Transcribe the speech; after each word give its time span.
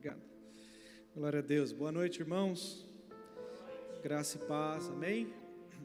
Obrigado. 0.00 0.22
Glória 1.14 1.38
a 1.40 1.42
Deus. 1.42 1.72
Boa 1.72 1.92
noite, 1.92 2.20
irmãos. 2.20 2.88
Graça 4.02 4.38
e 4.38 4.46
paz, 4.46 4.88
amém? 4.88 5.30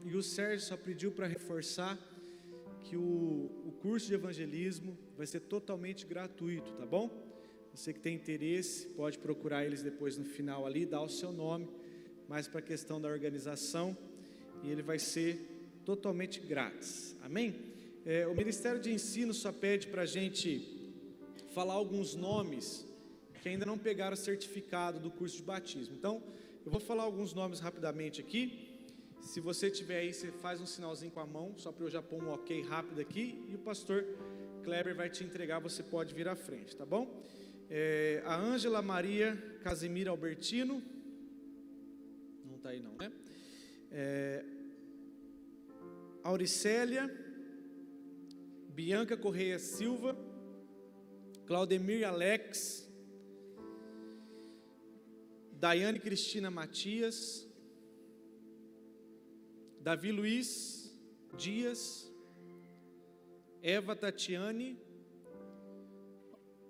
E 0.06 0.16
o 0.16 0.24
Sérgio 0.24 0.66
só 0.66 0.78
pediu 0.78 1.12
para 1.12 1.28
reforçar 1.28 2.00
que 2.86 2.96
o, 2.96 3.52
o 3.66 3.74
curso 3.82 4.08
de 4.08 4.14
evangelismo 4.14 4.98
vai 5.18 5.28
ser 5.28 5.42
totalmente 5.42 6.06
gratuito, 6.06 6.72
tá 6.76 6.86
bom? 6.86 7.10
Você 7.74 7.92
que 7.92 8.00
tem 8.00 8.16
interesse, 8.16 8.88
pode 8.88 9.20
procurar 9.20 9.66
eles 9.66 9.84
depois 9.84 10.18
no 10.18 10.24
final 10.24 10.66
ali, 10.66 10.86
dar 10.86 11.02
o 11.02 11.10
seu 11.10 11.34
nome, 11.34 11.68
mas 12.30 12.48
para 12.48 12.60
a 12.60 12.64
questão 12.64 13.02
da 13.02 13.10
organização, 13.10 13.98
e 14.64 14.72
ele 14.72 14.82
vai 14.82 14.98
ser 14.98 15.82
totalmente 15.84 16.40
grátis, 16.40 17.18
amém? 17.22 17.54
É, 18.06 18.26
o 18.26 18.34
Ministério 18.34 18.80
de 18.80 18.94
Ensino 18.94 19.34
só 19.34 19.52
pede 19.52 19.88
para 19.88 20.04
a 20.04 20.06
gente 20.06 21.04
falar 21.54 21.74
alguns 21.74 22.16
nomes 22.16 22.95
que 23.46 23.50
ainda 23.50 23.64
não 23.64 23.78
pegaram 23.78 24.16
o 24.16 24.18
certificado 24.18 25.00
do 25.00 25.12
curso 25.12 25.38
de 25.38 25.44
batismo. 25.44 25.94
Então, 25.96 26.24
eu 26.66 26.72
vou 26.72 26.82
falar 26.82 27.04
alguns 27.04 27.32
nomes 27.32 27.60
rapidamente 27.60 28.20
aqui. 28.20 28.44
Se 29.22 29.40
você 29.40 29.70
tiver 29.70 30.00
aí, 30.00 30.12
você 30.12 30.32
faz 30.32 30.60
um 30.60 30.66
sinalzinho 30.66 31.12
com 31.12 31.20
a 31.20 31.28
mão, 31.28 31.54
só 31.56 31.72
para 31.72 31.86
eu 31.86 31.92
já 31.92 32.02
pôr 32.02 32.24
um 32.24 32.32
ok 32.32 32.64
rápido 32.64 33.00
aqui, 33.00 33.46
e 33.48 33.54
o 33.54 33.60
pastor 33.60 34.04
Kleber 34.64 34.96
vai 34.96 35.12
te 35.12 35.24
entregar, 35.24 35.60
você 35.60 35.84
pode 35.84 36.16
vir 36.16 36.28
à 36.28 36.36
frente, 36.36 36.76
tá 36.76 36.88
bom? 36.88 37.24
É, 37.70 38.24
a 38.26 38.36
Ângela 38.36 38.82
Maria 38.82 39.36
Casimira 39.62 40.10
Albertino, 40.10 40.82
não 42.46 42.56
está 42.56 42.70
aí 42.70 42.80
não, 42.80 42.96
né? 42.96 43.12
É, 43.92 44.44
Auricélia, 46.24 47.16
Bianca 48.70 49.16
Correia 49.16 49.60
Silva, 49.60 50.18
Claudemir 51.46 52.08
Alex, 52.08 52.85
Daiane 55.66 56.00
Cristina 56.00 56.52
Matias, 56.52 57.50
Davi 59.82 60.12
Luiz 60.12 60.96
Dias, 61.36 62.08
Eva 63.64 63.96
Tatiane, 63.96 64.80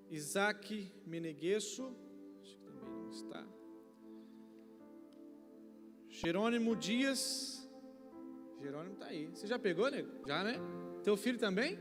Isaac 0.10 0.94
Meneguesso, 1.06 1.94
acho 2.42 2.56
que 2.56 2.64
também 2.64 2.90
não 2.90 3.10
está. 3.10 3.46
Jerônimo 6.08 6.74
Dias, 6.74 7.70
Jerônimo 8.62 8.94
está 8.94 9.08
aí. 9.08 9.28
Você 9.28 9.46
já 9.46 9.60
pegou, 9.60 9.92
nego? 9.92 10.10
Já, 10.26 10.42
né? 10.42 10.56
Teu 11.04 11.18
filho 11.18 11.38
também? 11.38 11.78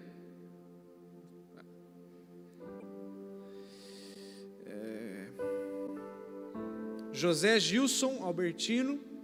José 7.14 7.58
Gilson 7.58 8.22
Albertino. 8.22 9.14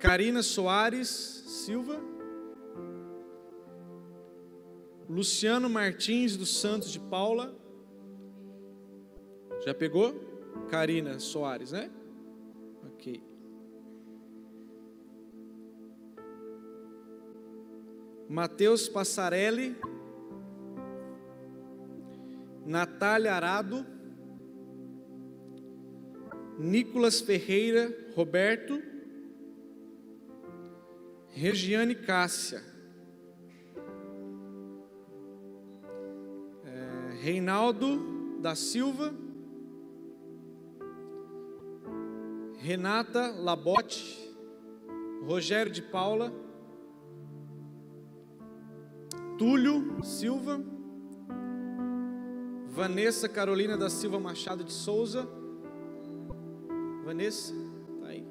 Karina 0.00 0.42
Soares 0.42 1.08
Silva, 1.08 2.00
Luciano 5.06 5.68
Martins 5.68 6.38
dos 6.38 6.58
Santos 6.58 6.90
de 6.90 6.98
Paula, 6.98 7.54
já 9.62 9.74
pegou? 9.74 10.14
Karina 10.70 11.20
Soares, 11.20 11.72
né? 11.72 11.90
Ok. 12.86 13.22
Matheus 18.26 18.88
Passarelli, 18.88 19.76
Natália 22.64 23.34
Arado, 23.34 23.84
Nicolas 26.60 27.22
Ferreira 27.22 27.90
Roberto, 28.14 28.82
Regiane 31.30 31.94
Cássia, 31.94 32.62
é, 36.62 37.14
Reinaldo 37.22 38.38
da 38.42 38.54
Silva, 38.54 39.14
Renata 42.58 43.30
Labote, 43.30 44.30
Rogério 45.22 45.72
de 45.72 45.80
Paula, 45.80 46.30
Túlio 49.38 50.04
Silva, 50.04 50.62
Vanessa 52.68 53.30
Carolina 53.30 53.78
da 53.78 53.88
Silva 53.88 54.20
Machado 54.20 54.62
de 54.62 54.74
Souza, 54.74 55.39
Vanessa, 57.10 57.52
tá 58.00 58.06
aí. 58.06 58.24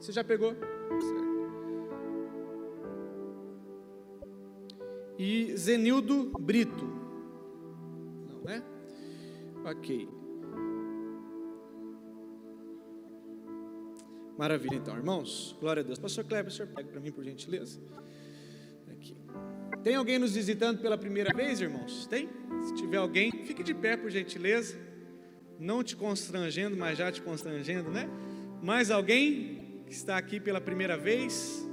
Você 0.00 0.10
já 0.10 0.24
pegou? 0.24 0.52
Certo. 0.54 1.30
e 5.16 5.56
Zenildo 5.56 6.32
Brito. 6.40 6.84
Não, 8.26 8.40
né? 8.42 8.60
Ok. 9.64 10.08
Maravilha, 14.36 14.74
então, 14.74 14.96
irmãos. 14.96 15.56
Glória 15.60 15.82
a 15.82 15.84
Deus. 15.84 16.00
Pastor 16.00 16.24
Kleber, 16.24 16.50
o 16.50 16.50
senhor 16.50 16.68
pega 16.74 16.88
para 16.88 17.00
mim, 17.00 17.12
por 17.12 17.22
gentileza. 17.22 17.80
Aqui. 18.90 19.16
Tem 19.84 19.94
alguém 19.94 20.18
nos 20.18 20.34
visitando 20.34 20.80
pela 20.80 20.98
primeira 20.98 21.32
vez, 21.32 21.60
irmãos? 21.60 22.04
Tem? 22.08 22.28
Se 22.64 22.74
tiver 22.74 22.96
alguém, 22.96 23.30
fique 23.30 23.62
de 23.62 23.74
pé, 23.74 23.96
por 23.96 24.10
gentileza. 24.10 24.89
Não 25.60 25.84
te 25.84 25.94
constrangendo, 25.94 26.74
mas 26.74 26.96
já 26.96 27.12
te 27.12 27.20
constrangendo, 27.20 27.90
né? 27.90 28.08
Mais 28.62 28.90
alguém 28.90 29.82
que 29.86 29.92
está 29.92 30.16
aqui 30.16 30.40
pela 30.40 30.58
primeira 30.58 30.96
vez? 30.96 31.68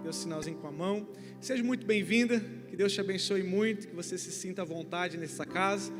Deu 0.00 0.08
um 0.08 0.12
sinalzinho 0.12 0.56
com 0.56 0.66
a 0.68 0.72
mão. 0.72 1.06
Seja 1.38 1.62
muito 1.62 1.84
bem-vinda. 1.84 2.42
Que 2.66 2.74
Deus 2.74 2.94
te 2.94 3.00
abençoe 3.02 3.42
muito, 3.42 3.88
que 3.88 3.94
você 3.94 4.16
se 4.16 4.32
sinta 4.32 4.62
à 4.62 4.64
vontade 4.64 5.18
nessa 5.18 5.44
casa 5.44 5.92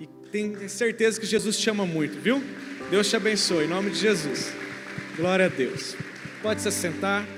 e 0.00 0.06
tenha 0.32 0.66
certeza 0.70 1.20
que 1.20 1.26
Jesus 1.26 1.58
te 1.58 1.68
ama 1.68 1.84
muito, 1.84 2.18
viu? 2.18 2.42
Deus 2.90 3.10
te 3.10 3.14
abençoe, 3.14 3.66
em 3.66 3.68
nome 3.68 3.90
de 3.90 3.98
Jesus. 3.98 4.50
Glória 5.18 5.44
a 5.44 5.48
Deus. 5.48 5.94
Pode 6.40 6.62
se 6.62 6.68
assentar. 6.68 7.28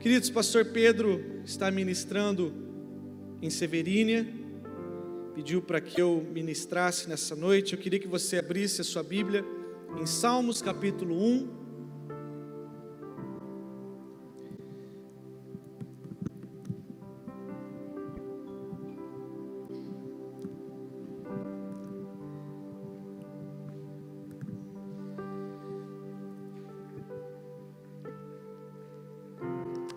Queridos, 0.00 0.30
pastor 0.30 0.64
Pedro 0.64 1.42
está 1.44 1.70
ministrando 1.70 2.54
em 3.42 3.50
Severínia, 3.50 4.26
pediu 5.34 5.62
para 5.62 5.80
que 5.80 6.00
eu 6.00 6.26
ministrasse 6.32 7.08
nessa 7.08 7.34
noite. 7.34 7.72
Eu 7.72 7.78
queria 7.78 7.98
que 7.98 8.08
você 8.08 8.38
abrisse 8.38 8.80
a 8.80 8.84
sua 8.84 9.02
Bíblia 9.02 9.44
em 10.00 10.06
Salmos 10.06 10.62
capítulo 10.62 11.14
1, 11.14 11.60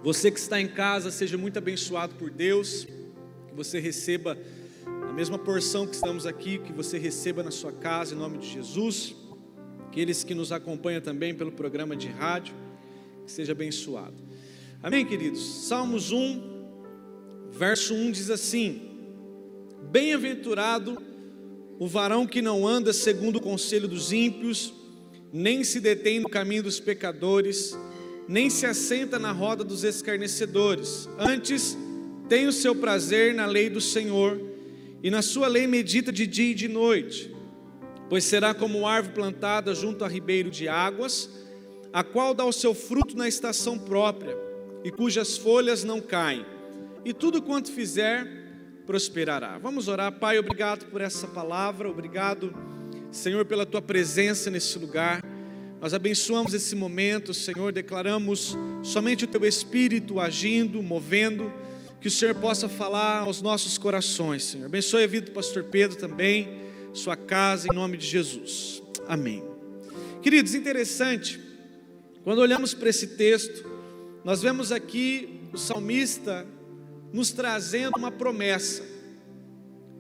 Você 0.04 0.30
que 0.30 0.38
está 0.38 0.60
em 0.60 0.68
casa, 0.68 1.10
seja 1.10 1.38
muito 1.38 1.58
abençoado 1.58 2.16
por 2.16 2.30
Deus, 2.30 2.84
que 2.84 3.56
você 3.56 3.80
receba 3.80 4.38
a 5.14 5.16
mesma 5.16 5.38
porção 5.38 5.86
que 5.86 5.94
estamos 5.94 6.26
aqui, 6.26 6.58
que 6.58 6.74
você 6.74 6.98
receba 6.98 7.44
na 7.44 7.52
sua 7.52 7.72
casa, 7.72 8.16
em 8.16 8.18
nome 8.18 8.40
de 8.40 8.50
Jesus. 8.50 9.16
Aqueles 9.88 10.24
que 10.24 10.34
nos 10.34 10.52
acompanham 10.52 11.00
também 11.02 11.36
pelo 11.36 11.52
programa 11.52 11.96
de 11.96 12.08
rádio, 12.08 12.56
que 13.24 13.32
seja 13.32 13.52
abençoado. 13.52 14.16
Amém, 14.82 15.06
queridos? 15.06 15.68
Salmos 15.68 16.12
1, 16.12 16.42
verso 17.52 17.94
1 17.94 18.10
diz 18.10 18.32
assim: 18.32 18.82
Bem-aventurado 19.92 21.00
o 21.78 21.88
varão 21.88 22.26
que 22.26 22.42
não 22.42 22.68
anda 22.68 22.92
segundo 22.92 23.36
o 23.36 23.42
conselho 23.42 23.88
dos 23.88 24.12
ímpios, 24.12 24.74
nem 25.32 25.64
se 25.64 25.80
detém 25.80 26.22
no 26.22 26.28
caminho 26.28 26.64
dos 26.64 26.80
pecadores, 26.80 27.78
nem 28.28 28.50
se 28.50 28.66
assenta 28.66 29.20
na 29.20 29.32
roda 29.32 29.64
dos 29.64 29.84
escarnecedores. 29.84 31.08
Antes, 31.20 31.78
tem 32.28 32.48
o 32.48 32.52
seu 32.52 32.74
prazer 32.74 33.36
na 33.36 33.46
lei 33.46 33.70
do 33.70 33.80
Senhor, 33.80 34.53
e 35.04 35.12
na 35.12 35.22
sua 35.22 35.48
lei 35.50 35.68
medita 35.68 36.14
de 36.14 36.26
dia 36.26 36.52
e 36.52 36.56
de 36.56 36.70
noite. 36.70 37.30
Pois 38.10 38.24
será 38.24 38.54
como 38.54 38.88
árvore 38.88 39.14
plantada 39.14 39.76
junto 39.76 40.06
a 40.06 40.08
ribeiro 40.08 40.50
de 40.50 40.70
águas, 40.70 41.30
a 41.92 42.04
qual 42.04 42.34
dá 42.34 42.46
o 42.46 42.54
seu 42.54 42.74
fruto 42.74 43.18
na 43.18 43.28
estação 43.28 43.78
própria, 43.78 44.36
e 44.82 44.90
cujas 44.90 45.38
folhas 45.38 45.84
não 45.84 46.00
caem, 46.00 46.46
e 47.04 47.14
tudo 47.14 47.42
quanto 47.42 47.72
fizer 47.72 48.26
prosperará. 48.86 49.58
Vamos 49.58 49.88
orar, 49.90 50.12
Pai, 50.20 50.40
obrigado 50.40 50.86
por 50.86 51.02
essa 51.02 51.28
palavra, 51.28 51.90
obrigado, 51.90 52.54
Senhor, 53.12 53.46
pela 53.46 53.66
tua 53.66 53.82
presença 53.82 54.50
nesse 54.50 54.80
lugar. 54.80 55.22
Nós 55.82 55.94
abençoamos 55.94 56.54
esse 56.54 56.76
momento, 56.76 57.34
Senhor, 57.34 57.74
declaramos 57.74 58.58
somente 58.82 59.26
o 59.26 59.28
Teu 59.28 59.46
Espírito 59.46 60.20
agindo, 60.20 60.82
movendo, 60.82 61.52
que 62.04 62.10
o 62.10 62.12
Senhor 62.12 62.36
possa 62.36 62.68
falar 62.68 63.20
aos 63.20 63.42
nossos 63.42 63.78
corações, 63.78 64.44
Senhor. 64.44 64.66
Abençoe 64.66 65.06
a 65.06 65.08
vida 65.08 65.28
do 65.28 65.32
pastor 65.32 65.64
Pedro 65.64 65.98
também. 65.98 66.62
sua 66.94 67.16
casa, 67.16 67.66
em 67.72 67.74
nome 67.74 67.96
de 67.96 68.06
Jesus. 68.06 68.84
Amém. 69.08 69.42
Queridos, 70.22 70.54
interessante, 70.54 71.40
quando 72.22 72.40
olhamos 72.40 72.74
para 72.74 72.90
esse 72.90 73.08
texto, 73.08 73.66
nós 74.22 74.42
vemos 74.42 74.70
aqui 74.70 75.40
o 75.54 75.58
salmista 75.58 76.46
nos 77.14 77.32
trazendo 77.32 77.98
uma 77.98 78.12
promessa. 78.12 78.84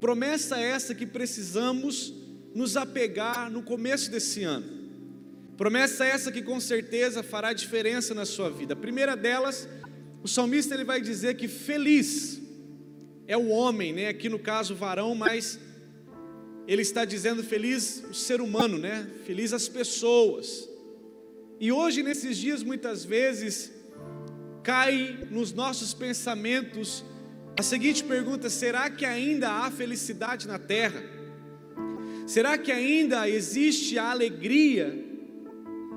Promessa 0.01 0.59
essa 0.59 0.93
que 0.93 1.05
precisamos 1.05 2.13
nos 2.53 2.75
apegar 2.75 3.49
no 3.49 3.63
começo 3.63 4.11
desse 4.11 4.43
ano. 4.43 4.89
Promessa 5.55 6.03
essa 6.03 6.33
que 6.33 6.41
com 6.41 6.59
certeza 6.59 7.23
fará 7.23 7.53
diferença 7.53 8.13
na 8.13 8.25
sua 8.25 8.49
vida. 8.49 8.73
A 8.73 8.77
primeira 8.77 9.15
delas, 9.15 9.69
o 10.23 10.27
salmista 10.27 10.73
ele 10.73 10.85
vai 10.85 11.01
dizer 11.01 11.35
que 11.35 11.49
feliz 11.49 12.41
é 13.27 13.35
o 13.35 13.49
homem, 13.49 13.91
né? 13.91 14.07
Aqui 14.07 14.29
no 14.29 14.39
caso 14.39 14.73
varão, 14.73 15.13
mas 15.13 15.59
ele 16.65 16.81
está 16.81 17.03
dizendo 17.03 17.43
feliz 17.43 18.03
o 18.09 18.13
ser 18.13 18.39
humano, 18.39 18.77
né? 18.77 19.05
Feliz 19.25 19.51
as 19.51 19.67
pessoas. 19.67 20.69
E 21.59 21.71
hoje, 21.73 22.01
nesses 22.01 22.37
dias, 22.37 22.63
muitas 22.63 23.03
vezes, 23.03 23.71
cai 24.63 25.27
nos 25.29 25.51
nossos 25.51 25.93
pensamentos 25.93 27.03
a 27.59 27.61
seguinte 27.61 28.01
pergunta: 28.01 28.49
será 28.49 28.89
que 28.89 29.05
ainda 29.05 29.51
há 29.51 29.69
felicidade 29.69 30.47
na 30.47 30.57
terra? 30.57 31.03
Será 32.25 32.57
que 32.57 32.71
ainda 32.71 33.29
existe 33.29 33.99
a 33.99 34.09
alegria 34.09 34.97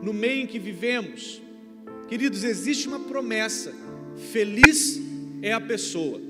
no 0.02 0.12
meio 0.12 0.42
em 0.42 0.46
que 0.48 0.58
vivemos? 0.58 1.40
Queridos, 2.08 2.42
existe 2.42 2.88
uma 2.88 3.00
promessa: 3.00 3.85
feliz 4.16 5.00
é 5.42 5.52
a 5.52 5.60
pessoa. 5.60 6.20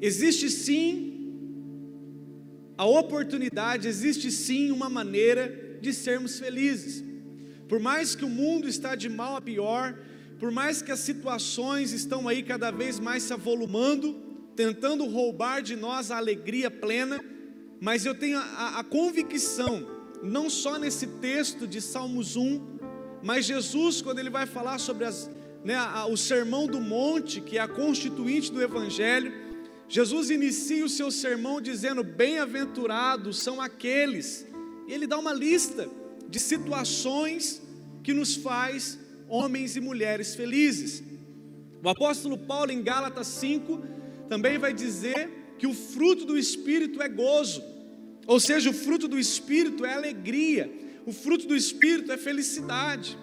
Existe 0.00 0.50
sim 0.50 1.06
a 2.76 2.84
oportunidade, 2.84 3.88
existe 3.88 4.30
sim 4.30 4.70
uma 4.70 4.90
maneira 4.90 5.78
de 5.80 5.94
sermos 5.94 6.38
felizes. 6.38 7.02
Por 7.68 7.80
mais 7.80 8.14
que 8.14 8.24
o 8.24 8.28
mundo 8.28 8.68
está 8.68 8.94
de 8.94 9.08
mal 9.08 9.36
a 9.36 9.40
pior, 9.40 9.98
por 10.38 10.50
mais 10.50 10.82
que 10.82 10.92
as 10.92 11.00
situações 11.00 11.92
estão 11.92 12.28
aí 12.28 12.42
cada 12.42 12.70
vez 12.70 13.00
mais 13.00 13.22
se 13.22 13.32
avolumando, 13.32 14.14
tentando 14.54 15.06
roubar 15.06 15.62
de 15.62 15.74
nós 15.74 16.10
a 16.10 16.18
alegria 16.18 16.70
plena, 16.70 17.18
mas 17.80 18.04
eu 18.04 18.14
tenho 18.14 18.38
a, 18.38 18.78
a 18.78 18.84
convicção, 18.84 19.86
não 20.22 20.48
só 20.48 20.78
nesse 20.78 21.06
texto 21.06 21.66
de 21.66 21.80
Salmos 21.80 22.36
1, 22.36 22.76
mas 23.22 23.46
Jesus, 23.46 24.02
quando 24.02 24.18
ele 24.18 24.30
vai 24.30 24.46
falar 24.46 24.78
sobre 24.78 25.04
as, 25.04 25.30
né, 25.66 25.76
o 26.08 26.16
sermão 26.16 26.68
do 26.68 26.80
monte, 26.80 27.40
que 27.40 27.58
é 27.58 27.60
a 27.60 27.66
constituinte 27.66 28.52
do 28.52 28.62
Evangelho, 28.62 29.32
Jesus 29.88 30.30
inicia 30.30 30.84
o 30.84 30.88
seu 30.88 31.10
sermão 31.10 31.60
dizendo: 31.60 32.04
Bem-aventurados 32.04 33.40
são 33.40 33.60
aqueles, 33.60 34.46
e 34.86 34.92
ele 34.92 35.08
dá 35.08 35.18
uma 35.18 35.32
lista 35.32 35.90
de 36.28 36.38
situações 36.38 37.60
que 38.04 38.14
nos 38.14 38.36
faz 38.36 38.96
homens 39.28 39.74
e 39.74 39.80
mulheres 39.80 40.36
felizes. 40.36 41.02
O 41.82 41.88
apóstolo 41.88 42.38
Paulo, 42.38 42.70
em 42.70 42.80
Gálatas 42.80 43.26
5, 43.26 43.84
também 44.28 44.58
vai 44.58 44.72
dizer 44.72 45.28
que 45.58 45.66
o 45.66 45.74
fruto 45.74 46.24
do 46.24 46.38
Espírito 46.38 47.02
é 47.02 47.08
gozo, 47.08 47.60
ou 48.24 48.38
seja, 48.38 48.70
o 48.70 48.72
fruto 48.72 49.08
do 49.08 49.18
Espírito 49.18 49.84
é 49.84 49.94
alegria, 49.94 50.72
o 51.04 51.12
fruto 51.12 51.44
do 51.48 51.56
Espírito 51.56 52.12
é 52.12 52.16
felicidade. 52.16 53.18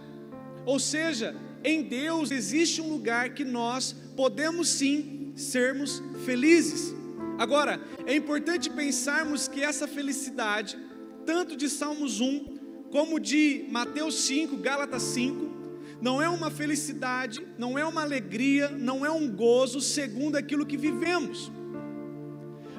Ou 0.66 0.78
seja, 0.78 1.34
em 1.64 1.84
Deus 1.84 2.32
existe 2.32 2.82
um 2.82 2.90
lugar 2.90 3.34
que 3.34 3.46
nós 3.46 3.96
podemos 4.16 4.68
sim 4.68 5.32
sermos 5.36 6.02
felizes. 6.26 6.94
Agora, 7.38 7.82
é 8.06 8.16
importante 8.16 8.70
pensarmos 8.70 9.48
que 9.48 9.62
essa 9.62 9.88
felicidade, 9.88 10.78
tanto 11.26 11.56
de 11.56 11.70
Salmos 11.70 12.20
1, 12.20 12.88
como 12.92 13.20
de 13.20 13.66
Mateus 13.70 14.16
5, 14.16 14.58
Gálatas 14.58 15.02
5, 15.04 15.54
não 16.02 16.22
é 16.22 16.28
uma 16.28 16.52
felicidade, 16.52 17.48
não 17.58 17.78
é 17.78 17.86
uma 17.86 18.02
alegria, 18.02 18.70
não 18.70 19.06
é 19.06 19.10
um 19.10 19.28
gozo 19.28 19.80
segundo 19.80 20.36
aquilo 20.36 20.66
que 20.66 20.78
vivemos. 20.78 21.52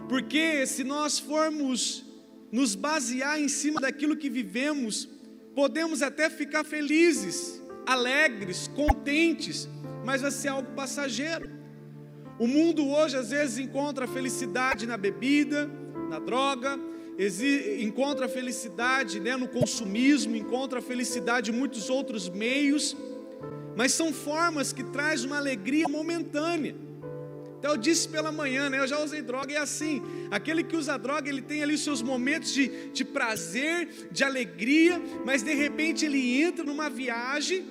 Porque 0.08 0.66
se 0.66 0.84
nós 0.84 1.18
formos 1.18 2.04
nos 2.52 2.74
basear 2.74 3.40
em 3.40 3.48
cima 3.48 3.80
daquilo 3.80 4.16
que 4.16 4.28
vivemos, 4.28 5.08
podemos 5.54 6.02
até 6.02 6.28
ficar 6.28 6.64
felizes, 6.64 7.60
alegres, 7.86 8.68
contentes, 8.68 9.68
mas 10.04 10.22
vai 10.22 10.30
ser 10.30 10.48
algo 10.48 10.72
passageiro. 10.72 11.50
O 12.38 12.46
mundo 12.46 12.88
hoje 12.88 13.16
às 13.16 13.30
vezes 13.30 13.58
encontra 13.58 14.06
felicidade 14.06 14.86
na 14.86 14.96
bebida, 14.96 15.70
na 16.08 16.18
droga, 16.18 16.78
encontra 17.80 18.28
felicidade 18.28 19.20
né, 19.20 19.36
no 19.36 19.48
consumismo, 19.48 20.34
encontra 20.34 20.82
felicidade 20.82 21.50
em 21.50 21.54
muitos 21.54 21.88
outros 21.88 22.28
meios, 22.28 22.96
mas 23.76 23.92
são 23.92 24.12
formas 24.12 24.72
que 24.72 24.82
traz 24.82 25.24
uma 25.24 25.36
alegria 25.36 25.88
momentânea. 25.88 26.74
Então 27.64 27.72
eu 27.72 27.80
disse 27.80 28.06
pela 28.06 28.30
manhã, 28.30 28.68
né? 28.68 28.78
Eu 28.78 28.86
já 28.86 28.98
usei 29.02 29.22
droga 29.22 29.50
e 29.50 29.56
é 29.56 29.58
assim. 29.58 30.02
Aquele 30.30 30.62
que 30.62 30.76
usa 30.76 30.98
droga, 30.98 31.30
ele 31.30 31.40
tem 31.40 31.62
ali 31.62 31.72
os 31.72 31.82
seus 31.82 32.02
momentos 32.02 32.52
de, 32.52 32.90
de 32.92 33.06
prazer, 33.06 33.88
de 34.12 34.22
alegria, 34.22 35.00
mas 35.24 35.42
de 35.42 35.54
repente 35.54 36.04
ele 36.04 36.42
entra 36.42 36.62
numa 36.62 36.90
viagem 36.90 37.64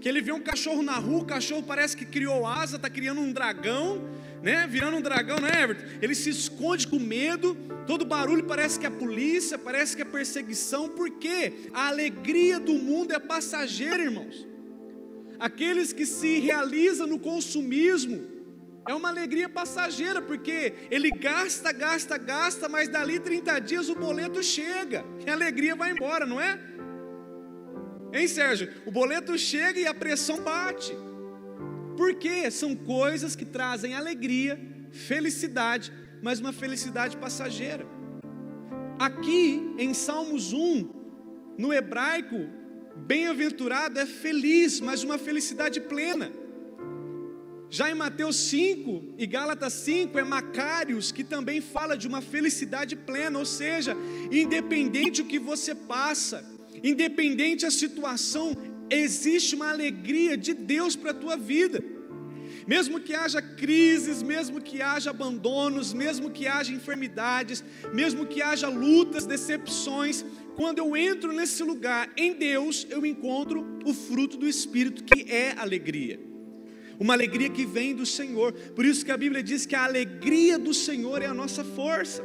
que 0.00 0.08
ele 0.08 0.20
vê 0.20 0.30
um 0.30 0.38
cachorro 0.38 0.84
na 0.84 0.92
rua, 0.92 1.22
o 1.22 1.24
cachorro 1.24 1.64
parece 1.64 1.96
que 1.96 2.04
criou 2.04 2.46
asa, 2.46 2.76
está 2.76 2.88
criando 2.88 3.20
um 3.20 3.32
dragão, 3.32 4.08
né? 4.40 4.68
Virando 4.68 4.98
um 4.98 5.02
dragão, 5.02 5.40
né, 5.40 5.50
Everton? 5.64 5.84
Ele 6.00 6.14
se 6.14 6.30
esconde 6.30 6.86
com 6.86 7.00
medo, 7.00 7.56
todo 7.88 8.04
barulho 8.04 8.44
parece 8.44 8.78
que 8.78 8.86
é 8.86 8.88
a 8.88 8.92
polícia, 8.92 9.58
parece 9.58 9.96
que 9.96 10.02
é 10.02 10.04
perseguição, 10.04 10.88
porque 10.90 11.54
a 11.74 11.88
alegria 11.88 12.60
do 12.60 12.74
mundo 12.74 13.12
é 13.12 13.18
passageira, 13.18 14.00
irmãos. 14.00 14.46
Aqueles 15.40 15.92
que 15.92 16.06
se 16.06 16.38
realizam 16.38 17.08
no 17.08 17.18
consumismo, 17.18 18.29
é 18.88 18.94
uma 18.94 19.08
alegria 19.08 19.48
passageira, 19.48 20.22
porque 20.22 20.74
ele 20.90 21.10
gasta, 21.10 21.72
gasta, 21.72 22.16
gasta, 22.16 22.68
mas 22.68 22.88
dali 22.88 23.20
30 23.20 23.58
dias 23.60 23.88
o 23.88 23.94
boleto 23.94 24.42
chega, 24.42 25.04
e 25.24 25.30
a 25.30 25.34
alegria 25.34 25.76
vai 25.76 25.92
embora, 25.92 26.26
não 26.26 26.40
é? 26.40 26.58
Hein, 28.12 28.26
Sérgio? 28.26 28.72
O 28.86 28.90
boleto 28.90 29.38
chega 29.38 29.78
e 29.78 29.86
a 29.86 29.94
pressão 29.94 30.42
bate. 30.42 30.92
Por 31.96 32.14
quê? 32.14 32.50
São 32.50 32.74
coisas 32.74 33.36
que 33.36 33.44
trazem 33.44 33.94
alegria, 33.94 34.58
felicidade, 34.90 35.92
mas 36.22 36.40
uma 36.40 36.52
felicidade 36.52 37.16
passageira. 37.16 37.86
Aqui 38.98 39.74
em 39.78 39.94
Salmos 39.94 40.52
1, 40.52 40.90
no 41.56 41.72
hebraico, 41.72 42.36
bem-aventurado 42.96 43.98
é 43.98 44.06
feliz, 44.06 44.80
mas 44.80 45.02
uma 45.02 45.18
felicidade 45.18 45.80
plena. 45.80 46.39
Já 47.70 47.90
em 47.90 47.94
Mateus 47.94 48.36
5 48.36 49.14
e 49.16 49.26
Gálatas 49.26 49.72
5 49.74 50.18
é 50.18 50.24
Macários 50.24 51.12
que 51.12 51.22
também 51.22 51.60
fala 51.60 51.96
de 51.96 52.08
uma 52.08 52.20
felicidade 52.20 52.96
plena, 52.96 53.38
ou 53.38 53.46
seja, 53.46 53.96
independente 54.30 55.22
o 55.22 55.24
que 55.24 55.38
você 55.38 55.74
passa, 55.74 56.44
Independente 56.82 57.66
a 57.66 57.70
situação, 57.70 58.56
existe 58.88 59.54
uma 59.54 59.70
alegria 59.70 60.36
de 60.36 60.54
Deus 60.54 60.96
para 60.96 61.10
a 61.10 61.14
tua 61.14 61.36
vida. 61.36 61.82
Mesmo 62.66 63.00
que 63.00 63.14
haja 63.14 63.42
crises, 63.42 64.22
mesmo 64.22 64.60
que 64.60 64.80
haja 64.80 65.10
abandonos, 65.10 65.92
mesmo 65.92 66.30
que 66.30 66.46
haja 66.46 66.72
enfermidades, 66.72 67.64
mesmo 67.92 68.26
que 68.26 68.40
haja 68.40 68.68
lutas, 68.68 69.26
decepções, 69.26 70.24
quando 70.56 70.78
eu 70.78 70.96
entro 70.96 71.32
nesse 71.32 71.62
lugar 71.62 72.10
em 72.16 72.34
Deus, 72.34 72.86
eu 72.90 73.04
encontro 73.04 73.78
o 73.84 73.92
fruto 73.92 74.36
do 74.36 74.48
Espírito, 74.48 75.04
que 75.04 75.30
é 75.30 75.54
alegria. 75.56 76.29
Uma 77.00 77.14
alegria 77.14 77.48
que 77.48 77.64
vem 77.64 77.94
do 77.94 78.04
Senhor. 78.04 78.52
Por 78.52 78.84
isso 78.84 79.04
que 79.04 79.10
a 79.10 79.16
Bíblia 79.16 79.42
diz 79.42 79.64
que 79.64 79.74
a 79.74 79.84
alegria 79.84 80.58
do 80.58 80.74
Senhor 80.74 81.22
é 81.22 81.26
a 81.26 81.32
nossa 81.32 81.64
força. 81.64 82.22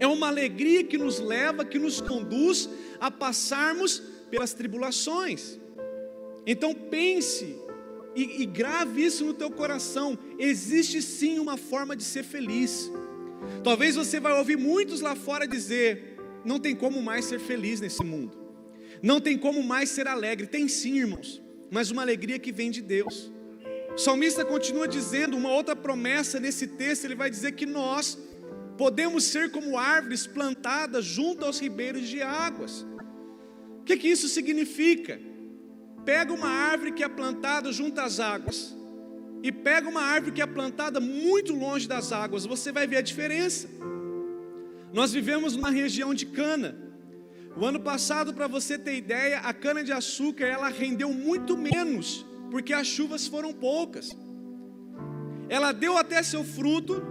É 0.00 0.06
uma 0.06 0.28
alegria 0.28 0.82
que 0.82 0.96
nos 0.96 1.20
leva, 1.20 1.62
que 1.62 1.78
nos 1.78 2.00
conduz 2.00 2.70
a 2.98 3.10
passarmos 3.10 4.02
pelas 4.30 4.54
tribulações. 4.54 5.60
Então 6.46 6.74
pense 6.74 7.54
e, 8.16 8.42
e 8.42 8.46
grave 8.46 9.04
isso 9.04 9.26
no 9.26 9.34
teu 9.34 9.50
coração. 9.50 10.18
Existe 10.38 11.02
sim 11.02 11.38
uma 11.38 11.58
forma 11.58 11.94
de 11.94 12.02
ser 12.02 12.22
feliz. 12.22 12.90
Talvez 13.62 13.94
você 13.94 14.18
vai 14.18 14.32
ouvir 14.32 14.56
muitos 14.56 15.02
lá 15.02 15.14
fora 15.14 15.46
dizer: 15.46 16.16
não 16.46 16.58
tem 16.58 16.74
como 16.74 17.02
mais 17.02 17.26
ser 17.26 17.38
feliz 17.38 17.78
nesse 17.78 18.02
mundo. 18.02 18.38
Não 19.02 19.20
tem 19.20 19.36
como 19.36 19.62
mais 19.62 19.90
ser 19.90 20.08
alegre. 20.08 20.46
Tem 20.46 20.66
sim, 20.66 20.98
irmãos, 21.00 21.42
mas 21.70 21.90
uma 21.90 22.00
alegria 22.00 22.38
que 22.38 22.50
vem 22.50 22.70
de 22.70 22.80
Deus. 22.80 23.30
O 23.94 23.98
salmista 23.98 24.44
continua 24.44 24.88
dizendo 24.88 25.36
uma 25.36 25.50
outra 25.50 25.76
promessa 25.76 26.40
nesse 26.40 26.66
texto, 26.66 27.04
ele 27.04 27.14
vai 27.14 27.28
dizer 27.28 27.52
que 27.52 27.66
nós 27.66 28.18
podemos 28.78 29.24
ser 29.24 29.50
como 29.50 29.76
árvores 29.76 30.26
plantadas 30.26 31.04
junto 31.04 31.44
aos 31.44 31.58
ribeiros 31.58 32.08
de 32.08 32.22
águas. 32.22 32.86
O 33.80 33.84
que, 33.84 33.96
que 33.96 34.08
isso 34.08 34.28
significa? 34.28 35.20
Pega 36.04 36.32
uma 36.32 36.48
árvore 36.48 36.92
que 36.92 37.04
é 37.04 37.08
plantada 37.08 37.70
junto 37.70 38.00
às 38.00 38.18
águas 38.18 38.74
e 39.42 39.52
pega 39.52 39.88
uma 39.88 40.02
árvore 40.02 40.32
que 40.32 40.42
é 40.42 40.46
plantada 40.46 41.00
muito 41.00 41.52
longe 41.52 41.86
das 41.86 42.12
águas, 42.12 42.46
você 42.46 42.72
vai 42.72 42.86
ver 42.86 42.96
a 42.96 43.02
diferença. 43.02 43.68
Nós 44.92 45.12
vivemos 45.12 45.56
numa 45.56 45.70
região 45.70 46.14
de 46.14 46.26
cana. 46.26 46.76
O 47.56 47.64
ano 47.64 47.80
passado, 47.80 48.32
para 48.32 48.46
você 48.46 48.78
ter 48.78 48.94
ideia, 48.96 49.40
a 49.40 49.52
cana 49.52 49.82
de 49.84 49.92
açúcar 49.92 50.46
ela 50.46 50.68
rendeu 50.68 51.12
muito 51.12 51.56
menos, 51.56 52.24
porque 52.52 52.74
as 52.74 52.86
chuvas 52.86 53.26
foram 53.26 53.50
poucas. 53.68 54.06
Ela 55.48 55.70
deu 55.72 55.96
até 55.96 56.22
seu 56.22 56.44
fruto, 56.44 57.02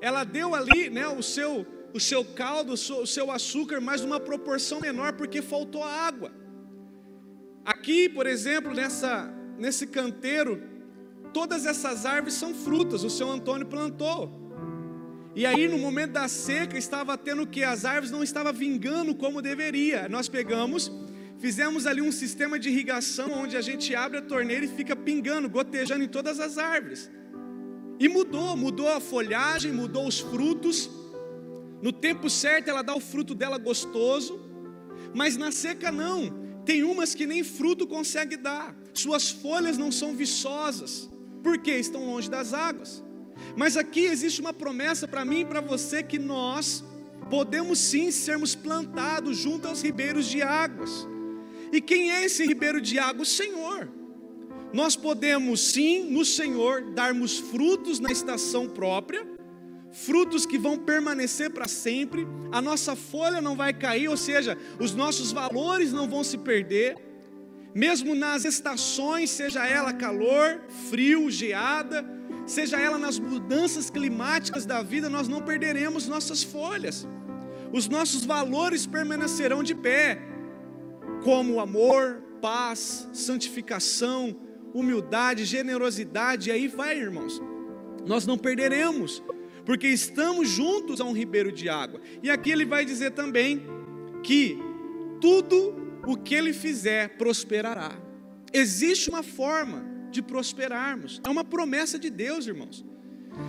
ela 0.00 0.22
deu 0.24 0.48
ali, 0.56 0.90
né, 0.90 1.06
o 1.08 1.22
seu 1.22 1.52
o 1.94 2.00
seu 2.00 2.22
caldo, 2.40 2.74
o 2.74 3.06
seu, 3.06 3.30
açúcar, 3.30 3.80
mas 3.80 4.02
numa 4.02 4.20
proporção 4.20 4.78
menor 4.80 5.14
porque 5.14 5.40
faltou 5.40 5.82
água. 5.82 6.30
Aqui, 7.64 8.06
por 8.16 8.26
exemplo, 8.26 8.74
nessa 8.74 9.12
nesse 9.56 9.86
canteiro, 9.86 10.62
todas 11.32 11.64
essas 11.64 12.04
árvores 12.04 12.34
são 12.34 12.52
frutas, 12.52 13.04
o 13.04 13.08
seu 13.18 13.30
Antônio 13.30 13.66
plantou. 13.66 14.20
E 15.34 15.46
aí, 15.46 15.68
no 15.68 15.78
momento 15.78 16.12
da 16.12 16.28
seca, 16.28 16.76
estava 16.76 17.16
tendo 17.16 17.46
que 17.46 17.62
as 17.62 17.84
árvores 17.84 18.10
não 18.10 18.22
estavam 18.22 18.52
vingando 18.52 19.14
como 19.14 19.40
deveria. 19.40 20.08
Nós 20.08 20.28
pegamos, 20.28 20.90
fizemos 21.38 21.86
ali 21.86 22.00
um 22.00 22.12
sistema 22.12 22.58
de 22.58 22.68
irrigação 22.68 23.30
onde 23.32 23.56
a 23.56 23.60
gente 23.60 23.94
abre 23.94 24.18
a 24.18 24.22
torneira 24.22 24.64
e 24.64 24.68
fica 24.68 24.94
pingando, 24.94 25.48
gotejando 25.48 26.04
em 26.04 26.08
todas 26.08 26.40
as 26.40 26.58
árvores. 26.58 27.10
E 27.98 28.08
mudou, 28.08 28.56
mudou 28.56 28.88
a 28.88 29.00
folhagem, 29.00 29.72
mudou 29.72 30.06
os 30.06 30.20
frutos. 30.20 30.90
No 31.82 31.92
tempo 31.92 32.28
certo 32.28 32.68
ela 32.68 32.82
dá 32.82 32.94
o 32.94 33.00
fruto 33.00 33.34
dela 33.34 33.58
gostoso, 33.58 34.40
mas 35.14 35.36
na 35.36 35.50
seca 35.50 35.90
não. 35.90 36.46
Tem 36.64 36.82
umas 36.82 37.14
que 37.14 37.26
nem 37.26 37.44
fruto 37.44 37.86
consegue 37.86 38.36
dar. 38.36 38.76
Suas 38.92 39.30
folhas 39.30 39.78
não 39.78 39.92
são 39.92 40.14
viçosas. 40.14 41.08
Por 41.42 41.58
quê? 41.58 41.76
Estão 41.76 42.04
longe 42.04 42.28
das 42.28 42.52
águas. 42.52 43.04
Mas 43.56 43.76
aqui 43.76 44.00
existe 44.00 44.40
uma 44.40 44.52
promessa 44.52 45.06
para 45.06 45.24
mim 45.24 45.40
e 45.40 45.44
para 45.44 45.60
você 45.60 46.02
que 46.02 46.18
nós 46.18 46.82
podemos 47.30 47.78
sim 47.78 48.10
sermos 48.10 48.54
plantados 48.54 49.36
junto 49.36 49.68
aos 49.68 49.82
ribeiros 49.82 50.26
de 50.26 50.42
águas. 50.42 51.06
E 51.72 51.80
quem 51.80 52.10
é 52.10 52.24
esse 52.24 52.46
ribeiro 52.46 52.80
de 52.80 52.98
água? 52.98 53.22
O 53.22 53.26
Senhor. 53.26 53.88
Nós 54.72 54.96
podemos 54.96 55.60
sim, 55.60 56.10
no 56.10 56.24
Senhor, 56.24 56.82
darmos 56.92 57.38
frutos 57.38 58.00
na 58.00 58.10
estação 58.10 58.68
própria, 58.68 59.26
frutos 59.90 60.44
que 60.44 60.58
vão 60.58 60.76
permanecer 60.76 61.50
para 61.50 61.68
sempre, 61.68 62.26
a 62.52 62.60
nossa 62.60 62.94
folha 62.94 63.40
não 63.40 63.56
vai 63.56 63.72
cair, 63.72 64.08
ou 64.08 64.16
seja, 64.16 64.58
os 64.78 64.94
nossos 64.94 65.32
valores 65.32 65.92
não 65.92 66.08
vão 66.08 66.22
se 66.22 66.36
perder, 66.36 66.96
mesmo 67.74 68.14
nas 68.14 68.44
estações, 68.44 69.30
seja 69.30 69.66
ela 69.66 69.92
calor, 69.92 70.60
frio, 70.90 71.30
geada, 71.30 72.04
seja 72.46 72.78
ela 72.78 72.98
nas 72.98 73.18
mudanças 73.18 73.88
climáticas 73.88 74.66
da 74.66 74.82
vida, 74.82 75.08
nós 75.08 75.28
não 75.28 75.42
perderemos 75.42 76.06
nossas 76.06 76.42
folhas, 76.42 77.06
os 77.72 77.88
nossos 77.88 78.24
valores 78.24 78.86
permanecerão 78.86 79.62
de 79.62 79.74
pé, 79.74 80.18
como 81.26 81.58
amor, 81.58 82.22
paz, 82.40 83.08
santificação, 83.12 84.36
humildade, 84.72 85.44
generosidade, 85.44 86.50
e 86.50 86.52
aí 86.52 86.68
vai, 86.68 86.96
irmãos, 86.96 87.42
nós 88.06 88.24
não 88.28 88.38
perderemos, 88.38 89.20
porque 89.64 89.88
estamos 89.88 90.48
juntos 90.48 91.00
a 91.00 91.04
um 91.04 91.10
ribeiro 91.12 91.50
de 91.50 91.68
água, 91.68 92.00
e 92.22 92.30
aqui 92.30 92.52
ele 92.52 92.64
vai 92.64 92.84
dizer 92.84 93.10
também 93.10 93.66
que 94.22 94.56
tudo 95.20 95.74
o 96.06 96.16
que 96.16 96.32
ele 96.32 96.52
fizer 96.52 97.18
prosperará. 97.18 97.98
Existe 98.52 99.10
uma 99.10 99.24
forma 99.24 99.84
de 100.12 100.22
prosperarmos. 100.22 101.20
É 101.26 101.28
uma 101.28 101.42
promessa 101.42 101.98
de 101.98 102.08
Deus, 102.08 102.46
irmãos. 102.46 102.86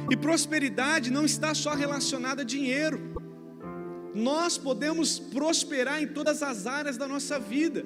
E 0.10 0.18
prosperidade 0.18 1.12
não 1.12 1.24
está 1.24 1.54
só 1.54 1.76
relacionada 1.76 2.42
a 2.42 2.46
dinheiro. 2.46 3.14
Nós 4.18 4.58
podemos 4.58 5.20
prosperar 5.20 6.02
em 6.02 6.08
todas 6.08 6.42
as 6.42 6.66
áreas 6.66 6.98
da 6.98 7.08
nossa 7.08 7.40
vida, 7.40 7.86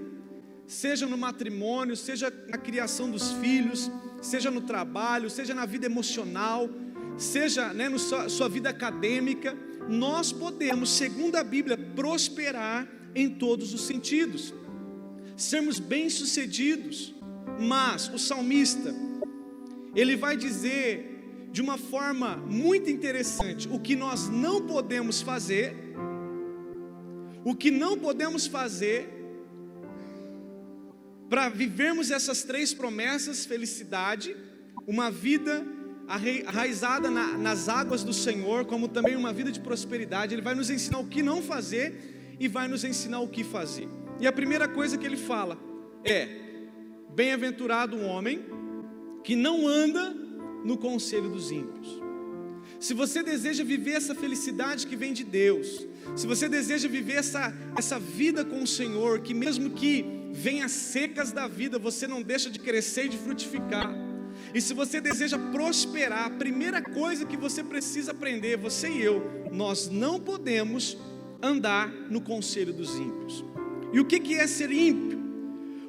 seja 0.66 1.06
no 1.06 1.18
matrimônio, 1.18 1.96
seja 1.96 2.34
na 2.48 2.58
criação 2.58 3.12
dos 3.12 3.32
filhos, 3.34 3.92
seja 4.22 4.50
no 4.50 4.62
trabalho, 4.62 5.30
seja 5.30 5.54
na 5.54 5.66
vida 5.66 5.86
emocional, 5.86 6.70
seja 7.18 7.74
né, 7.74 7.90
na 7.90 7.98
sua, 7.98 8.30
sua 8.30 8.48
vida 8.48 8.70
acadêmica. 8.70 9.58
Nós 9.90 10.32
podemos, 10.32 10.90
segundo 10.92 11.36
a 11.36 11.44
Bíblia, 11.44 11.78
prosperar 11.78 12.88
em 13.14 13.30
todos 13.30 13.74
os 13.74 13.82
sentidos, 13.82 14.54
sermos 15.36 15.80
bem-sucedidos 15.80 17.14
mas 17.60 18.10
o 18.14 18.18
salmista, 18.18 18.94
ele 19.96 20.16
vai 20.16 20.38
dizer 20.38 21.08
de 21.52 21.62
uma 21.62 21.78
forma 21.78 22.38
muito 22.38 22.90
interessante 22.90 23.68
o 23.70 23.80
que 23.80 23.96
nós 23.96 24.30
não 24.30 24.66
podemos 24.66 25.22
fazer, 25.22 25.90
o 27.43 27.55
que 27.55 27.71
não 27.71 27.98
podemos 27.98 28.48
fazer 28.48 29.10
para 31.29 31.48
vivermos 31.50 32.12
essas 32.12 32.43
três 32.43 32.74
promessas: 32.74 33.45
felicidade, 33.45 34.36
uma 34.86 35.10
vida 35.10 35.65
arraizada 36.07 37.10
na, 37.10 37.38
nas 37.38 37.69
águas 37.69 38.03
do 38.03 38.13
Senhor, 38.13 38.65
como 38.65 38.88
também 38.88 39.15
uma 39.15 39.31
vida 39.31 39.51
de 39.51 39.60
prosperidade. 39.60 40.36
Ele 40.36 40.41
vai 40.41 40.55
nos 40.55 40.69
ensinar 40.69 41.00
o 41.00 41.07
que 41.07 41.24
não 41.24 41.41
fazer 41.41 42.36
e 42.39 42.48
vai 42.48 42.67
nos 42.67 42.83
ensinar 42.83 43.21
o 43.21 43.29
que 43.29 43.43
fazer. 43.43 43.88
E 44.19 44.27
a 44.27 44.31
primeira 44.31 44.67
coisa 44.67 44.98
que 44.98 45.05
ele 45.05 45.17
fala 45.17 45.57
é: 46.03 46.27
Bem-aventurado 47.15 47.95
o 47.95 48.03
homem 48.03 48.45
que 49.24 49.36
não 49.36 49.67
anda 49.67 50.13
no 50.65 50.77
conselho 50.77 51.29
dos 51.29 51.51
ímpios. 51.51 52.01
Se 52.79 52.93
você 52.93 53.21
deseja 53.24 53.63
viver 53.63 53.91
essa 53.91 54.15
felicidade 54.15 54.88
que 54.88 54.95
vem 54.95 55.13
de 55.13 55.24
Deus, 55.24 55.88
se 56.15 56.27
você 56.27 56.50
deseja 56.50 56.88
viver 56.88 57.13
essa, 57.13 57.53
essa 57.77 58.00
vida 58.00 58.43
com 58.43 58.63
o 58.63 58.67
Senhor, 58.67 59.20
que 59.20 59.34
mesmo 59.34 59.70
que 59.70 60.05
venha 60.31 60.67
secas 60.67 61.31
da 61.31 61.48
vida, 61.48 61.77
você 61.77 62.08
não 62.08 62.22
deixa 62.22 62.50
de 62.50 62.60
crescer 62.60 63.05
e 63.05 63.10
de 63.10 63.17
frutificar. 63.17 63.93
E 64.53 64.62
se 64.62 64.74
você 64.74 65.00
deseja 65.00 65.38
prosperar, 65.38 66.25
a 66.25 66.29
primeira 66.29 66.81
coisa 66.81 67.25
que 67.25 67.38
você 67.38 67.63
precisa 67.63 68.12
aprender, 68.12 68.58
você 68.58 68.89
e 68.89 69.01
eu, 69.01 69.50
nós 69.51 69.89
não 69.89 70.20
podemos 70.20 70.98
andar 71.41 71.89
no 72.10 72.22
conselho 72.22 72.74
dos 72.74 72.96
ímpios. 72.96 73.43
E 73.93 74.00
o 74.00 74.05
que 74.05 74.36
é 74.36 74.48
ser 74.48 74.72
ímpio? 74.72 75.20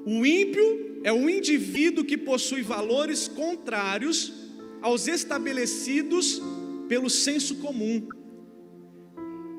O 0.04 0.26
ímpio 0.26 1.00
é 1.04 1.12
o 1.12 1.28
indivíduo 1.28 2.04
que 2.04 2.16
possui 2.16 2.62
valores 2.62 3.28
contrários 3.28 4.33
aos 4.81 5.07
estabelecidos 5.07 6.40
pelo 6.88 7.09
senso 7.09 7.57
comum. 7.57 8.07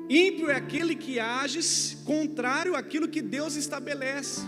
Ímpio 0.08 0.50
é 0.50 0.56
aquele 0.56 0.94
que 0.94 1.18
age 1.18 1.60
contrário 2.04 2.74
àquilo 2.74 3.08
que 3.08 3.22
Deus 3.22 3.56
estabelece. 3.56 4.40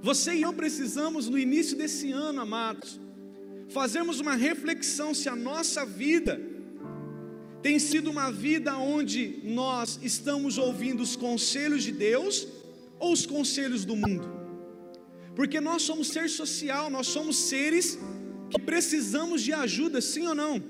Você 0.00 0.34
e 0.34 0.42
eu 0.42 0.52
precisamos, 0.52 1.28
no 1.28 1.38
início 1.38 1.76
desse 1.76 2.12
ano, 2.12 2.40
amados, 2.40 3.00
fazermos 3.68 4.20
uma 4.20 4.34
reflexão 4.34 5.12
se 5.12 5.28
a 5.28 5.34
nossa 5.34 5.84
vida 5.84 6.40
tem 7.60 7.78
sido 7.78 8.08
uma 8.08 8.30
vida 8.30 8.76
onde 8.76 9.40
nós 9.42 9.98
estamos 10.02 10.56
ouvindo 10.56 11.02
os 11.02 11.16
conselhos 11.16 11.82
de 11.82 11.90
Deus 11.90 12.46
ou 13.00 13.12
os 13.12 13.26
conselhos 13.26 13.84
do 13.84 13.96
mundo 13.96 14.38
porque 15.38 15.60
nós 15.60 15.82
somos 15.82 16.08
ser 16.08 16.28
social, 16.28 16.90
nós 16.90 17.06
somos 17.06 17.36
seres 17.36 17.96
que 18.50 18.60
precisamos 18.60 19.40
de 19.40 19.52
ajuda, 19.52 20.00
sim 20.00 20.26
ou 20.26 20.34
não? 20.34 20.60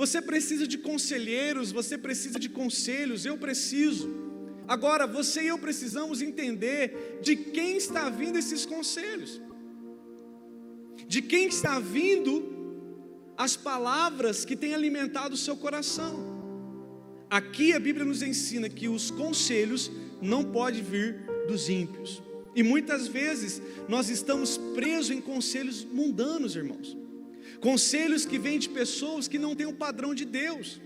Você 0.00 0.22
precisa 0.22 0.66
de 0.66 0.78
conselheiros, 0.78 1.70
você 1.70 1.98
precisa 1.98 2.38
de 2.38 2.48
conselhos, 2.48 3.26
eu 3.26 3.36
preciso. 3.36 4.08
Agora, 4.66 5.06
você 5.06 5.42
e 5.42 5.48
eu 5.48 5.58
precisamos 5.58 6.22
entender 6.22 7.18
de 7.20 7.36
quem 7.36 7.76
está 7.76 8.08
vindo 8.08 8.38
esses 8.38 8.64
conselhos, 8.64 9.42
de 11.06 11.20
quem 11.20 11.48
está 11.48 11.78
vindo 11.78 12.32
as 13.36 13.58
palavras 13.58 14.42
que 14.42 14.56
têm 14.56 14.74
alimentado 14.74 15.34
o 15.34 15.42
seu 15.46 15.54
coração. 15.54 16.14
Aqui 17.28 17.74
a 17.74 17.78
Bíblia 17.78 18.06
nos 18.06 18.22
ensina 18.22 18.70
que 18.70 18.88
os 18.88 19.10
conselhos 19.10 19.90
não 20.22 20.42
podem 20.42 20.82
vir 20.82 21.26
dos 21.46 21.68
ímpios. 21.68 22.22
E 22.56 22.62
muitas 22.62 23.06
vezes 23.06 23.60
nós 23.86 24.08
estamos 24.08 24.56
presos 24.74 25.10
em 25.10 25.20
conselhos 25.20 25.84
mundanos, 25.84 26.56
irmãos. 26.56 26.99
Conselhos 27.60 28.24
que 28.24 28.38
vêm 28.38 28.58
de 28.58 28.68
pessoas 28.68 29.28
que 29.28 29.38
não 29.38 29.54
têm 29.54 29.66
o 29.66 29.74
padrão 29.74 30.14
de 30.14 30.24
Deus. 30.24 30.80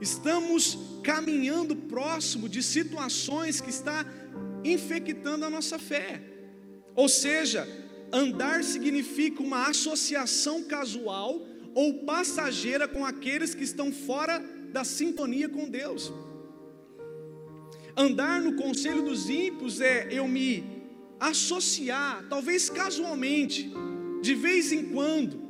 Estamos 0.00 0.78
caminhando 1.02 1.74
próximo 1.74 2.48
de 2.48 2.62
situações 2.62 3.60
que 3.60 3.70
está 3.70 4.06
infectando 4.64 5.44
a 5.44 5.50
nossa 5.50 5.78
fé. 5.78 6.22
Ou 6.94 7.08
seja, 7.08 7.66
andar 8.12 8.62
significa 8.62 9.42
uma 9.42 9.68
associação 9.68 10.62
casual 10.62 11.44
ou 11.74 12.04
passageira 12.04 12.86
com 12.86 13.04
aqueles 13.04 13.54
que 13.54 13.64
estão 13.64 13.92
fora 13.92 14.38
da 14.72 14.84
sintonia 14.84 15.48
com 15.48 15.68
Deus. 15.68 16.12
Andar 17.96 18.40
no 18.40 18.54
conselho 18.54 19.02
dos 19.02 19.28
ímpios 19.28 19.80
é 19.80 20.08
eu 20.12 20.28
me 20.28 20.64
associar, 21.18 22.24
talvez 22.28 22.70
casualmente, 22.70 23.72
de 24.20 24.34
vez 24.34 24.72
em 24.72 24.86
quando, 24.86 25.40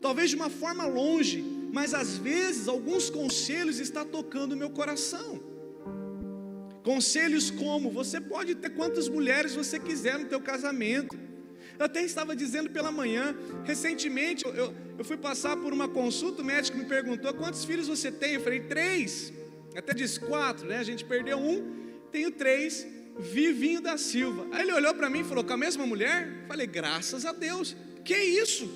talvez 0.00 0.30
de 0.30 0.36
uma 0.36 0.50
forma 0.50 0.86
longe, 0.86 1.44
mas 1.72 1.94
às 1.94 2.16
vezes 2.16 2.68
alguns 2.68 3.10
conselhos 3.10 3.78
estão 3.78 4.04
tocando 4.04 4.52
o 4.52 4.56
meu 4.56 4.70
coração. 4.70 5.40
Conselhos 6.82 7.50
como 7.50 7.90
você 7.90 8.20
pode 8.20 8.54
ter 8.54 8.70
quantas 8.70 9.08
mulheres 9.08 9.54
você 9.54 9.78
quiser 9.78 10.18
no 10.18 10.26
teu 10.26 10.40
casamento. 10.40 11.18
Eu 11.78 11.84
até 11.84 12.02
estava 12.02 12.34
dizendo 12.34 12.70
pela 12.70 12.90
manhã, 12.90 13.36
recentemente 13.64 14.44
eu, 14.44 14.74
eu 14.98 15.04
fui 15.04 15.16
passar 15.16 15.56
por 15.56 15.72
uma 15.72 15.88
consulta, 15.88 16.42
o 16.42 16.44
médico 16.44 16.78
me 16.78 16.86
perguntou 16.86 17.32
quantos 17.34 17.64
filhos 17.64 17.86
você 17.86 18.10
tem. 18.10 18.34
Eu 18.34 18.40
falei, 18.40 18.60
três. 18.60 19.32
Até 19.76 19.94
disse 19.94 20.18
quatro, 20.18 20.66
né? 20.66 20.78
A 20.78 20.82
gente 20.82 21.04
perdeu 21.04 21.38
um, 21.38 21.76
tenho 22.10 22.30
três, 22.30 22.86
Vivinho 23.18 23.80
da 23.80 23.98
Silva. 23.98 24.46
Aí 24.52 24.62
ele 24.62 24.72
olhou 24.72 24.94
para 24.94 25.10
mim 25.10 25.20
e 25.20 25.24
falou: 25.24 25.42
com 25.44 25.52
a 25.52 25.56
mesma 25.56 25.84
mulher? 25.86 26.40
Eu 26.42 26.46
falei, 26.46 26.66
graças 26.66 27.26
a 27.26 27.32
Deus. 27.32 27.76
Que 28.08 28.16
isso? 28.16 28.66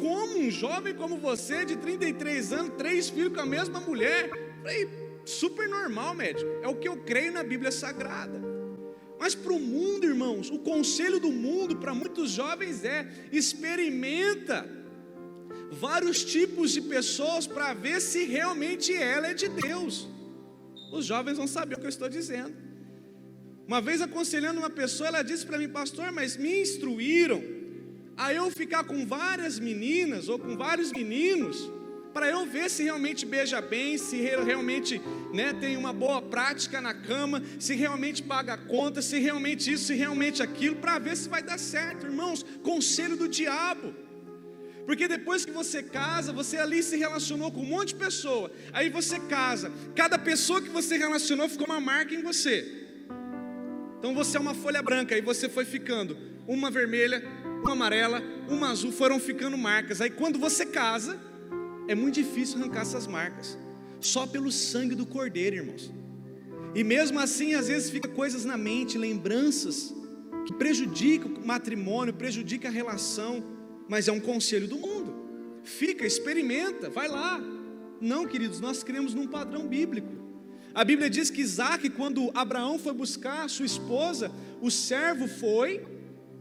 Como 0.00 0.38
um 0.38 0.50
jovem 0.50 0.94
como 0.94 1.18
você, 1.18 1.62
de 1.66 1.76
33 1.76 2.54
anos, 2.54 2.72
três 2.78 3.10
filhos 3.10 3.34
com 3.34 3.40
a 3.40 3.44
mesma 3.44 3.80
mulher? 3.80 4.30
Falei, 4.62 4.88
super 5.26 5.68
normal, 5.68 6.14
médico. 6.14 6.50
É 6.62 6.68
o 6.68 6.74
que 6.74 6.88
eu 6.88 6.96
creio 6.96 7.32
na 7.32 7.42
Bíblia 7.42 7.70
Sagrada. 7.70 8.40
Mas 9.20 9.34
para 9.34 9.52
o 9.52 9.60
mundo, 9.60 10.06
irmãos, 10.06 10.48
o 10.48 10.58
conselho 10.58 11.20
do 11.20 11.30
mundo 11.30 11.76
para 11.76 11.92
muitos 11.92 12.30
jovens 12.30 12.82
é: 12.82 13.06
experimenta 13.30 14.66
vários 15.70 16.24
tipos 16.24 16.70
de 16.70 16.80
pessoas 16.80 17.46
para 17.46 17.74
ver 17.74 18.00
se 18.00 18.24
realmente 18.24 18.94
ela 18.94 19.26
é 19.26 19.34
de 19.34 19.48
Deus. 19.48 20.08
Os 20.90 21.04
jovens 21.04 21.36
vão 21.36 21.46
saber 21.46 21.74
o 21.74 21.78
que 21.78 21.84
eu 21.84 21.90
estou 21.90 22.08
dizendo. 22.08 22.56
Uma 23.68 23.82
vez 23.82 24.00
aconselhando 24.00 24.60
uma 24.60 24.70
pessoa, 24.70 25.08
ela 25.08 25.22
disse 25.22 25.44
para 25.44 25.58
mim, 25.58 25.68
pastor, 25.68 26.10
mas 26.10 26.38
me 26.38 26.62
instruíram 26.62 27.55
a 28.16 28.32
eu 28.32 28.50
ficar 28.50 28.84
com 28.84 29.06
várias 29.06 29.58
meninas 29.58 30.28
ou 30.28 30.38
com 30.38 30.56
vários 30.56 30.90
meninos 30.92 31.70
para 32.16 32.30
eu 32.30 32.46
ver 32.46 32.70
se 32.70 32.82
realmente 32.82 33.26
beija 33.26 33.60
bem, 33.60 33.98
se 33.98 34.16
realmente 34.16 34.98
né, 35.34 35.52
tem 35.52 35.76
uma 35.76 35.92
boa 35.92 36.22
prática 36.22 36.80
na 36.80 36.94
cama, 36.94 37.42
se 37.58 37.74
realmente 37.74 38.22
paga 38.22 38.54
a 38.54 38.56
conta, 38.56 39.02
se 39.02 39.18
realmente 39.18 39.70
isso, 39.70 39.84
se 39.84 39.94
realmente 39.94 40.42
aquilo, 40.42 40.76
para 40.76 40.98
ver 40.98 41.14
se 41.14 41.28
vai 41.28 41.42
dar 41.42 41.58
certo, 41.58 42.06
irmãos. 42.06 42.42
Conselho 42.62 43.18
do 43.18 43.28
diabo. 43.28 43.94
Porque 44.86 45.06
depois 45.06 45.44
que 45.44 45.50
você 45.50 45.82
casa, 45.82 46.32
você 46.32 46.56
ali 46.56 46.82
se 46.82 46.96
relacionou 46.96 47.52
com 47.52 47.60
um 47.60 47.66
monte 47.66 47.88
de 47.88 47.96
pessoa. 47.96 48.50
Aí 48.72 48.88
você 48.88 49.18
casa. 49.18 49.70
Cada 49.94 50.18
pessoa 50.18 50.62
que 50.62 50.70
você 50.70 50.96
relacionou 50.96 51.50
ficou 51.50 51.66
uma 51.66 51.82
marca 51.82 52.14
em 52.14 52.22
você. 52.22 52.86
Então 53.98 54.14
você 54.14 54.38
é 54.38 54.40
uma 54.40 54.54
folha 54.54 54.80
branca 54.80 55.18
e 55.18 55.20
você 55.20 55.50
foi 55.50 55.66
ficando 55.66 56.16
uma 56.46 56.70
vermelha, 56.70 57.22
uma 57.66 57.72
amarela, 57.72 58.22
uma 58.48 58.70
azul, 58.70 58.92
foram 58.92 59.18
ficando 59.18 59.58
marcas. 59.58 60.00
Aí 60.00 60.10
quando 60.10 60.38
você 60.38 60.64
casa, 60.64 61.18
é 61.88 61.94
muito 61.94 62.14
difícil 62.14 62.58
arrancar 62.58 62.82
essas 62.82 63.06
marcas. 63.06 63.58
Só 64.00 64.26
pelo 64.26 64.52
sangue 64.52 64.94
do 64.94 65.04
cordeiro, 65.04 65.56
irmãos. 65.56 65.90
E 66.74 66.84
mesmo 66.84 67.18
assim, 67.18 67.54
às 67.54 67.68
vezes 67.68 67.90
fica 67.90 68.08
coisas 68.08 68.44
na 68.44 68.56
mente, 68.56 68.96
lembranças 68.96 69.94
que 70.46 70.52
prejudicam 70.52 71.32
o 71.32 71.46
matrimônio, 71.46 72.14
prejudicam 72.14 72.70
a 72.70 72.72
relação, 72.72 73.42
mas 73.88 74.06
é 74.06 74.12
um 74.12 74.20
conselho 74.20 74.68
do 74.68 74.76
mundo. 74.76 75.14
Fica, 75.64 76.06
experimenta, 76.06 76.88
vai 76.88 77.08
lá. 77.08 77.42
Não, 78.00 78.26
queridos, 78.26 78.60
nós 78.60 78.84
cremos 78.84 79.12
num 79.12 79.26
padrão 79.26 79.66
bíblico. 79.66 80.12
A 80.72 80.84
Bíblia 80.84 81.08
diz 81.08 81.30
que 81.30 81.40
Isaac, 81.40 81.88
quando 81.90 82.30
Abraão 82.34 82.78
foi 82.78 82.92
buscar 82.92 83.48
sua 83.48 83.66
esposa, 83.66 84.30
o 84.60 84.70
servo 84.70 85.26
foi, 85.26 85.82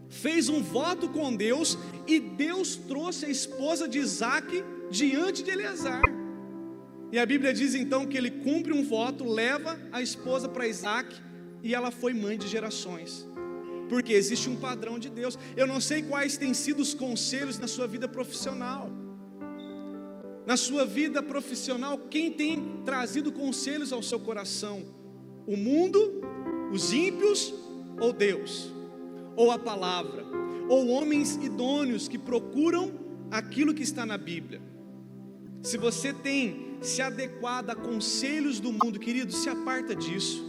fez 0.09 0.49
um 0.49 0.61
voto 0.61 1.09
com 1.09 1.35
Deus 1.35 1.77
e 2.07 2.19
Deus 2.19 2.75
trouxe 2.75 3.25
a 3.25 3.29
esposa 3.29 3.87
de 3.87 3.99
Isaac 3.99 4.63
diante 4.89 5.43
de 5.43 5.51
Eleazar. 5.51 6.01
E 7.11 7.19
a 7.19 7.25
Bíblia 7.25 7.53
diz 7.53 7.75
então 7.75 8.05
que 8.05 8.17
ele 8.17 8.29
cumpre 8.29 8.73
um 8.73 8.83
voto, 8.83 9.23
leva 9.23 9.79
a 9.91 10.01
esposa 10.01 10.49
para 10.49 10.67
Isaac 10.67 11.15
e 11.63 11.73
ela 11.73 11.91
foi 11.91 12.13
mãe 12.13 12.37
de 12.37 12.47
gerações. 12.47 13.25
Porque 13.87 14.13
existe 14.13 14.49
um 14.49 14.55
padrão 14.55 14.97
de 14.97 15.09
Deus. 15.09 15.37
Eu 15.55 15.67
não 15.67 15.79
sei 15.79 16.01
quais 16.01 16.37
têm 16.37 16.53
sido 16.53 16.81
os 16.81 16.93
conselhos 16.93 17.59
na 17.59 17.67
sua 17.67 17.87
vida 17.87 18.07
profissional. 18.07 18.89
Na 20.45 20.57
sua 20.57 20.85
vida 20.85 21.23
profissional, 21.23 21.97
quem 21.97 22.31
tem 22.31 22.81
trazido 22.83 23.31
conselhos 23.31 23.93
ao 23.93 24.03
seu 24.03 24.19
coração? 24.19 24.83
O 25.47 25.55
mundo, 25.55 26.21
os 26.71 26.91
ímpios 26.93 27.53
ou 27.99 28.11
Deus? 28.11 28.74
Ou 29.35 29.51
a 29.51 29.59
palavra? 29.59 30.25
Ou 30.69 30.87
homens 30.87 31.35
idôneos 31.35 32.07
que 32.07 32.17
procuram 32.17 32.93
aquilo 33.29 33.73
que 33.73 33.83
está 33.83 34.05
na 34.05 34.17
Bíblia? 34.17 34.61
Se 35.61 35.77
você 35.77 36.13
tem 36.13 36.77
se 36.81 37.01
adequado 37.01 37.71
a 37.71 37.75
conselhos 37.75 38.59
do 38.59 38.71
mundo, 38.71 38.99
querido, 38.99 39.33
se 39.33 39.49
aparta 39.49 39.95
disso. 39.95 40.45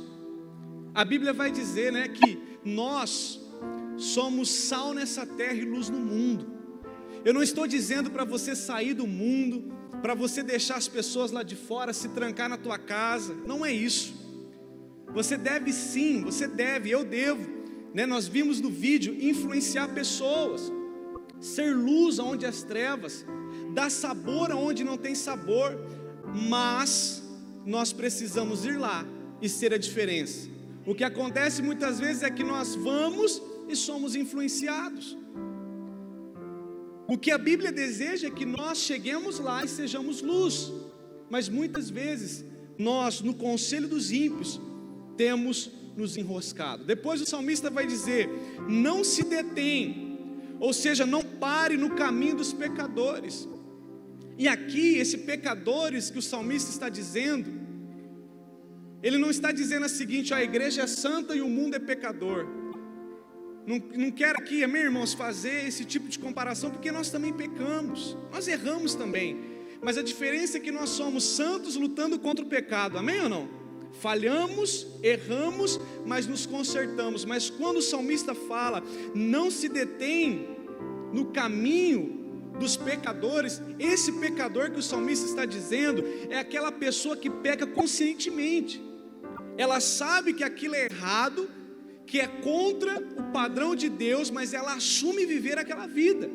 A 0.94 1.05
Bíblia 1.05 1.33
vai 1.33 1.51
dizer, 1.51 1.92
né, 1.92 2.09
que 2.09 2.38
nós 2.64 3.40
somos 3.96 4.51
sal 4.51 4.92
nessa 4.92 5.25
terra 5.25 5.55
e 5.55 5.64
luz 5.64 5.88
no 5.88 5.99
mundo. 5.99 6.46
Eu 7.25 7.35
não 7.35 7.42
estou 7.42 7.66
dizendo 7.66 8.11
para 8.11 8.25
você 8.25 8.55
sair 8.55 8.94
do 8.94 9.07
mundo, 9.07 9.72
para 10.01 10.14
você 10.14 10.42
deixar 10.42 10.77
as 10.77 10.87
pessoas 10.87 11.33
lá 11.33 11.42
de 11.42 11.57
fora 11.57 11.92
se 11.92 12.11
trancar 12.11 12.49
na 12.49 12.57
tua 12.57 12.79
casa. 12.79 13.35
Não 13.46 13.64
é 13.64 13.72
isso. 13.72 14.14
Você 15.12 15.37
deve 15.37 15.72
sim, 15.72 16.22
você 16.22 16.46
deve, 16.46 16.90
eu 16.90 17.05
devo. 17.05 17.56
Né? 17.94 18.07
Nós 18.07 18.27
vimos 18.27 18.61
no 18.61 18.70
vídeo 18.70 19.16
influenciar 19.20 19.88
pessoas, 19.88 20.72
ser 21.40 21.75
luz 21.75 22.18
onde 22.18 22.46
as 22.46 22.62
trevas, 22.62 23.25
dar 23.75 23.90
sabor 23.90 24.51
aonde 24.51 24.85
não 24.85 24.96
tem 24.96 25.14
sabor, 25.14 25.79
mas 26.49 27.22
nós 27.64 27.92
precisamos 27.92 28.64
ir 28.64 28.79
lá 28.79 29.07
e 29.40 29.49
ser 29.49 29.72
a 29.72 29.79
diferença. 29.79 30.49
O 30.87 30.94
que 30.94 31.05
acontece 31.05 31.62
muitas 31.62 31.99
vezes 31.99 32.22
é 32.22 32.31
que 32.31 32.44
nós 32.44 32.75
vamos 32.75 33.42
e 33.68 33.75
somos 33.75 34.14
influenciados. 34.14 35.16
O 37.09 37.16
que 37.16 37.31
a 37.31 37.38
Bíblia 37.38 37.72
deseja 37.72 38.29
é 38.29 38.31
que 38.31 38.44
nós 38.44 38.79
cheguemos 38.79 39.38
lá 39.38 39.64
e 39.64 39.68
sejamos 39.68 40.22
luz, 40.22 40.72
mas 41.31 41.49
muitas 41.49 41.88
vezes 41.88 42.44
nós, 42.79 43.20
no 43.20 43.35
conselho 43.35 43.88
dos 43.88 44.11
ímpios, 44.11 44.61
temos 45.16 45.70
nos 45.96 46.16
enroscado. 46.16 46.85
Depois 46.85 47.20
o 47.20 47.26
salmista 47.26 47.70
vai 47.70 47.87
dizer: 47.87 48.28
não 48.68 49.02
se 49.02 49.24
detém, 49.24 50.18
ou 50.61 50.72
seja, 50.72 51.06
não 51.06 51.22
pare 51.22 51.76
no 51.76 51.90
caminho 51.94 52.37
dos 52.37 52.52
pecadores. 52.52 53.48
E 54.38 54.46
aqui, 54.46 54.98
esse 54.98 55.18
pecadores 55.18 56.11
que 56.11 56.18
o 56.18 56.22
salmista 56.22 56.70
está 56.70 56.88
dizendo, 56.90 57.50
ele 59.02 59.16
não 59.16 59.30
está 59.30 59.50
dizendo 59.50 59.87
a 59.87 59.88
seguinte: 59.88 60.35
a 60.35 60.42
igreja 60.42 60.82
é 60.82 60.87
santa 60.87 61.35
e 61.35 61.40
o 61.40 61.48
mundo 61.48 61.74
é 61.74 61.78
pecador. 61.78 62.46
Não, 63.66 63.82
não 63.96 64.11
quero 64.12 64.38
aqui, 64.38 64.64
meus 64.66 64.85
irmãos, 64.85 65.14
fazer 65.14 65.66
esse 65.66 65.85
tipo 65.85 66.09
de 66.09 66.18
comparação, 66.18 66.70
porque 66.70 66.92
nós 66.92 67.11
também 67.11 67.32
pecamos, 67.32 68.16
nós 68.30 68.46
erramos 68.46 68.94
também. 68.94 69.56
Mas 69.82 69.98
a 69.98 70.02
diferença 70.02 70.59
é 70.59 70.61
que 70.61 70.70
nós 70.70 70.90
somos 70.90 71.24
santos 71.24 71.74
lutando 71.74 72.18
contra 72.18 72.44
o 72.44 72.48
pecado, 72.48 72.96
amém 72.96 73.20
ou 73.22 73.28
não? 73.28 73.65
Falhamos, 73.92 74.87
erramos, 75.03 75.81
mas 76.05 76.27
nos 76.27 76.46
consertamos. 76.46 77.25
Mas 77.25 77.49
quando 77.49 77.79
o 77.79 77.83
salmista 77.83 78.35
fala, 78.35 78.83
não 79.14 79.51
se 79.51 79.68
detém 79.68 80.57
no 81.12 81.27
caminho 81.27 82.53
dos 82.59 82.77
pecadores, 82.77 83.61
esse 83.79 84.12
pecador 84.12 84.70
que 84.70 84.79
o 84.79 84.83
salmista 84.83 85.27
está 85.27 85.44
dizendo 85.44 86.05
é 86.31 86.38
aquela 86.38 86.72
pessoa 86.72 87.16
que 87.16 87.31
peca 87.31 87.66
conscientemente. 87.66 88.83
Ela 89.57 89.81
sabe 89.81 90.35
que 90.35 90.44
aquilo 90.44 90.75
é 90.75 90.87
errado, 90.87 91.49
que 92.07 92.20
é 92.20 92.27
contra 92.27 92.99
o 92.99 93.33
padrão 93.33 93.75
de 93.75 93.88
Deus, 93.88 94.31
mas 94.31 94.53
ela 94.53 94.75
assume 94.75 95.27
viver 95.27 95.59
aquela 95.59 95.87
vida. 95.87 96.31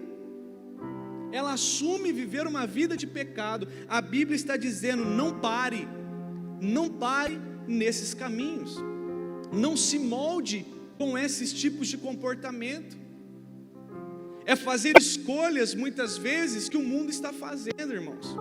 Ela 1.31 1.53
assume 1.53 2.11
viver 2.11 2.45
uma 2.45 2.67
vida 2.67 2.97
de 2.97 3.07
pecado. 3.07 3.67
A 3.87 4.01
Bíblia 4.01 4.35
está 4.35 4.57
dizendo: 4.57 5.05
não 5.05 5.39
pare, 5.39 5.87
não 6.61 6.87
pare 6.89 7.39
nesses 7.67 8.13
caminhos, 8.13 8.77
não 9.51 9.75
se 9.75 9.99
molde 9.99 10.65
com 10.97 11.17
esses 11.17 11.51
tipos 11.51 11.87
de 11.87 11.97
comportamento. 11.97 12.95
É 14.45 14.55
fazer 14.55 14.93
escolhas 14.97 15.75
muitas 15.75 16.17
vezes 16.17 16.69
que 16.69 16.77
o 16.77 16.83
mundo 16.83 17.09
está 17.09 17.33
fazendo, 17.33 17.93
irmãos. 17.93 18.35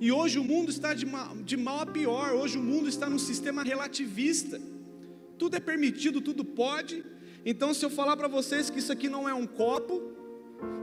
E 0.00 0.10
hoje 0.10 0.38
o 0.38 0.44
mundo 0.44 0.70
está 0.70 0.92
de 0.94 1.06
mal, 1.06 1.36
de 1.36 1.56
mal 1.56 1.80
a 1.80 1.86
pior, 1.86 2.32
hoje 2.32 2.58
o 2.58 2.62
mundo 2.62 2.88
está 2.88 3.08
num 3.08 3.18
sistema 3.18 3.62
relativista 3.62 4.60
tudo 5.38 5.56
é 5.56 5.60
permitido, 5.60 6.20
tudo 6.20 6.44
pode. 6.44 7.04
Então, 7.44 7.74
se 7.74 7.84
eu 7.84 7.90
falar 7.90 8.16
para 8.16 8.28
vocês 8.28 8.70
que 8.70 8.78
isso 8.78 8.92
aqui 8.92 9.08
não 9.08 9.28
é 9.28 9.34
um 9.34 9.46
copo, 9.46 10.12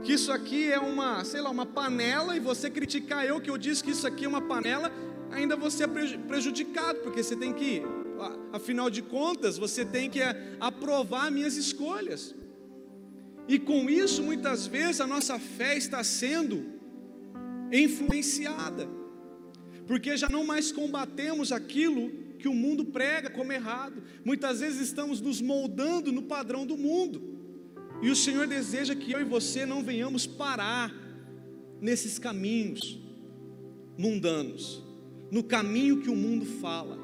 que 0.02 0.12
isso 0.12 0.30
aqui 0.30 0.70
é 0.70 0.78
uma, 0.78 1.24
sei 1.24 1.40
lá, 1.40 1.50
uma 1.50 1.66
panela, 1.66 2.36
e 2.36 2.40
você 2.40 2.70
criticar 2.70 3.24
eu 3.24 3.40
que 3.40 3.50
eu 3.50 3.58
disse 3.58 3.82
que 3.82 3.90
isso 3.90 4.06
aqui 4.06 4.24
é 4.24 4.28
uma 4.28 4.40
panela, 4.40 4.92
ainda 5.32 5.56
você 5.56 5.84
é 5.84 5.88
prejudicado, 5.88 7.00
porque 7.00 7.22
você 7.22 7.34
tem 7.34 7.52
que, 7.52 7.82
afinal 8.52 8.90
de 8.90 9.02
contas, 9.02 9.58
você 9.58 9.84
tem 9.84 10.08
que 10.08 10.20
é, 10.20 10.56
aprovar 10.60 11.30
minhas 11.30 11.56
escolhas. 11.56 12.34
E 13.48 13.58
com 13.58 13.90
isso, 13.90 14.22
muitas 14.22 14.66
vezes, 14.66 15.00
a 15.00 15.06
nossa 15.06 15.38
fé 15.38 15.76
está 15.76 16.04
sendo 16.04 16.64
influenciada, 17.72 18.88
porque 19.86 20.16
já 20.16 20.28
não 20.28 20.44
mais 20.44 20.70
combatemos 20.70 21.50
aquilo 21.50 22.10
que 22.38 22.48
o 22.48 22.54
mundo 22.54 22.84
prega 22.84 23.30
como 23.30 23.52
errado, 23.52 24.02
muitas 24.24 24.60
vezes 24.60 24.80
estamos 24.80 25.20
nos 25.20 25.40
moldando 25.40 26.12
no 26.12 26.22
padrão 26.22 26.66
do 26.66 26.76
mundo, 26.76 27.32
e 28.02 28.10
o 28.10 28.16
Senhor 28.16 28.46
deseja 28.46 28.94
que 28.94 29.12
eu 29.12 29.20
e 29.20 29.24
você 29.24 29.64
não 29.64 29.82
venhamos 29.82 30.26
parar 30.26 30.92
nesses 31.80 32.18
caminhos 32.18 33.00
mundanos, 33.96 34.84
no 35.32 35.42
caminho 35.42 36.02
que 36.02 36.10
o 36.10 36.14
mundo 36.14 36.44
fala, 36.44 36.98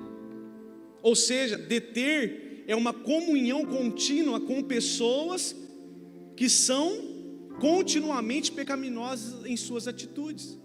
ou 1.02 1.16
seja, 1.16 1.56
deter 1.56 2.62
é 2.66 2.76
uma 2.76 2.92
comunhão 2.92 3.64
contínua 3.64 4.38
com 4.38 4.62
pessoas 4.62 5.56
que 6.36 6.46
são 6.50 6.90
continuamente 7.58 8.52
pecaminosas 8.52 9.46
em 9.46 9.56
suas 9.56 9.88
atitudes. 9.88 10.58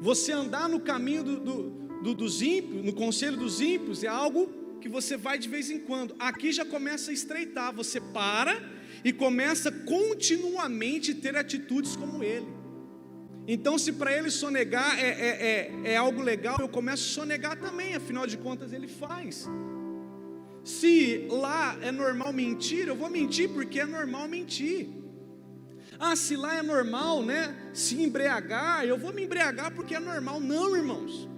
Você 0.00 0.32
andar 0.32 0.68
no 0.68 0.80
caminho 0.80 1.22
do, 1.22 1.38
do, 1.38 1.70
do, 2.02 2.14
dos 2.14 2.42
ímpios, 2.42 2.84
no 2.84 2.92
conselho 2.92 3.36
dos 3.36 3.60
ímpios, 3.60 4.02
é 4.02 4.08
algo 4.08 4.48
que 4.80 4.88
você 4.88 5.16
vai 5.16 5.38
de 5.38 5.48
vez 5.48 5.70
em 5.70 5.78
quando. 5.78 6.16
Aqui 6.18 6.50
já 6.50 6.64
começa 6.64 7.12
a 7.12 7.14
estreitar, 7.14 7.72
você 7.72 8.00
para 8.00 8.60
e 9.04 9.12
começa 9.12 9.70
continuamente 9.70 11.14
ter 11.14 11.36
atitudes 11.36 11.94
como 11.94 12.24
ele. 12.24 12.59
Então, 13.52 13.76
se 13.76 13.92
para 13.94 14.16
ele 14.16 14.30
sonegar 14.30 14.96
é, 14.96 15.08
é, 15.08 15.28
é, 15.84 15.92
é, 15.92 15.96
algo 15.96 16.22
legal, 16.22 16.58
eu 16.60 16.68
começo 16.68 17.02
a 17.02 17.14
sonegar 17.22 17.58
também, 17.58 17.96
afinal 17.96 18.24
de 18.24 18.36
contas 18.38 18.72
ele 18.72 18.86
faz. 18.86 19.48
Se 20.62 21.26
lá 21.28 21.76
é 21.82 21.90
normal 21.90 22.32
mentir, 22.32 22.86
eu 22.86 22.94
vou 22.94 23.10
mentir 23.10 23.48
porque 23.48 23.80
é 23.80 23.84
normal 23.84 24.28
mentir. 24.28 24.88
Ah, 25.98 26.14
se 26.14 26.36
lá 26.36 26.58
é 26.58 26.62
normal, 26.62 27.24
né? 27.24 27.56
Se 27.74 28.00
embriagar, 28.00 28.84
eu 28.84 28.96
vou 28.96 29.12
me 29.12 29.24
embriagar 29.24 29.74
porque 29.74 29.96
é 29.96 29.98
normal. 29.98 30.38
Não, 30.38 30.76
irmãos. 30.76 31.28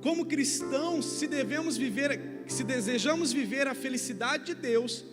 Como 0.00 0.24
cristãos, 0.24 1.04
se 1.04 1.26
devemos 1.26 1.76
viver, 1.76 2.42
se 2.46 2.64
desejamos 2.64 3.34
viver 3.34 3.68
a 3.68 3.74
felicidade 3.74 4.46
de 4.46 4.54
Deus, 4.54 5.04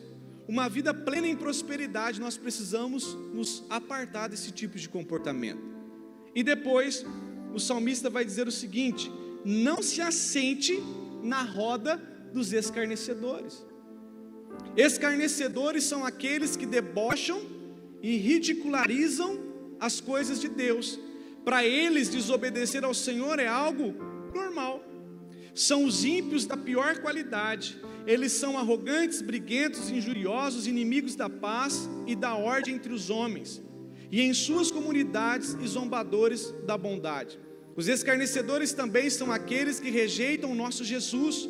uma 0.48 0.70
vida 0.70 0.94
plena 0.94 1.28
em 1.28 1.36
prosperidade, 1.36 2.22
nós 2.22 2.38
precisamos 2.38 3.16
nos 3.34 3.66
apartar 3.70 4.30
desse 4.30 4.50
tipo 4.54 4.80
de 4.80 4.88
comportamento. 4.88 5.81
E 6.34 6.44
depois, 6.44 7.06
o 7.54 7.60
salmista 7.60 8.10
vai 8.10 8.24
dizer 8.24 8.48
o 8.48 8.52
seguinte: 8.52 9.12
não 9.44 9.82
se 9.82 10.02
assente 10.02 10.82
na 11.24 11.42
roda 11.42 11.98
dos 12.34 12.54
escarnecedores. 12.54 13.66
Escarnecedores 14.76 15.84
são 15.84 16.06
aqueles 16.06 16.56
que 16.56 16.66
debocham 16.66 17.42
e 18.02 18.18
ridicularizam 18.18 19.40
as 19.80 20.00
coisas 20.00 20.40
de 20.40 20.48
Deus. 20.48 21.00
Para 21.44 21.66
eles, 21.66 22.10
desobedecer 22.10 22.84
ao 22.84 22.94
Senhor 22.94 23.40
é 23.40 23.48
algo 23.48 23.94
normal. 24.34 24.84
São 25.54 25.84
os 25.84 26.06
ímpios 26.06 26.46
da 26.46 26.56
pior 26.56 27.00
qualidade. 27.00 27.78
Eles 28.08 28.32
são 28.32 28.58
arrogantes, 28.58 29.22
briguentos, 29.22 29.90
injuriosos, 29.90 30.68
inimigos 30.68 31.16
da 31.16 31.30
paz 31.30 31.90
e 32.08 32.16
da 32.16 32.36
ordem 32.36 32.76
entre 32.76 32.94
os 32.94 33.10
homens 33.10 33.62
e 34.12 34.22
em 34.22 34.34
suas 34.34 34.70
comunidades 34.70 35.56
e 35.62 35.68
zombadores 35.68 36.54
da 36.66 36.78
bondade. 36.78 37.40
Os 37.76 37.88
escarnecedores 37.88 38.74
também 38.74 39.10
são 39.10 39.32
aqueles 39.32 39.80
que 39.80 39.90
rejeitam 39.90 40.52
o 40.52 40.56
nosso 40.56 40.84
Jesus. 40.84 41.48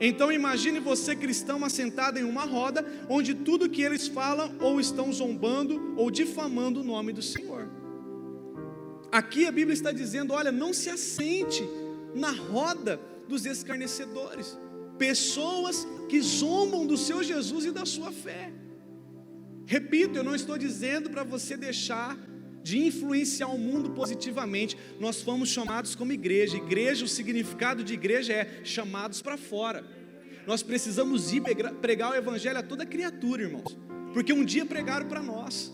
Então 0.00 0.30
imagine 0.30 0.78
você 0.78 1.16
cristão 1.16 1.64
assentado 1.64 2.18
em 2.18 2.24
uma 2.24 2.44
roda, 2.44 2.86
onde 3.08 3.34
tudo 3.34 3.68
que 3.68 3.82
eles 3.82 4.06
falam 4.06 4.54
ou 4.60 4.78
estão 4.78 5.12
zombando 5.12 5.94
ou 5.96 6.10
difamando 6.10 6.80
o 6.80 6.84
nome 6.84 7.12
do 7.12 7.22
Senhor. 7.22 7.68
Aqui 9.10 9.46
a 9.46 9.52
Bíblia 9.52 9.74
está 9.74 9.90
dizendo: 9.90 10.32
olha, 10.32 10.52
não 10.52 10.72
se 10.72 10.88
assente 10.90 11.66
na 12.14 12.30
roda 12.30 13.00
dos 13.26 13.44
escarnecedores, 13.44 14.56
pessoas 14.98 15.86
que 16.08 16.20
zombam 16.20 16.86
do 16.86 16.96
seu 16.96 17.22
Jesus 17.22 17.64
e 17.64 17.72
da 17.72 17.84
sua 17.84 18.12
fé. 18.12 18.52
Repito, 19.66 20.16
eu 20.16 20.24
não 20.24 20.34
estou 20.34 20.56
dizendo 20.56 21.10
para 21.10 21.24
você 21.24 21.56
deixar 21.56 22.16
de 22.62 22.78
influenciar 22.78 23.48
o 23.48 23.58
mundo 23.58 23.90
positivamente. 23.90 24.76
Nós 24.98 25.20
fomos 25.20 25.48
chamados 25.48 25.94
como 25.94 26.12
igreja. 26.12 26.56
Igreja, 26.56 27.04
o 27.04 27.08
significado 27.08 27.82
de 27.82 27.94
igreja 27.94 28.32
é 28.32 28.60
chamados 28.64 29.20
para 29.20 29.36
fora. 29.36 29.84
Nós 30.46 30.62
precisamos 30.62 31.32
ir 31.32 31.42
pregar 31.80 32.12
o 32.12 32.14
evangelho 32.14 32.58
a 32.58 32.62
toda 32.62 32.86
criatura, 32.86 33.42
irmãos. 33.42 33.76
Porque 34.14 34.32
um 34.32 34.44
dia 34.44 34.64
pregaram 34.64 35.06
para 35.08 35.22
nós. 35.22 35.72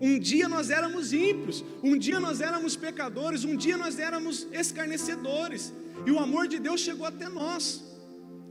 Um 0.00 0.18
dia 0.18 0.48
nós 0.48 0.70
éramos 0.70 1.12
ímpios, 1.12 1.64
um 1.82 1.98
dia 1.98 2.20
nós 2.20 2.40
éramos 2.40 2.76
pecadores, 2.76 3.44
um 3.44 3.56
dia 3.56 3.76
nós 3.76 3.98
éramos 3.98 4.46
escarnecedores. 4.52 5.72
E 6.06 6.10
o 6.10 6.18
amor 6.18 6.46
de 6.46 6.58
Deus 6.58 6.80
chegou 6.80 7.06
até 7.06 7.28
nós. 7.28 7.84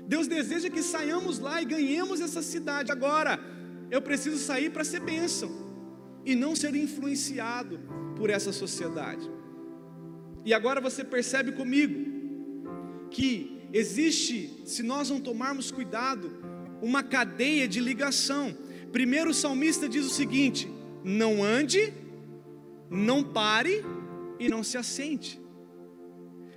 Deus 0.08 0.28
deseja 0.28 0.70
que 0.70 0.84
saiamos 0.84 1.40
lá 1.40 1.62
e 1.62 1.66
ganhemos 1.66 2.22
essa 2.22 2.42
cidade. 2.42 2.92
Agora, 2.92 3.40
eu 3.90 4.02
preciso 4.02 4.38
sair 4.38 4.70
para 4.70 4.84
ser 4.84 5.00
bênção 5.00 5.50
e 6.26 6.36
não 6.36 6.56
ser 6.56 6.76
influenciado 6.76 7.80
por 8.16 8.30
essa 8.30 8.52
sociedade. 8.52 9.30
E 10.44 10.54
agora 10.54 10.82
você 10.82 11.04
percebe 11.04 11.52
comigo 11.52 13.08
que 13.10 13.62
existe, 13.74 14.62
se 14.66 14.84
nós 14.84 15.10
não 15.10 15.20
tomarmos 15.20 15.72
cuidado, 15.72 16.32
uma 16.82 17.04
cadeia 17.04 17.68
de 17.68 17.80
ligação. 17.80 18.56
Primeiro 18.92 19.32
o 19.32 19.34
salmista 19.34 19.88
diz 19.88 20.06
o 20.06 20.10
seguinte: 20.10 20.70
não 21.04 21.44
ande, 21.44 21.94
não 22.90 23.24
pare 23.24 23.84
e 24.40 24.50
não 24.50 24.64
se 24.64 24.78
assente. 24.78 25.42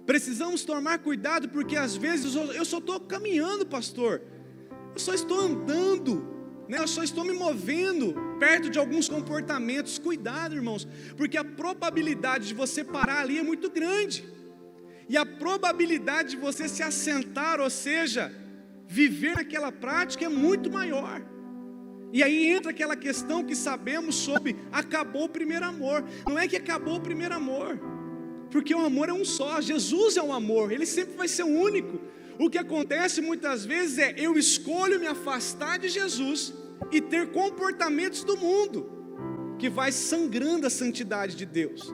Precisamos 0.07 0.65
tomar 0.65 0.99
cuidado 0.99 1.49
porque 1.49 1.77
às 1.77 1.97
vezes 1.97 2.35
eu 2.35 2.65
só 2.65 2.79
estou 2.79 2.99
caminhando, 3.01 3.65
pastor, 3.65 4.23
eu 4.93 4.99
só 4.99 5.15
estou 5.15 5.39
andando, 5.39 6.27
né? 6.71 6.79
eu 6.79 6.87
só 6.87 7.03
estou 7.03 7.25
me 7.25 7.33
movendo 7.33 8.15
perto 8.39 8.71
de 8.71 8.79
alguns 8.79 9.09
comportamentos. 9.09 9.99
Cuidado, 9.99 10.55
irmãos, 10.55 10.87
porque 11.17 11.37
a 11.37 11.45
probabilidade 11.45 12.47
de 12.47 12.55
você 12.55 12.85
parar 12.85 13.23
ali 13.23 13.39
é 13.39 13.43
muito 13.43 13.69
grande, 13.69 14.25
e 15.09 15.17
a 15.17 15.27
probabilidade 15.27 16.31
de 16.31 16.37
você 16.37 16.69
se 16.69 16.85
assentar, 16.85 17.61
ou 17.61 17.69
seja, 17.69 18.33
viver 18.87 19.35
naquela 19.35 19.73
prática 19.73 20.25
é 20.27 20.29
muito 20.29 20.71
maior. 20.71 21.21
E 22.13 22.23
aí 22.23 22.47
entra 22.47 22.71
aquela 22.71 22.95
questão 22.95 23.43
que 23.43 23.57
sabemos 23.57 24.15
sobre 24.15 24.55
acabou 24.71 25.25
o 25.25 25.29
primeiro 25.29 25.67
amor. 25.67 26.05
Não 26.25 26.39
é 26.39 26.47
que 26.47 26.57
acabou 26.57 26.97
o 26.99 27.01
primeiro 27.01 27.35
amor, 27.35 27.81
porque 28.53 28.73
o 28.73 28.85
amor 28.85 29.09
é 29.09 29.13
um 29.13 29.25
só. 29.25 29.61
Jesus 29.61 30.17
é 30.17 30.23
um 30.23 30.33
amor, 30.33 30.71
ele 30.71 30.87
sempre 30.87 31.17
vai 31.17 31.27
ser 31.27 31.43
o 31.43 31.49
único. 31.49 32.01
O 32.39 32.49
que 32.49 32.59
acontece 32.59 33.21
muitas 33.21 33.67
vezes 33.67 33.99
é 33.99 34.15
eu 34.17 34.39
escolho 34.39 35.01
me 35.01 35.09
afastar 35.09 35.77
de 35.77 35.89
Jesus 35.89 36.60
e 36.91 37.01
ter 37.01 37.31
comportamentos 37.31 38.25
do 38.25 38.37
mundo, 38.37 38.91
que 39.59 39.69
vai 39.69 39.93
sangrando 39.93 40.67
a 40.67 40.71
santidade 40.71 41.37
de 41.37 41.47
Deus. 41.47 41.93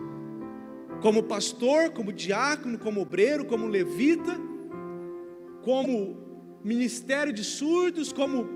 Como 1.02 1.22
pastor, 1.22 1.90
como 1.90 2.12
diácono, 2.12 2.78
como 2.78 3.00
obreiro, 3.00 3.44
como 3.44 3.66
levita, 3.66 4.38
como 5.62 6.16
ministério 6.64 7.32
de 7.32 7.44
surdos, 7.44 8.12
como 8.12 8.48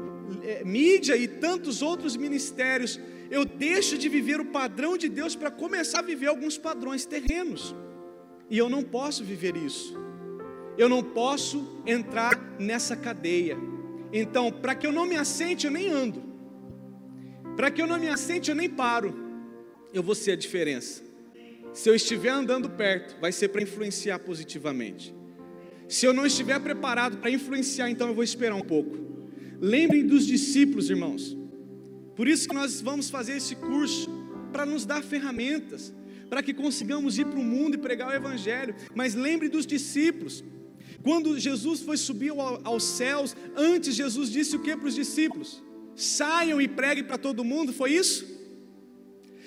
é, 0.43 0.64
mídia 0.64 1.16
e 1.16 1.27
tantos 1.27 1.83
outros 1.83 2.16
ministérios, 2.16 2.99
eu 3.31 3.45
deixo 3.45 3.97
de 3.97 4.09
viver 4.09 4.40
o 4.40 4.47
padrão 4.47 4.97
de 4.97 5.09
Deus 5.09 5.37
para 5.37 5.51
começar 5.51 6.01
a 6.01 6.03
viver 6.03 6.27
alguns 6.27 6.59
padrões 6.59 7.05
terrenos. 7.07 7.75
E 8.49 8.59
eu 8.59 8.69
não 8.69 8.83
posso 8.83 9.23
viver 9.23 9.57
isso. 9.57 9.97
Eu 10.77 10.88
não 10.88 11.03
posso 11.03 11.83
entrar 11.87 12.57
nessa 12.59 12.97
cadeia. 12.97 13.57
Então, 14.12 14.51
para 14.51 14.75
que 14.75 14.87
eu 14.87 14.92
não 14.92 15.07
me 15.07 15.16
assente, 15.16 15.66
eu 15.66 15.73
nem 15.73 15.88
ando. 15.88 16.23
Para 17.57 17.70
que 17.70 17.81
eu 17.81 17.87
não 17.87 17.99
me 17.99 18.09
assente, 18.09 18.51
eu 18.51 18.57
nem 18.57 18.68
paro. 18.68 19.14
Eu 19.92 20.03
vou 20.03 20.14
ser 20.14 20.33
a 20.33 20.37
diferença. 20.37 21.03
Se 21.73 21.88
eu 21.88 21.94
estiver 21.94 22.31
andando 22.31 22.68
perto, 22.70 23.20
vai 23.20 23.33
ser 23.33 23.49
para 23.49 23.62
influenciar 23.62 24.18
positivamente. 24.18 25.14
Se 25.88 26.07
eu 26.07 26.12
não 26.12 26.27
estiver 26.27 26.59
preparado 26.61 27.18
para 27.18 27.31
influenciar, 27.31 27.90
então 27.90 28.09
eu 28.09 28.14
vou 28.14 28.25
esperar 28.25 28.55
um 28.55 28.62
pouco. 28.62 28.96
Lembrem 29.61 30.07
dos 30.07 30.27
discípulos, 30.27 30.88
irmãos. 30.88 31.37
Por 32.16 32.29
isso 32.29 32.49
que 32.49 32.55
nós 32.55 32.81
vamos 32.81 33.11
fazer 33.11 33.37
esse 33.37 33.55
curso 33.57 34.11
para 34.53 34.66
nos 34.66 34.85
dar 34.85 35.03
ferramentas, 35.03 35.94
para 36.29 36.42
que 36.42 36.55
consigamos 36.55 37.18
ir 37.18 37.27
para 37.27 37.38
o 37.38 37.44
mundo 37.44 37.75
e 37.75 37.79
pregar 37.79 38.09
o 38.09 38.14
evangelho. 38.14 38.75
Mas 38.94 39.14
lembre 39.14 39.49
dos 39.49 39.66
discípulos. 39.66 40.44
Quando 41.03 41.39
Jesus 41.39 41.81
foi 41.81 41.97
subir 41.97 42.33
aos 42.65 42.85
céus, 42.85 43.35
antes 43.57 43.95
Jesus 43.95 44.31
disse 44.31 44.57
o 44.57 44.63
que 44.63 44.77
para 44.77 44.89
os 44.89 44.95
discípulos? 44.95 45.63
Saiam 45.97 46.61
e 46.61 46.69
preguem 46.69 47.05
para 47.05 47.19
todo 47.19 47.45
mundo, 47.45 47.73
foi 47.73 47.93
isso? 47.93 48.27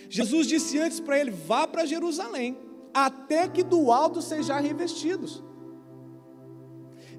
Jesus 0.10 0.48
disse 0.48 0.80
antes 0.80 1.00
para 1.00 1.20
ele: 1.20 1.32
vá 1.32 1.68
para 1.68 1.86
Jerusalém, 1.86 2.58
até 2.94 3.48
que 3.48 3.63
do 3.63 3.92
alto 3.92 4.22
sejam 4.22 4.62
revestidos. 4.62 5.44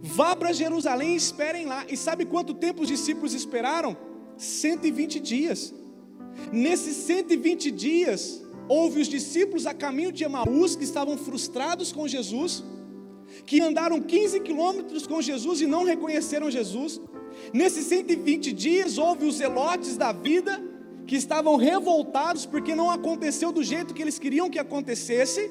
Vá 0.02 0.36
para 0.36 0.52
Jerusalém 0.52 1.14
e 1.14 1.16
esperem 1.16 1.64
lá. 1.64 1.86
E 1.88 1.96
sabe 1.96 2.26
quanto 2.26 2.52
tempo 2.52 2.82
os 2.82 2.88
discípulos 2.88 3.32
esperaram? 3.32 3.96
120 4.36 5.18
dias. 5.18 5.72
Nesses 6.52 6.96
120 6.96 7.70
dias, 7.70 8.42
houve 8.68 9.00
os 9.00 9.08
discípulos 9.08 9.66
a 9.66 9.72
caminho 9.72 10.12
de 10.12 10.22
Emaús 10.22 10.76
que 10.76 10.84
estavam 10.84 11.16
frustrados 11.16 11.90
com 11.90 12.06
Jesus, 12.06 12.62
que 13.46 13.60
andaram 13.60 14.00
15 14.00 14.40
quilômetros 14.40 15.06
com 15.06 15.20
Jesus 15.20 15.60
e 15.60 15.66
não 15.66 15.84
reconheceram 15.84 16.50
Jesus. 16.50 17.00
Nesses 17.52 17.86
120 17.86 18.52
dias 18.52 18.98
houve 18.98 19.26
os 19.26 19.36
zelotes 19.36 19.96
da 19.96 20.12
vida 20.12 20.62
que 21.06 21.16
estavam 21.16 21.56
revoltados 21.56 22.46
porque 22.46 22.74
não 22.74 22.90
aconteceu 22.90 23.52
do 23.52 23.62
jeito 23.62 23.92
que 23.92 24.02
eles 24.02 24.18
queriam 24.18 24.48
que 24.48 24.58
acontecesse. 24.58 25.50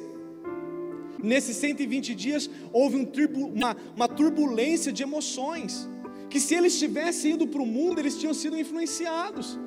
Nesses 1.22 1.56
120 1.58 2.16
dias 2.16 2.50
houve 2.72 2.98
um 2.98 3.08
uma, 3.56 3.78
uma 3.96 4.08
turbulência 4.08 4.92
de 4.92 5.04
emoções, 5.04 5.88
que 6.30 6.40
se 6.40 6.56
eles 6.56 6.78
tivessem 6.78 7.34
ido 7.34 7.48
para 7.48 7.62
o 7.62 7.66
mundo, 7.66 8.00
eles 8.00 8.18
tinham 8.18 8.34
sido 8.34 8.58
influenciados. 8.58 9.60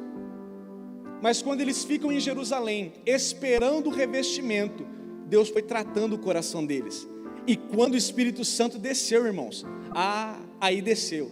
Mas 1.23 1.41
quando 1.41 1.61
eles 1.61 1.83
ficam 1.85 2.13
em 2.13 2.21
Jerusalém, 2.21 2.93
esperando 3.07 3.87
o 3.87 3.91
revestimento, 3.91 4.87
Deus 5.27 5.49
foi 5.49 5.63
tratando 5.63 6.15
o 6.15 6.19
coração 6.19 6.65
deles. 6.65 7.09
E 7.47 7.57
quando 7.57 7.95
o 7.95 7.97
Espírito 7.97 8.45
Santo 8.45 8.79
desceu, 8.79 9.25
irmãos, 9.27 9.65
ah, 9.95 10.39
aí 10.61 10.83
desceu. 10.83 11.31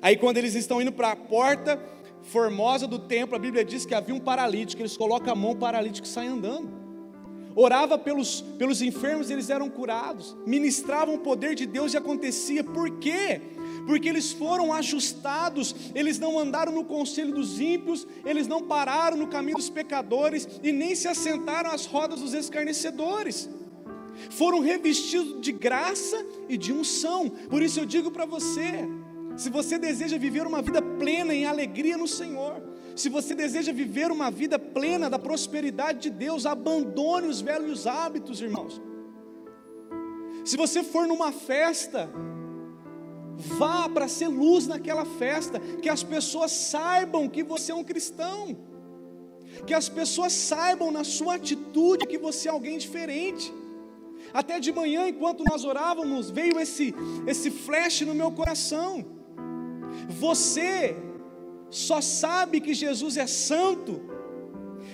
Aí 0.00 0.16
quando 0.16 0.38
eles 0.38 0.54
estão 0.54 0.80
indo 0.80 0.92
para 0.92 1.12
a 1.12 1.16
porta 1.16 1.78
formosa 2.22 2.86
do 2.86 2.98
templo, 2.98 3.36
a 3.36 3.38
Bíblia 3.38 3.64
diz 3.64 3.84
que 3.84 3.94
havia 3.94 4.14
um 4.14 4.20
paralítico, 4.20 4.80
eles 4.80 4.96
colocam 4.96 5.32
a 5.32 5.36
mão, 5.36 5.54
paralítico 5.54 6.06
sai 6.06 6.26
andando. 6.26 6.80
Orava 7.54 7.98
pelos, 7.98 8.42
pelos 8.58 8.80
enfermos, 8.80 9.28
eles 9.28 9.50
eram 9.50 9.68
curados. 9.68 10.36
Ministravam 10.46 11.16
o 11.16 11.18
poder 11.18 11.54
de 11.54 11.66
Deus 11.66 11.92
e 11.92 11.96
acontecia. 11.96 12.62
Por 12.62 12.98
quê? 12.98 13.40
Porque 13.86 14.08
eles 14.08 14.32
foram 14.32 14.72
ajustados, 14.72 15.74
eles 15.94 16.18
não 16.18 16.38
andaram 16.38 16.72
no 16.72 16.84
conselho 16.84 17.34
dos 17.34 17.60
ímpios, 17.60 18.06
eles 18.24 18.46
não 18.46 18.62
pararam 18.62 19.16
no 19.16 19.26
caminho 19.26 19.56
dos 19.56 19.68
pecadores 19.68 20.48
e 20.62 20.70
nem 20.72 20.94
se 20.94 21.08
assentaram 21.08 21.70
às 21.70 21.86
rodas 21.86 22.20
dos 22.20 22.34
escarnecedores. 22.34 23.48
Foram 24.30 24.60
revestidos 24.60 25.40
de 25.40 25.52
graça 25.52 26.24
e 26.48 26.56
de 26.56 26.72
unção. 26.72 27.28
Por 27.28 27.62
isso 27.62 27.80
eu 27.80 27.86
digo 27.86 28.10
para 28.10 28.24
você, 28.24 28.88
se 29.36 29.48
você 29.50 29.78
deseja 29.78 30.18
viver 30.18 30.46
uma 30.46 30.60
vida 30.60 30.82
plena 30.82 31.34
em 31.34 31.46
alegria 31.46 31.96
no 31.96 32.08
Senhor, 32.08 32.62
se 32.94 33.08
você 33.08 33.34
deseja 33.34 33.72
viver 33.72 34.10
uma 34.10 34.30
vida 34.30 34.58
plena 34.58 35.08
da 35.08 35.18
prosperidade 35.18 36.00
de 36.00 36.10
Deus, 36.10 36.44
abandone 36.44 37.28
os 37.28 37.40
velhos 37.40 37.86
hábitos, 37.86 38.40
irmãos. 38.40 38.80
Se 40.44 40.56
você 40.56 40.82
for 40.82 41.06
numa 41.06 41.32
festa, 41.32 42.10
vá 43.36 43.88
para 43.88 44.08
ser 44.08 44.28
luz 44.28 44.66
naquela 44.66 45.04
festa, 45.04 45.58
que 45.58 45.88
as 45.88 46.02
pessoas 46.02 46.50
saibam 46.50 47.28
que 47.28 47.42
você 47.42 47.72
é 47.72 47.74
um 47.74 47.84
cristão, 47.84 48.56
que 49.66 49.74
as 49.74 49.88
pessoas 49.88 50.32
saibam 50.32 50.90
na 50.90 51.04
sua 51.04 51.34
atitude 51.34 52.06
que 52.06 52.18
você 52.18 52.48
é 52.48 52.50
alguém 52.52 52.78
diferente. 52.78 53.52
Até 54.32 54.60
de 54.60 54.72
manhã, 54.72 55.08
enquanto 55.08 55.44
nós 55.44 55.64
orávamos, 55.64 56.30
veio 56.30 56.58
esse, 56.58 56.94
esse 57.26 57.50
flash 57.50 58.02
no 58.02 58.14
meu 58.14 58.30
coração. 58.30 59.04
Você 60.08 60.96
só 61.70 62.00
sabe 62.00 62.60
que 62.60 62.74
Jesus 62.74 63.16
é 63.16 63.26
santo, 63.26 64.00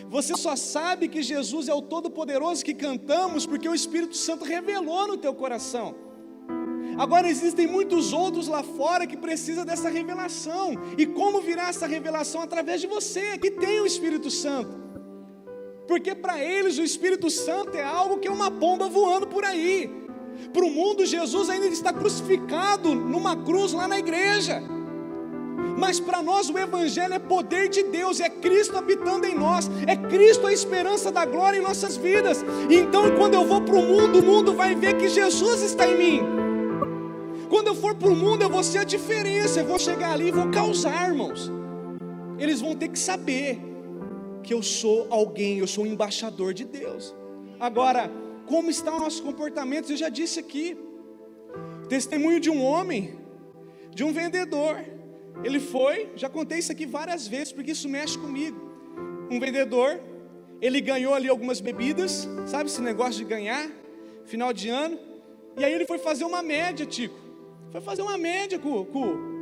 você 0.09 0.37
só 0.37 0.55
sabe 0.55 1.09
que 1.09 1.23
Jesus 1.23 1.69
é 1.69 1.75
o 1.75 1.83
Todo-Poderoso 1.83 2.65
que 2.65 2.75
cantamos 2.75 3.45
porque 3.45 3.69
o 3.69 3.75
Espírito 3.75 4.17
Santo 4.17 4.45
revelou 4.45 5.09
no 5.09 5.17
teu 5.17 5.35
coração. 5.35 5.95
Agora 6.99 7.29
existem 7.29 7.67
muitos 7.67 8.13
outros 8.13 8.49
lá 8.49 8.63
fora 8.63 9.07
que 9.07 9.17
precisam 9.17 9.65
dessa 9.65 9.91
revelação. 9.91 10.75
E 10.97 11.05
como 11.05 11.41
virá 11.41 11.69
essa 11.69 11.87
revelação 11.87 12.41
através 12.41 12.81
de 12.81 12.87
você, 12.87 13.37
que 13.37 13.51
tem 13.51 13.81
o 13.81 13.87
Espírito 13.87 14.31
Santo? 14.31 14.86
Porque 15.87 16.15
para 16.15 16.43
eles 16.43 16.79
o 16.79 16.83
Espírito 16.83 17.31
Santo 17.31 17.77
é 17.77 17.83
algo 17.83 18.19
que 18.19 18.29
é 18.29 18.31
uma 18.31 18.51
bomba 18.51 18.89
voando 18.89 19.27
por 19.27 19.45
aí. 19.45 19.91
Para 20.53 20.65
o 20.65 20.71
mundo, 20.71 21.07
Jesus 21.07 21.49
ainda 21.49 21.67
está 21.67 21.93
crucificado 21.93 22.95
numa 22.95 23.37
cruz 23.37 23.73
lá 23.73 23.87
na 23.87 23.99
igreja. 23.99 24.63
Mas 25.79 26.01
para 26.01 26.23
nós 26.23 26.49
o 26.49 26.59
Evangelho 26.59 27.15
é 27.15 27.19
poder 27.19 27.69
de 27.69 27.83
Deus, 27.83 28.19
é 28.21 28.31
Cristo 28.31 28.77
habitando 28.77 29.27
em 29.27 29.35
nós, 29.35 29.71
é 29.87 29.95
Cristo 29.95 30.47
a 30.47 30.53
esperança 30.53 31.13
da 31.13 31.25
glória 31.25 31.59
em 31.59 31.63
nossas 31.63 31.97
vidas. 31.97 32.45
Então, 32.71 33.15
quando 33.17 33.35
eu 33.35 33.45
vou 33.45 33.61
para 33.61 33.75
o 33.75 33.83
mundo, 33.83 34.21
o 34.21 34.23
mundo 34.23 34.55
vai 34.55 34.75
ver 34.75 34.97
que 34.97 35.09
Jesus 35.09 35.63
está 35.63 35.87
em 35.87 35.99
mim. 35.99 36.21
Quando 37.49 37.69
eu 37.69 37.75
for 37.75 37.95
para 37.95 38.09
o 38.09 38.17
mundo, 38.17 38.43
eu 38.43 38.51
vou 38.51 38.63
ser 38.63 38.79
a 38.79 38.85
diferença, 38.85 39.61
eu 39.61 39.67
vou 39.67 39.79
chegar 39.79 40.13
ali 40.13 40.29
e 40.29 40.33
vou 40.33 40.51
causar, 40.51 41.09
irmãos. 41.09 41.51
Eles 42.39 42.61
vão 42.61 42.75
ter 42.75 42.89
que 42.89 42.99
saber 42.99 43.61
que 44.47 44.55
eu 44.55 44.63
sou 44.63 45.07
alguém, 45.11 45.59
eu 45.59 45.67
sou 45.67 45.85
um 45.85 45.89
embaixador 45.95 46.55
de 46.55 46.65
Deus. 46.65 47.15
Agora, 47.61 48.11
como 48.47 48.71
está 48.71 48.91
o 48.95 49.01
nosso 49.01 49.23
comportamento? 49.23 49.91
Eu 49.91 49.97
já 50.05 50.09
disse 50.09 50.39
aqui. 50.41 50.67
Testemunho 51.89 52.41
de 52.41 52.51
um 52.51 52.61
homem, 52.65 53.19
de 53.95 54.03
um 54.05 54.13
vendedor 54.13 54.77
ele 55.45 55.61
foi, 55.61 56.11
já 56.17 56.29
contei 56.29 56.59
isso 56.59 56.73
aqui 56.73 56.87
várias 56.87 57.27
vezes, 57.27 57.53
porque 57.53 57.73
isso 57.73 57.89
mexe 57.89 58.19
comigo. 58.19 58.59
Um 59.31 59.39
vendedor, 59.39 60.01
ele 60.61 60.81
ganhou 60.81 61.15
ali 61.15 61.29
algumas 61.29 61.61
bebidas, 61.61 62.29
sabe 62.47 62.71
esse 62.71 62.81
negócio 62.81 63.17
de 63.19 63.25
ganhar, 63.25 63.71
final 64.25 64.53
de 64.53 64.69
ano, 64.69 64.99
e 65.57 65.65
aí 65.65 65.73
ele 65.73 65.87
foi 65.87 65.99
fazer 65.99 66.25
uma 66.25 66.43
média, 66.43 66.87
Tico. 66.87 67.19
Foi 67.71 67.81
fazer 67.81 68.03
uma 68.03 68.17
média 68.17 68.59
com, 68.59 68.85
com, 68.87 69.36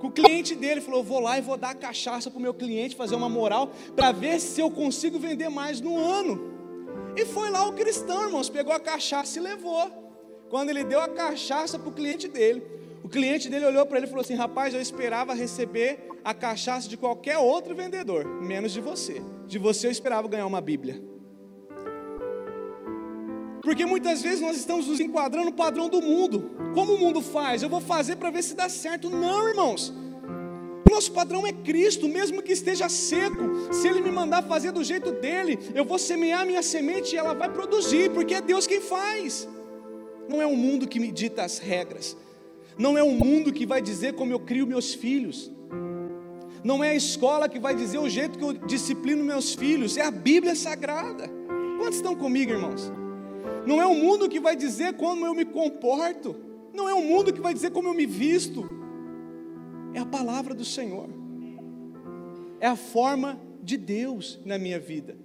com 0.00 0.08
o 0.08 0.10
cliente 0.10 0.54
dele. 0.54 0.80
Falou: 0.80 1.04
vou 1.04 1.20
lá 1.20 1.38
e 1.38 1.42
vou 1.42 1.56
dar 1.56 1.74
cachaça 1.74 2.30
para 2.30 2.38
o 2.38 2.42
meu 2.42 2.54
cliente, 2.54 2.96
fazer 2.96 3.14
uma 3.14 3.28
moral, 3.28 3.70
para 3.94 4.10
ver 4.10 4.40
se 4.40 4.60
eu 4.60 4.70
consigo 4.70 5.18
vender 5.18 5.48
mais 5.48 5.80
no 5.80 5.96
ano. 5.98 6.50
E 7.16 7.24
foi 7.24 7.50
lá 7.50 7.66
o 7.68 7.72
cristão, 7.72 8.24
irmãos, 8.24 8.48
pegou 8.48 8.72
a 8.72 8.80
cachaça 8.80 9.38
e 9.38 9.42
levou. 9.42 10.00
Quando 10.48 10.70
ele 10.70 10.82
deu 10.82 11.00
a 11.00 11.08
cachaça 11.08 11.78
para 11.78 11.88
o 11.88 11.92
cliente 11.92 12.26
dele, 12.26 12.62
o 13.04 13.08
cliente 13.08 13.48
dele 13.48 13.66
olhou 13.66 13.86
para 13.86 13.98
ele 13.98 14.06
e 14.06 14.08
falou 14.08 14.22
assim: 14.22 14.34
Rapaz, 14.34 14.74
eu 14.74 14.80
esperava 14.80 15.34
receber 15.34 16.08
a 16.24 16.34
cachaça 16.34 16.88
de 16.88 16.96
qualquer 16.96 17.38
outro 17.38 17.74
vendedor, 17.74 18.26
menos 18.26 18.72
de 18.72 18.80
você. 18.80 19.22
De 19.46 19.58
você 19.58 19.86
eu 19.86 19.90
esperava 19.90 20.26
ganhar 20.28 20.46
uma 20.46 20.60
Bíblia. 20.60 21.02
Porque 23.62 23.84
muitas 23.84 24.22
vezes 24.22 24.40
nós 24.40 24.56
estamos 24.56 24.86
nos 24.86 25.00
enquadrando 25.00 25.46
no 25.46 25.52
padrão 25.52 25.88
do 25.88 26.00
mundo. 26.00 26.50
Como 26.74 26.94
o 26.94 26.98
mundo 26.98 27.20
faz? 27.20 27.62
Eu 27.62 27.68
vou 27.68 27.80
fazer 27.80 28.16
para 28.16 28.30
ver 28.30 28.42
se 28.42 28.54
dá 28.54 28.68
certo. 28.68 29.10
Não, 29.10 29.48
irmãos. 29.48 29.92
O 30.90 30.94
nosso 30.94 31.12
padrão 31.12 31.46
é 31.46 31.52
Cristo, 31.52 32.08
mesmo 32.08 32.42
que 32.42 32.52
esteja 32.52 32.88
seco. 32.88 33.72
Se 33.72 33.86
Ele 33.86 34.00
me 34.00 34.10
mandar 34.10 34.42
fazer 34.42 34.72
do 34.72 34.82
jeito 34.82 35.12
dele, 35.12 35.58
eu 35.74 35.84
vou 35.84 35.98
semear 35.98 36.46
minha 36.46 36.62
semente 36.62 37.14
e 37.14 37.18
ela 37.18 37.34
vai 37.34 37.48
produzir, 37.48 38.10
porque 38.10 38.34
é 38.34 38.40
Deus 38.40 38.66
quem 38.66 38.80
faz. 38.80 39.46
Não 40.28 40.40
é 40.40 40.46
o 40.46 40.56
mundo 40.56 40.88
que 40.88 40.98
me 40.98 41.12
dita 41.12 41.42
as 41.42 41.58
regras. 41.58 42.16
Não 42.78 42.96
é 42.96 43.02
o 43.02 43.10
mundo 43.10 43.52
que 43.52 43.66
vai 43.66 43.82
dizer 43.82 44.14
como 44.14 44.32
eu 44.32 44.40
crio 44.40 44.66
meus 44.66 44.94
filhos. 44.94 45.50
Não 46.64 46.82
é 46.82 46.90
a 46.90 46.94
escola 46.94 47.48
que 47.48 47.58
vai 47.58 47.74
dizer 47.74 47.98
o 47.98 48.08
jeito 48.08 48.38
que 48.38 48.44
eu 48.44 48.52
disciplino 48.52 49.22
meus 49.22 49.54
filhos. 49.54 49.96
É 49.96 50.02
a 50.02 50.10
Bíblia 50.10 50.54
Sagrada. 50.54 51.30
Quantos 51.78 51.96
estão 51.96 52.14
comigo, 52.14 52.52
irmãos? 52.52 52.99
Não 53.66 53.80
é 53.80 53.86
o 53.86 53.94
mundo 53.94 54.28
que 54.28 54.40
vai 54.40 54.56
dizer 54.56 54.94
como 54.94 55.26
eu 55.26 55.34
me 55.34 55.44
comporto. 55.44 56.36
Não 56.72 56.88
é 56.88 56.94
o 56.94 57.02
mundo 57.02 57.32
que 57.32 57.40
vai 57.40 57.52
dizer 57.52 57.70
como 57.70 57.88
eu 57.88 57.94
me 57.94 58.06
visto. 58.06 58.68
É 59.94 59.98
a 59.98 60.06
palavra 60.06 60.54
do 60.54 60.64
Senhor. 60.64 61.08
É 62.60 62.66
a 62.66 62.76
forma 62.76 63.40
de 63.62 63.76
Deus 63.76 64.38
na 64.44 64.58
minha 64.58 64.78
vida. 64.78 65.16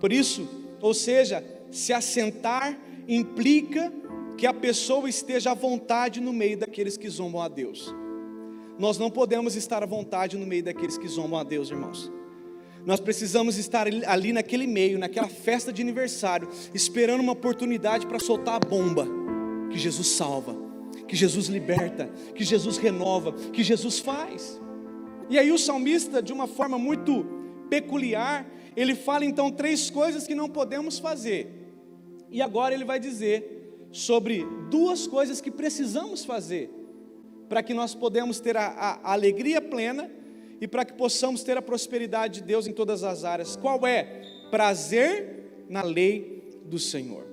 Por 0.00 0.12
isso, 0.12 0.48
ou 0.80 0.94
seja, 0.94 1.44
se 1.70 1.92
assentar 1.92 2.78
implica 3.08 3.92
que 4.36 4.46
a 4.46 4.52
pessoa 4.52 5.08
esteja 5.08 5.52
à 5.52 5.54
vontade 5.54 6.20
no 6.20 6.32
meio 6.32 6.58
daqueles 6.58 6.96
que 6.96 7.08
zombam 7.08 7.42
a 7.42 7.48
Deus. 7.48 7.94
Nós 8.78 8.98
não 8.98 9.10
podemos 9.10 9.54
estar 9.54 9.82
à 9.82 9.86
vontade 9.86 10.36
no 10.36 10.46
meio 10.46 10.64
daqueles 10.64 10.98
que 10.98 11.06
zombam 11.06 11.38
a 11.38 11.44
Deus, 11.44 11.70
irmãos. 11.70 12.10
Nós 12.84 13.00
precisamos 13.00 13.56
estar 13.56 13.86
ali 14.06 14.32
naquele 14.32 14.66
meio, 14.66 14.98
naquela 14.98 15.28
festa 15.28 15.72
de 15.72 15.80
aniversário, 15.80 16.48
esperando 16.74 17.20
uma 17.20 17.32
oportunidade 17.32 18.06
para 18.06 18.18
soltar 18.18 18.56
a 18.56 18.60
bomba. 18.60 19.06
Que 19.70 19.78
Jesus 19.78 20.08
salva, 20.08 20.54
que 21.08 21.16
Jesus 21.16 21.46
liberta, 21.46 22.10
que 22.34 22.44
Jesus 22.44 22.76
renova, 22.76 23.32
que 23.32 23.62
Jesus 23.62 23.98
faz. 23.98 24.60
E 25.30 25.38
aí 25.38 25.50
o 25.50 25.58
salmista, 25.58 26.22
de 26.22 26.32
uma 26.32 26.46
forma 26.46 26.78
muito 26.78 27.26
peculiar, 27.70 28.46
ele 28.76 28.94
fala 28.94 29.24
então 29.24 29.50
três 29.50 29.88
coisas 29.88 30.26
que 30.26 30.34
não 30.34 30.48
podemos 30.48 30.98
fazer. 30.98 31.48
E 32.30 32.42
agora 32.42 32.74
ele 32.74 32.84
vai 32.84 33.00
dizer 33.00 33.88
sobre 33.90 34.44
duas 34.70 35.06
coisas 35.06 35.40
que 35.40 35.50
precisamos 35.50 36.24
fazer 36.24 36.70
para 37.48 37.62
que 37.62 37.72
nós 37.72 37.94
podemos 37.94 38.40
ter 38.40 38.56
a, 38.56 38.66
a, 38.66 38.90
a 39.02 39.12
alegria 39.12 39.60
plena 39.60 40.10
e 40.64 40.66
para 40.66 40.82
que 40.82 40.94
possamos 40.94 41.42
ter 41.42 41.58
a 41.58 41.62
prosperidade 41.62 42.40
de 42.40 42.46
Deus 42.46 42.66
em 42.66 42.72
todas 42.72 43.04
as 43.04 43.22
áreas. 43.22 43.54
Qual 43.54 43.86
é? 43.86 44.22
Prazer 44.50 45.66
na 45.68 45.82
lei 45.82 46.58
do 46.64 46.78
Senhor. 46.78 47.26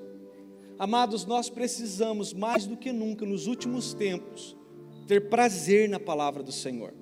Amados, 0.78 1.26
nós 1.26 1.50
precisamos 1.50 2.34
mais 2.34 2.68
do 2.68 2.76
que 2.76 2.92
nunca 2.92 3.26
nos 3.26 3.48
últimos 3.48 3.94
tempos 3.94 4.58
ter 5.08 5.30
prazer 5.30 5.88
na 5.88 5.98
palavra 5.98 6.44
do 6.44 6.52
Senhor. 6.52 6.94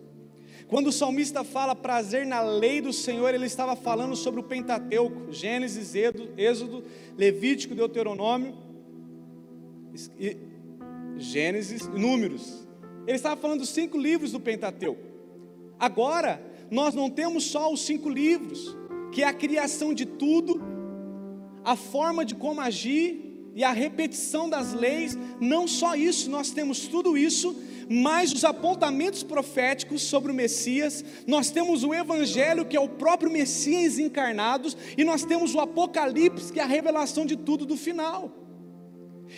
Quando 0.68 0.88
o 0.88 0.92
salmista 0.92 1.44
fala 1.44 1.76
prazer 1.76 2.28
na 2.28 2.42
lei 2.42 2.80
do 2.80 2.94
Senhor, 2.94 3.34
ele 3.34 3.48
estava 3.48 3.76
falando 3.76 4.16
sobre 4.16 4.40
o 4.40 4.44
Pentateuco, 4.44 5.32
Gênesis, 5.32 5.96
Êxodo, 6.38 6.84
Levítico, 7.18 7.74
Deuteronômio, 7.74 8.56
Gênesis, 11.18 11.88
Números. 11.88 12.68
Ele 13.08 13.16
estava 13.16 13.36
falando 13.36 13.62
dos 13.62 13.70
cinco 13.70 13.98
livros 13.98 14.32
do 14.32 14.40
Pentateuco. 14.40 15.09
Agora, 15.80 16.42
nós 16.70 16.94
não 16.94 17.10
temos 17.10 17.46
só 17.46 17.72
os 17.72 17.82
cinco 17.82 18.10
livros, 18.10 18.76
que 19.12 19.24
é 19.24 19.28
a 19.28 19.34
criação 19.34 19.94
de 19.94 20.06
tudo, 20.06 20.62
a 21.64 21.76
forma 21.76 22.26
de 22.26 22.36
como 22.36 22.62
agir 22.62 23.52
e 23.56 23.64
a 23.64 23.72
repetição 23.72 24.50
das 24.50 24.74
leis. 24.74 25.18
Não 25.40 25.68
só 25.68 25.96
isso, 25.96 26.30
nós 26.30 26.52
temos 26.52 26.88
tudo 26.88 27.18
isso, 27.18 27.56
mais 27.90 28.32
os 28.32 28.44
apontamentos 28.44 29.24
proféticos 29.24 30.04
sobre 30.04 30.32
o 30.32 30.36
Messias, 30.36 31.04
nós 31.26 31.50
temos 31.50 31.84
o 31.84 31.94
Evangelho, 31.94 32.66
que 32.66 32.78
é 32.78 32.80
o 32.80 32.88
próprio 32.88 33.32
Messias 33.32 33.98
encarnado, 33.98 34.70
e 34.96 35.04
nós 35.04 35.24
temos 35.26 35.56
o 35.56 35.60
Apocalipse, 35.60 36.54
que 36.54 36.60
é 36.60 36.64
a 36.64 36.68
revelação 36.68 37.26
de 37.26 37.36
tudo 37.36 37.66
do 37.66 37.76
final. 37.76 38.32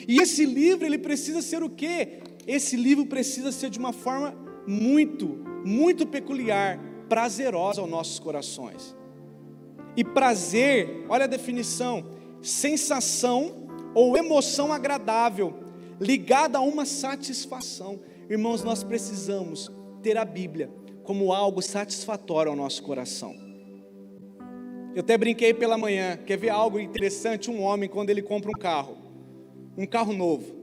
E 0.08 0.20
esse 0.20 0.46
livro, 0.46 0.86
ele 0.86 0.98
precisa 0.98 1.42
ser 1.42 1.64
o 1.64 1.70
quê? 1.70 2.20
Esse 2.46 2.76
livro 2.76 3.06
precisa 3.06 3.52
ser 3.52 3.70
de 3.70 3.80
uma 3.80 3.94
forma 3.94 4.36
muito, 4.68 5.28
muito 5.66 6.06
peculiar, 6.06 6.80
prazerosa 7.10 7.82
aos 7.82 7.90
nossos 7.90 8.20
corações. 8.20 8.96
E 9.96 10.04
prazer, 10.04 11.06
olha 11.10 11.26
a 11.26 11.28
definição: 11.28 12.06
sensação 12.42 13.68
ou 13.94 14.18
emoção 14.18 14.72
agradável, 14.72 15.54
ligada 16.00 16.58
a 16.58 16.62
uma 16.62 16.86
satisfação. 16.86 18.00
Irmãos, 18.30 18.64
nós 18.64 18.84
precisamos 18.84 19.70
ter 20.02 20.18
a 20.18 20.26
Bíblia 20.26 20.70
como 21.04 21.34
algo 21.34 21.62
satisfatório 21.62 22.52
ao 22.52 22.56
nosso 22.56 22.82
coração. 22.84 23.36
Eu 24.94 25.00
até 25.02 25.18
brinquei 25.18 25.54
pela 25.54 25.78
manhã, 25.78 26.18
quer 26.18 26.38
ver 26.38 26.50
algo 26.50 26.80
interessante? 26.80 27.50
Um 27.50 27.62
homem, 27.62 27.90
quando 27.90 28.10
ele 28.10 28.22
compra 28.22 28.50
um 28.50 28.60
carro, 28.60 28.98
um 29.78 29.86
carro 29.86 30.14
novo, 30.14 30.61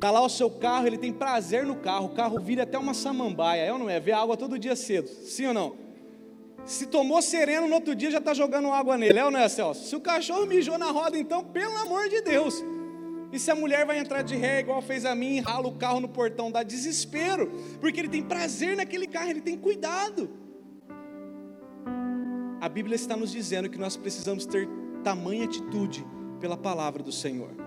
está 0.00 0.10
lá 0.10 0.22
o 0.22 0.30
seu 0.30 0.50
carro, 0.50 0.86
ele 0.86 0.96
tem 0.96 1.12
prazer 1.12 1.66
no 1.66 1.76
carro, 1.76 2.06
o 2.06 2.14
carro 2.14 2.40
vira 2.40 2.62
até 2.62 2.78
uma 2.78 2.94
samambaia, 2.94 3.60
é 3.60 3.70
ou 3.70 3.78
não 3.78 3.90
é? 3.90 4.00
Vê 4.00 4.12
água 4.12 4.34
todo 4.34 4.58
dia 4.58 4.74
cedo, 4.74 5.06
sim 5.08 5.48
ou 5.48 5.52
não? 5.52 5.76
Se 6.64 6.86
tomou 6.86 7.20
sereno 7.20 7.68
no 7.68 7.74
outro 7.74 7.94
dia, 7.94 8.10
já 8.10 8.16
está 8.16 8.32
jogando 8.32 8.72
água 8.72 8.96
nele, 8.96 9.18
é 9.18 9.24
ou 9.26 9.30
não 9.30 9.38
é, 9.38 9.46
Celso? 9.46 9.86
Se 9.86 9.94
o 9.94 10.00
cachorro 10.00 10.46
mijou 10.46 10.78
na 10.78 10.90
roda, 10.90 11.18
então, 11.18 11.44
pelo 11.44 11.76
amor 11.76 12.08
de 12.08 12.22
Deus, 12.22 12.64
e 13.30 13.38
se 13.38 13.50
a 13.50 13.54
mulher 13.54 13.84
vai 13.84 13.98
entrar 13.98 14.22
de 14.22 14.34
ré, 14.36 14.60
igual 14.60 14.80
fez 14.80 15.04
a 15.04 15.14
mim, 15.14 15.40
rala 15.40 15.68
o 15.68 15.72
carro 15.72 16.00
no 16.00 16.08
portão, 16.08 16.50
dá 16.50 16.62
desespero, 16.62 17.52
porque 17.78 18.00
ele 18.00 18.08
tem 18.08 18.22
prazer 18.22 18.78
naquele 18.78 19.06
carro, 19.06 19.28
ele 19.28 19.42
tem 19.42 19.58
cuidado. 19.58 20.30
A 22.58 22.68
Bíblia 22.70 22.96
está 22.96 23.18
nos 23.18 23.30
dizendo 23.30 23.68
que 23.68 23.76
nós 23.76 23.98
precisamos 23.98 24.46
ter 24.46 24.66
tamanha 25.04 25.44
atitude 25.44 26.06
pela 26.40 26.56
palavra 26.56 27.02
do 27.02 27.12
Senhor. 27.12 27.59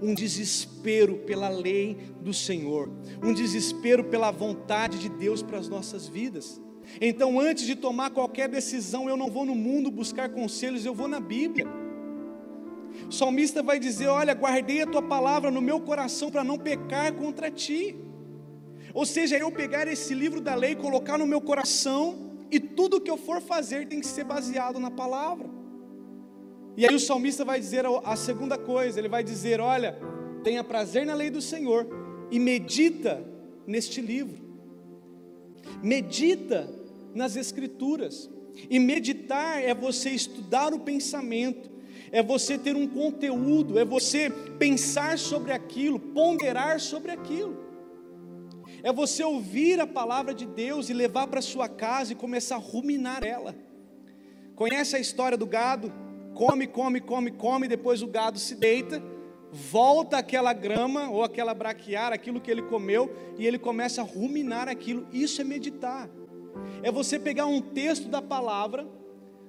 Um 0.00 0.14
desespero 0.14 1.18
pela 1.18 1.48
lei 1.48 1.96
do 2.20 2.32
Senhor, 2.32 2.90
um 3.22 3.32
desespero 3.32 4.04
pela 4.04 4.30
vontade 4.30 4.98
de 4.98 5.08
Deus 5.08 5.42
para 5.42 5.58
as 5.58 5.68
nossas 5.68 6.06
vidas. 6.06 6.60
Então, 7.00 7.38
antes 7.38 7.66
de 7.66 7.76
tomar 7.76 8.10
qualquer 8.10 8.48
decisão, 8.48 9.08
eu 9.08 9.16
não 9.16 9.30
vou 9.30 9.44
no 9.44 9.54
mundo 9.54 9.90
buscar 9.90 10.28
conselhos, 10.30 10.84
eu 10.84 10.94
vou 10.94 11.06
na 11.06 11.20
Bíblia. 11.20 11.66
O 13.08 13.12
salmista 13.12 13.62
vai 13.62 13.78
dizer: 13.78 14.08
Olha, 14.08 14.34
guardei 14.34 14.82
a 14.82 14.86
tua 14.86 15.02
palavra 15.02 15.50
no 15.50 15.60
meu 15.60 15.80
coração 15.80 16.30
para 16.30 16.42
não 16.42 16.58
pecar 16.58 17.12
contra 17.14 17.50
ti. 17.50 17.96
Ou 18.92 19.06
seja, 19.06 19.36
eu 19.36 19.52
pegar 19.52 19.86
esse 19.86 20.14
livro 20.14 20.40
da 20.40 20.54
lei, 20.54 20.74
colocar 20.74 21.16
no 21.16 21.26
meu 21.26 21.40
coração, 21.40 22.30
e 22.50 22.58
tudo 22.58 23.00
que 23.00 23.10
eu 23.10 23.16
for 23.16 23.40
fazer 23.40 23.86
tem 23.86 24.00
que 24.00 24.06
ser 24.06 24.24
baseado 24.24 24.80
na 24.80 24.90
palavra. 24.90 25.59
E 26.76 26.86
aí 26.86 26.94
o 26.94 27.00
salmista 27.00 27.44
vai 27.44 27.60
dizer 27.60 27.84
a 28.04 28.16
segunda 28.16 28.56
coisa: 28.56 28.98
ele 28.98 29.08
vai 29.08 29.22
dizer, 29.22 29.60
olha, 29.60 29.98
tenha 30.42 30.64
prazer 30.64 31.04
na 31.04 31.14
lei 31.14 31.30
do 31.30 31.40
Senhor 31.40 31.86
e 32.30 32.38
medita 32.38 33.24
neste 33.66 34.00
livro, 34.00 34.38
medita 35.82 36.72
nas 37.14 37.36
Escrituras. 37.36 38.30
E 38.68 38.78
meditar 38.78 39.62
é 39.62 39.72
você 39.72 40.10
estudar 40.10 40.74
o 40.74 40.80
pensamento, 40.80 41.70
é 42.12 42.22
você 42.22 42.58
ter 42.58 42.76
um 42.76 42.86
conteúdo, 42.86 43.78
é 43.78 43.84
você 43.84 44.28
pensar 44.58 45.18
sobre 45.18 45.52
aquilo, 45.52 45.98
ponderar 45.98 46.78
sobre 46.80 47.10
aquilo. 47.10 47.56
É 48.82 48.92
você 48.92 49.22
ouvir 49.22 49.80
a 49.80 49.86
palavra 49.86 50.34
de 50.34 50.46
Deus 50.46 50.88
e 50.88 50.92
levar 50.92 51.26
para 51.26 51.40
sua 51.40 51.68
casa 51.68 52.12
e 52.12 52.16
começar 52.16 52.56
a 52.56 52.58
ruminar 52.58 53.22
ela. 53.24 53.54
Conhece 54.54 54.96
a 54.96 54.98
história 54.98 55.38
do 55.38 55.46
gado? 55.46 55.92
Come, 56.34 56.66
come, 56.66 57.00
come, 57.00 57.30
come, 57.30 57.68
depois 57.68 58.02
o 58.02 58.06
gado 58.06 58.38
se 58.38 58.54
deita, 58.54 59.02
volta 59.50 60.18
aquela 60.18 60.52
grama 60.52 61.10
ou 61.10 61.22
aquela 61.22 61.52
braquiar, 61.52 62.12
aquilo 62.12 62.40
que 62.40 62.50
ele 62.50 62.62
comeu, 62.62 63.14
e 63.38 63.46
ele 63.46 63.58
começa 63.58 64.00
a 64.00 64.04
ruminar 64.04 64.68
aquilo. 64.68 65.06
Isso 65.12 65.40
é 65.40 65.44
meditar. 65.44 66.08
É 66.82 66.90
você 66.90 67.18
pegar 67.18 67.46
um 67.46 67.60
texto 67.60 68.08
da 68.08 68.22
palavra 68.22 68.86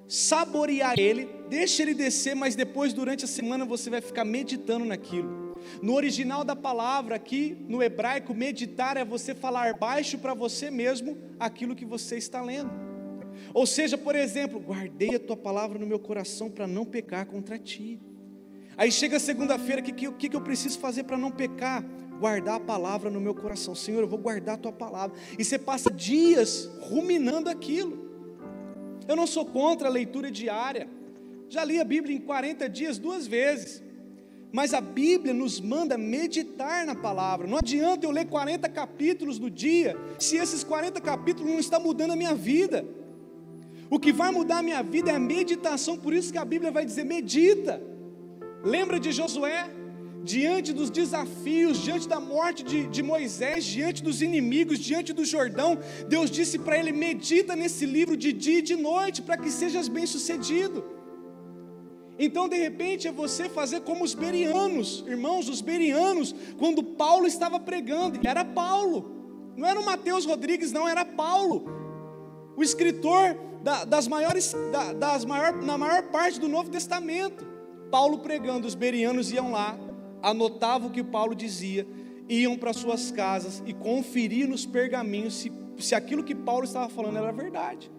saborear 0.08 0.98
ele, 0.98 1.26
deixa 1.48 1.82
ele 1.82 1.94
descer, 1.94 2.34
mas 2.34 2.54
depois, 2.54 2.92
durante 2.92 3.24
a 3.24 3.28
semana, 3.28 3.64
você 3.64 3.88
vai 3.88 4.00
ficar 4.00 4.24
meditando 4.24 4.84
naquilo. 4.84 5.56
No 5.80 5.94
original 5.94 6.44
da 6.44 6.56
palavra, 6.56 7.14
aqui 7.14 7.56
no 7.68 7.82
hebraico, 7.82 8.34
meditar 8.34 8.96
é 8.96 9.04
você 9.04 9.34
falar 9.34 9.74
baixo 9.78 10.18
para 10.18 10.34
você 10.34 10.70
mesmo 10.70 11.16
aquilo 11.38 11.74
que 11.74 11.84
você 11.84 12.16
está 12.16 12.42
lendo. 12.42 12.91
Ou 13.52 13.66
seja, 13.66 13.98
por 13.98 14.14
exemplo, 14.14 14.60
guardei 14.60 15.14
a 15.14 15.20
tua 15.20 15.36
palavra 15.36 15.78
no 15.78 15.86
meu 15.86 15.98
coração 15.98 16.50
para 16.50 16.66
não 16.66 16.84
pecar 16.84 17.26
contra 17.26 17.58
ti. 17.58 18.00
Aí 18.76 18.90
chega 18.90 19.18
segunda-feira, 19.18 19.80
o 19.80 19.84
que, 19.84 19.92
que, 19.92 20.28
que 20.28 20.36
eu 20.36 20.40
preciso 20.40 20.78
fazer 20.78 21.04
para 21.04 21.18
não 21.18 21.30
pecar? 21.30 21.84
Guardar 22.18 22.56
a 22.56 22.60
palavra 22.60 23.10
no 23.10 23.20
meu 23.20 23.34
coração. 23.34 23.74
Senhor, 23.74 24.00
eu 24.00 24.08
vou 24.08 24.18
guardar 24.18 24.54
a 24.54 24.58
tua 24.58 24.72
palavra. 24.72 25.16
E 25.38 25.44
você 25.44 25.58
passa 25.58 25.90
dias 25.90 26.70
ruminando 26.80 27.50
aquilo. 27.50 28.10
Eu 29.08 29.16
não 29.16 29.26
sou 29.26 29.44
contra 29.44 29.88
a 29.88 29.90
leitura 29.90 30.30
diária. 30.30 30.88
Já 31.48 31.64
li 31.64 31.80
a 31.80 31.84
Bíblia 31.84 32.16
em 32.16 32.20
40 32.20 32.68
dias 32.68 32.98
duas 32.98 33.26
vezes. 33.26 33.82
Mas 34.52 34.74
a 34.74 34.80
Bíblia 34.80 35.32
nos 35.32 35.60
manda 35.60 35.96
meditar 35.96 36.86
na 36.86 36.94
palavra. 36.94 37.46
Não 37.46 37.58
adianta 37.58 38.06
eu 38.06 38.10
ler 38.10 38.26
40 38.26 38.68
capítulos 38.68 39.38
no 39.38 39.50
dia, 39.50 39.96
se 40.18 40.36
esses 40.36 40.62
40 40.62 41.00
capítulos 41.00 41.50
não 41.50 41.58
estão 41.58 41.80
mudando 41.80 42.12
a 42.12 42.16
minha 42.16 42.34
vida. 42.34 42.84
O 43.94 43.98
que 44.00 44.12
vai 44.20 44.30
mudar 44.36 44.58
a 44.60 44.62
minha 44.68 44.82
vida 44.82 45.10
é 45.10 45.16
a 45.16 45.24
meditação, 45.34 45.94
por 46.04 46.12
isso 46.18 46.32
que 46.32 46.38
a 46.38 46.46
Bíblia 46.52 46.70
vai 46.76 46.84
dizer: 46.90 47.04
medita. 47.04 47.74
Lembra 48.74 48.98
de 49.04 49.12
Josué? 49.20 49.60
diante 50.24 50.72
dos 50.72 50.88
desafios, 50.88 51.78
diante 51.86 52.06
da 52.08 52.20
morte 52.20 52.62
de, 52.62 52.86
de, 52.86 53.02
Moisés, 53.02 53.64
diante 53.64 54.00
dos 54.04 54.22
inimigos, 54.22 54.78
diante 54.78 55.12
do 55.12 55.24
Jordão, 55.24 55.70
Deus 56.08 56.30
disse 56.30 56.58
para 56.60 56.78
ele: 56.78 56.92
medita 56.92 57.56
nesse 57.56 57.84
livro 57.84 58.16
de 58.16 58.32
dia 58.32 58.60
e 58.60 58.62
de 58.70 58.76
noite, 58.76 59.20
para 59.20 59.36
que 59.36 59.50
sejas 59.50 59.88
bem 59.88 60.06
sucedido. 60.06 60.84
Então, 62.18 62.48
de 62.48 62.56
repente, 62.56 63.08
é 63.08 63.12
você 63.12 63.48
fazer 63.48 63.80
como 63.80 64.04
os 64.04 64.14
berianos, 64.14 65.04
irmãos, 65.08 65.48
os 65.48 65.60
berianos, 65.60 66.34
quando 66.56 66.82
Paulo 66.82 67.26
estava 67.26 67.58
pregando, 67.58 68.20
era 68.24 68.44
Paulo, 68.44 68.98
não 69.56 69.66
era 69.66 69.78
o 69.78 69.84
Mateus 69.84 70.24
Rodrigues, 70.24 70.72
não, 70.72 70.88
era 70.88 71.04
Paulo, 71.04 71.64
o 72.56 72.62
escritor 72.62 73.51
da, 73.62 73.84
das 73.84 74.08
maiores, 74.08 74.54
da, 74.72 74.92
das 74.92 75.24
maior, 75.24 75.52
na 75.62 75.78
maior 75.78 76.02
parte 76.04 76.40
do 76.40 76.48
Novo 76.48 76.70
Testamento. 76.70 77.46
Paulo 77.90 78.18
pregando, 78.18 78.66
os 78.66 78.74
berianos 78.74 79.30
iam 79.32 79.52
lá, 79.52 79.78
anotavam 80.22 80.88
o 80.88 80.92
que 80.92 81.04
Paulo 81.04 81.34
dizia, 81.34 81.86
iam 82.28 82.56
para 82.56 82.72
suas 82.72 83.10
casas 83.10 83.62
e 83.66 83.72
conferiam 83.72 84.48
nos 84.48 84.64
pergaminhos 84.64 85.34
se, 85.34 85.52
se 85.78 85.94
aquilo 85.94 86.24
que 86.24 86.34
Paulo 86.34 86.64
estava 86.64 86.88
falando 86.88 87.18
era 87.18 87.32
verdade. 87.32 87.90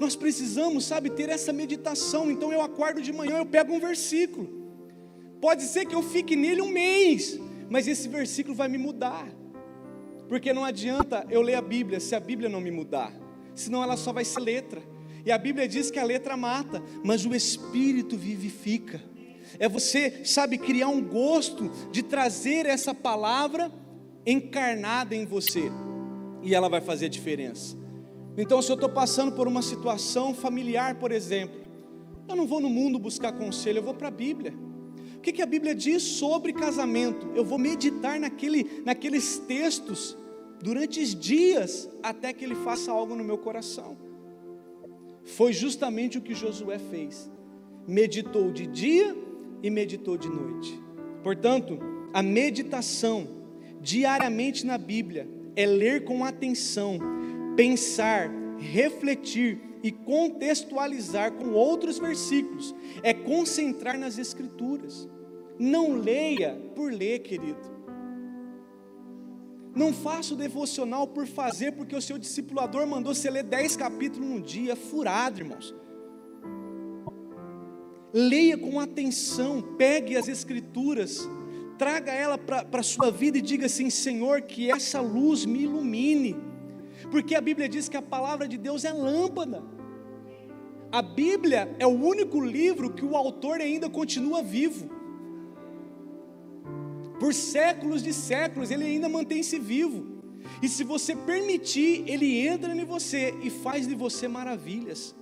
Nós 0.00 0.16
precisamos, 0.16 0.84
sabe, 0.84 1.10
ter 1.10 1.28
essa 1.28 1.52
meditação. 1.52 2.30
Então 2.30 2.52
eu 2.52 2.60
acordo 2.60 3.00
de 3.00 3.12
manhã, 3.12 3.38
eu 3.38 3.46
pego 3.46 3.72
um 3.72 3.80
versículo. 3.80 4.48
Pode 5.40 5.64
ser 5.64 5.84
que 5.86 5.94
eu 5.94 6.02
fique 6.02 6.34
nele 6.34 6.62
um 6.62 6.70
mês, 6.70 7.38
mas 7.68 7.86
esse 7.86 8.08
versículo 8.08 8.54
vai 8.54 8.68
me 8.68 8.78
mudar. 8.78 9.28
Porque 10.28 10.52
não 10.52 10.64
adianta 10.64 11.26
eu 11.30 11.42
ler 11.42 11.54
a 11.54 11.62
Bíblia 11.62 12.00
se 12.00 12.14
a 12.14 12.20
Bíblia 12.20 12.48
não 12.48 12.60
me 12.60 12.70
mudar, 12.70 13.12
senão 13.54 13.82
ela 13.82 13.96
só 13.96 14.12
vai 14.12 14.24
ser 14.24 14.40
letra. 14.40 14.82
E 15.24 15.32
a 15.32 15.38
Bíblia 15.38 15.66
diz 15.66 15.90
que 15.90 15.98
a 15.98 16.04
letra 16.04 16.36
mata, 16.36 16.82
mas 17.02 17.24
o 17.24 17.34
Espírito 17.34 18.16
vivifica 18.16 19.00
é 19.58 19.68
você, 19.68 20.24
sabe, 20.24 20.58
criar 20.58 20.88
um 20.88 21.02
gosto 21.02 21.70
de 21.90 22.02
trazer 22.02 22.66
essa 22.66 22.94
palavra 22.94 23.72
encarnada 24.26 25.14
em 25.14 25.26
você, 25.26 25.70
e 26.42 26.54
ela 26.54 26.68
vai 26.68 26.80
fazer 26.80 27.06
a 27.06 27.10
diferença. 27.10 27.76
Então, 28.36 28.60
se 28.60 28.70
eu 28.70 28.74
estou 28.74 28.88
passando 28.88 29.32
por 29.32 29.46
uma 29.46 29.62
situação 29.62 30.34
familiar, 30.34 30.96
por 30.96 31.12
exemplo, 31.12 31.62
eu 32.28 32.34
não 32.34 32.46
vou 32.46 32.60
no 32.60 32.70
mundo 32.70 32.98
buscar 32.98 33.32
conselho, 33.32 33.78
eu 33.78 33.82
vou 33.82 33.94
para 33.94 34.08
a 34.08 34.10
Bíblia. 34.10 34.52
O 35.16 35.20
que, 35.20 35.32
que 35.32 35.42
a 35.42 35.46
Bíblia 35.46 35.74
diz 35.74 36.02
sobre 36.02 36.52
casamento? 36.52 37.30
Eu 37.34 37.44
vou 37.44 37.58
meditar 37.58 38.18
naquele, 38.18 38.82
naqueles 38.84 39.38
textos 39.38 40.16
durante 40.64 41.14
dias 41.14 41.90
até 42.02 42.32
que 42.32 42.42
ele 42.42 42.54
faça 42.54 42.90
algo 42.90 43.14
no 43.14 43.22
meu 43.22 43.36
coração. 43.36 43.98
Foi 45.22 45.52
justamente 45.52 46.16
o 46.16 46.22
que 46.22 46.34
Josué 46.34 46.78
fez. 46.78 47.30
Meditou 47.86 48.50
de 48.50 48.66
dia 48.66 49.14
e 49.62 49.68
meditou 49.68 50.16
de 50.16 50.26
noite. 50.26 50.82
Portanto, 51.22 51.78
a 52.14 52.22
meditação 52.22 53.28
diariamente 53.78 54.64
na 54.64 54.78
Bíblia 54.78 55.28
é 55.54 55.66
ler 55.66 56.04
com 56.04 56.24
atenção, 56.24 56.98
pensar, 57.54 58.30
refletir 58.58 59.60
e 59.82 59.92
contextualizar 59.92 61.32
com 61.32 61.50
outros 61.50 61.98
versículos, 61.98 62.74
é 63.02 63.12
concentrar 63.12 63.98
nas 63.98 64.16
Escrituras. 64.16 65.06
Não 65.58 65.92
leia 65.94 66.58
por 66.74 66.90
ler, 66.90 67.18
querido. 67.18 67.73
Não 69.74 69.92
faça 69.92 70.34
o 70.34 70.36
devocional 70.36 71.06
por 71.06 71.26
fazer, 71.26 71.72
porque 71.72 71.96
o 71.96 72.02
seu 72.02 72.16
discipulador 72.16 72.86
mandou 72.86 73.14
você 73.14 73.28
ler 73.28 73.42
dez 73.42 73.76
capítulos 73.76 74.28
num 74.28 74.40
dia, 74.40 74.72
é 74.72 74.76
furado, 74.76 75.40
irmãos. 75.40 75.74
Leia 78.12 78.56
com 78.56 78.78
atenção, 78.78 79.60
pegue 79.76 80.16
as 80.16 80.28
Escrituras, 80.28 81.28
traga 81.76 82.12
ela 82.12 82.38
para 82.38 82.80
a 82.80 82.82
sua 82.82 83.10
vida 83.10 83.38
e 83.38 83.42
diga 83.42 83.66
assim: 83.66 83.90
Senhor, 83.90 84.42
que 84.42 84.70
essa 84.70 85.00
luz 85.00 85.44
me 85.44 85.62
ilumine, 85.62 86.36
porque 87.10 87.34
a 87.34 87.40
Bíblia 87.40 87.68
diz 87.68 87.88
que 87.88 87.96
a 87.96 88.02
palavra 88.02 88.46
de 88.46 88.56
Deus 88.56 88.84
é 88.84 88.92
lâmpada. 88.92 89.64
A 90.92 91.02
Bíblia 91.02 91.74
é 91.80 91.86
o 91.86 91.90
único 91.90 92.40
livro 92.40 92.92
que 92.92 93.04
o 93.04 93.16
autor 93.16 93.60
ainda 93.60 93.90
continua 93.90 94.40
vivo 94.40 94.88
por 97.18 97.32
séculos 97.32 98.02
de 98.02 98.12
séculos, 98.12 98.70
ele 98.70 98.84
ainda 98.84 99.08
mantém-se 99.08 99.58
vivo. 99.58 100.14
E 100.62 100.68
se 100.68 100.84
você 100.84 101.14
permitir, 101.14 102.04
ele 102.06 102.46
entra 102.46 102.74
em 102.74 102.84
você 102.84 103.34
e 103.42 103.50
faz 103.50 103.86
de 103.86 103.94
você 103.94 104.28
maravilhas. 104.28 105.14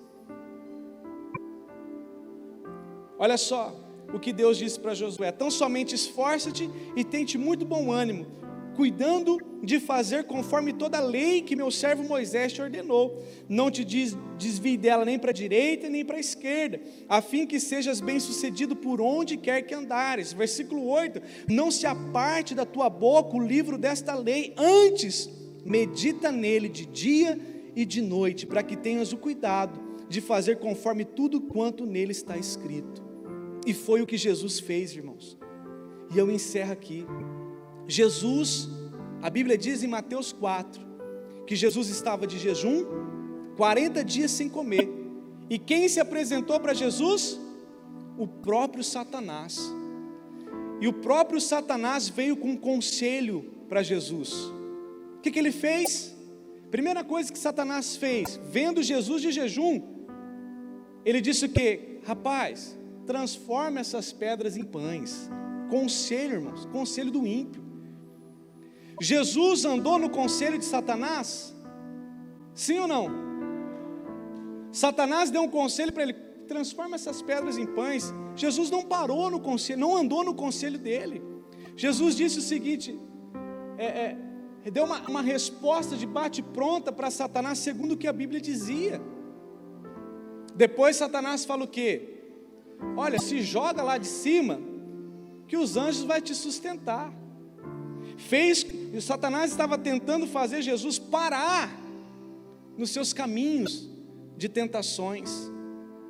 Olha 3.18 3.36
só 3.36 3.74
o 4.12 4.18
que 4.18 4.32
Deus 4.32 4.58
disse 4.58 4.78
para 4.78 4.94
Josué: 4.94 5.30
tão 5.30 5.50
somente 5.50 5.94
esforça-te 5.94 6.68
e 6.96 7.04
tente 7.04 7.38
muito 7.38 7.64
bom 7.64 7.90
ânimo, 7.90 8.26
cuidando 8.74 9.38
de 9.62 9.78
fazer 9.78 10.24
conforme 10.24 10.72
toda 10.72 10.98
a 10.98 11.00
lei 11.00 11.42
que 11.42 11.54
meu 11.54 11.70
servo 11.70 12.02
Moisés 12.02 12.52
te 12.52 12.60
ordenou. 12.60 13.22
Não 13.48 13.70
te 13.70 13.84
desvie 13.84 14.76
dela 14.76 15.04
nem 15.04 15.18
para 15.18 15.30
a 15.30 15.34
direita 15.34 15.88
nem 15.88 16.04
para 16.04 16.16
a 16.16 16.20
esquerda, 16.20 16.80
a 17.08 17.22
fim 17.22 17.46
que 17.46 17.60
sejas 17.60 18.00
bem-sucedido 18.00 18.74
por 18.74 19.00
onde 19.00 19.36
quer 19.36 19.62
que 19.62 19.74
andares. 19.74 20.32
Versículo 20.32 20.86
8: 20.86 21.22
Não 21.48 21.70
se 21.70 21.86
aparte 21.86 22.54
da 22.54 22.64
tua 22.64 22.88
boca 22.88 23.36
o 23.36 23.46
livro 23.46 23.78
desta 23.78 24.14
lei, 24.14 24.54
antes 24.56 25.30
medita 25.64 26.32
nele 26.32 26.68
de 26.68 26.86
dia 26.86 27.38
e 27.76 27.84
de 27.84 28.00
noite, 28.00 28.46
para 28.46 28.62
que 28.62 28.76
tenhas 28.76 29.12
o 29.12 29.16
cuidado 29.16 29.80
de 30.08 30.20
fazer 30.20 30.58
conforme 30.58 31.04
tudo 31.04 31.40
quanto 31.40 31.86
nele 31.86 32.12
está 32.12 32.36
escrito. 32.36 33.02
E 33.66 33.72
foi 33.72 34.02
o 34.02 34.06
que 34.06 34.16
Jesus 34.16 34.58
fez, 34.58 34.94
irmãos. 34.94 35.38
E 36.12 36.18
eu 36.18 36.30
encerro 36.30 36.72
aqui. 36.72 37.06
Jesus, 37.86 38.68
a 39.20 39.28
Bíblia 39.28 39.56
diz 39.58 39.82
em 39.82 39.88
Mateus 39.88 40.32
4, 40.32 40.80
que 41.46 41.56
Jesus 41.56 41.88
estava 41.88 42.26
de 42.26 42.38
jejum, 42.38 42.84
40 43.56 44.04
dias 44.04 44.30
sem 44.30 44.48
comer. 44.48 44.88
E 45.50 45.58
quem 45.58 45.88
se 45.88 46.00
apresentou 46.00 46.58
para 46.60 46.74
Jesus? 46.74 47.38
O 48.16 48.26
próprio 48.26 48.82
Satanás. 48.82 49.58
E 50.80 50.88
o 50.88 50.92
próprio 50.92 51.40
Satanás 51.40 52.08
veio 52.08 52.36
com 52.36 52.50
um 52.50 52.56
conselho 52.56 53.52
para 53.68 53.82
Jesus. 53.82 54.32
O 55.16 55.20
que, 55.22 55.30
que 55.30 55.38
ele 55.38 55.52
fez? 55.52 56.14
Primeira 56.70 57.04
coisa 57.04 57.32
que 57.32 57.38
Satanás 57.38 57.96
fez, 57.96 58.40
vendo 58.50 58.82
Jesus 58.82 59.22
de 59.22 59.30
jejum, 59.30 59.80
ele 61.04 61.20
disse 61.20 61.44
o 61.44 61.48
que? 61.48 61.98
Rapaz, 62.04 62.76
transforma 63.06 63.80
essas 63.80 64.12
pedras 64.12 64.56
em 64.56 64.64
pães. 64.64 65.30
Conselho, 65.70 66.34
irmãos, 66.34 66.64
conselho 66.66 67.10
do 67.10 67.26
ímpio. 67.26 67.61
Jesus 69.02 69.64
andou 69.64 69.98
no 69.98 70.08
conselho 70.08 70.56
de 70.56 70.64
Satanás? 70.64 71.52
Sim 72.54 72.78
ou 72.78 72.86
não? 72.86 73.10
Satanás 74.70 75.28
deu 75.28 75.42
um 75.42 75.48
conselho 75.48 75.92
para 75.92 76.04
ele: 76.04 76.12
transforma 76.46 76.94
essas 76.94 77.20
pedras 77.20 77.58
em 77.58 77.66
pães. 77.66 78.14
Jesus 78.36 78.70
não 78.70 78.84
parou 78.84 79.28
no 79.28 79.40
conselho, 79.40 79.80
não 79.80 79.96
andou 79.96 80.22
no 80.22 80.32
conselho 80.32 80.78
dele. 80.78 81.20
Jesus 81.76 82.14
disse 82.14 82.38
o 82.38 82.42
seguinte: 82.42 82.96
é, 83.76 84.16
é, 84.64 84.70
deu 84.70 84.84
uma, 84.84 85.00
uma 85.00 85.20
resposta 85.20 85.96
de 85.96 86.06
bate-pronta 86.06 86.92
para 86.92 87.10
Satanás, 87.10 87.58
segundo 87.58 87.92
o 87.92 87.96
que 87.96 88.06
a 88.06 88.12
Bíblia 88.12 88.40
dizia. 88.40 89.02
Depois 90.54 90.94
Satanás 90.94 91.44
fala 91.44 91.64
o 91.64 91.68
quê? 91.68 92.20
Olha, 92.96 93.18
se 93.18 93.42
joga 93.42 93.82
lá 93.82 93.98
de 93.98 94.06
cima, 94.06 94.60
que 95.48 95.56
os 95.56 95.76
anjos 95.76 96.04
vai 96.04 96.20
te 96.20 96.36
sustentar 96.36 97.12
fez, 98.16 98.66
e 98.92 99.00
Satanás 99.00 99.50
estava 99.50 99.76
tentando 99.78 100.26
fazer 100.26 100.62
Jesus 100.62 100.98
parar 100.98 101.70
nos 102.76 102.90
seus 102.90 103.12
caminhos 103.12 103.88
de 104.36 104.48
tentações. 104.48 105.30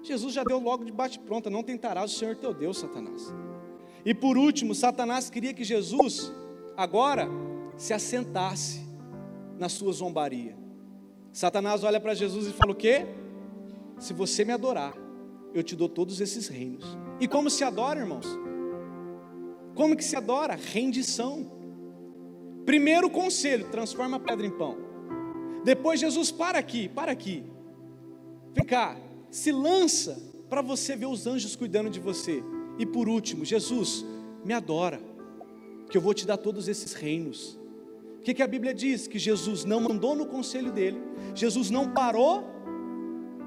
Jesus 0.02 0.34
já 0.34 0.42
deu 0.44 0.58
logo 0.58 0.84
de 0.84 0.92
bate-pronta: 0.92 1.50
não 1.50 1.62
tentarás 1.62 2.12
o 2.12 2.18
Senhor 2.18 2.36
teu 2.36 2.52
Deus, 2.52 2.78
Satanás. 2.78 3.32
E 4.04 4.14
por 4.14 4.36
último, 4.36 4.74
Satanás 4.74 5.30
queria 5.30 5.54
que 5.54 5.64
Jesus 5.64 6.32
agora 6.76 7.28
se 7.76 7.92
assentasse 7.92 8.80
na 9.58 9.68
sua 9.68 9.92
zombaria. 9.92 10.56
Satanás 11.32 11.84
olha 11.84 12.00
para 12.00 12.14
Jesus 12.14 12.46
e 12.46 12.52
fala: 12.52 12.72
O 12.72 12.76
quê? 12.76 13.06
Se 13.98 14.12
você 14.12 14.44
me 14.44 14.52
adorar, 14.52 14.94
eu 15.54 15.62
te 15.62 15.76
dou 15.76 15.88
todos 15.88 16.20
esses 16.20 16.48
reinos. 16.48 16.84
E 17.20 17.28
como 17.28 17.48
se 17.48 17.62
adora, 17.62 18.00
irmãos? 18.00 18.26
Como 19.74 19.96
que 19.96 20.04
se 20.04 20.16
adora? 20.16 20.54
Rendição. 20.54 21.61
Primeiro 22.64 23.10
conselho, 23.10 23.68
transforma 23.70 24.16
a 24.16 24.20
pedra 24.20 24.46
em 24.46 24.50
pão. 24.50 24.76
Depois 25.64 26.00
Jesus 26.00 26.30
para 26.30 26.58
aqui, 26.58 26.88
para 26.88 27.12
aqui. 27.12 27.44
Vem 28.54 28.64
cá, 28.64 28.96
se 29.30 29.50
lança 29.50 30.20
para 30.48 30.60
você 30.60 30.94
ver 30.94 31.06
os 31.06 31.26
anjos 31.26 31.56
cuidando 31.56 31.90
de 31.90 31.98
você. 31.98 32.42
E 32.78 32.86
por 32.86 33.08
último, 33.08 33.44
Jesus, 33.44 34.04
me 34.44 34.52
adora, 34.52 35.00
que 35.90 35.96
eu 35.96 36.00
vou 36.00 36.14
te 36.14 36.26
dar 36.26 36.36
todos 36.36 36.68
esses 36.68 36.92
reinos. 36.92 37.58
O 38.18 38.22
que, 38.22 38.34
que 38.34 38.42
a 38.42 38.46
Bíblia 38.46 38.72
diz? 38.72 39.06
Que 39.06 39.18
Jesus 39.18 39.64
não 39.64 39.80
mandou 39.80 40.14
no 40.14 40.26
conselho 40.26 40.70
dele, 40.70 41.00
Jesus 41.34 41.70
não 41.70 41.92
parou 41.92 42.44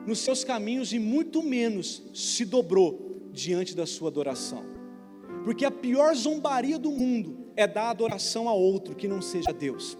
nos 0.05 0.19
seus 0.19 0.43
caminhos 0.43 0.93
e 0.93 0.99
muito 0.99 1.41
menos 1.41 2.03
se 2.13 2.45
dobrou 2.45 3.29
diante 3.31 3.75
da 3.75 3.85
sua 3.85 4.09
adoração. 4.09 4.63
Porque 5.43 5.65
a 5.65 5.71
pior 5.71 6.13
zombaria 6.15 6.77
do 6.77 6.91
mundo 6.91 7.44
é 7.55 7.67
dar 7.67 7.89
adoração 7.89 8.49
a 8.49 8.53
outro 8.53 8.95
que 8.95 9.07
não 9.07 9.21
seja 9.21 9.53
Deus. 9.53 9.97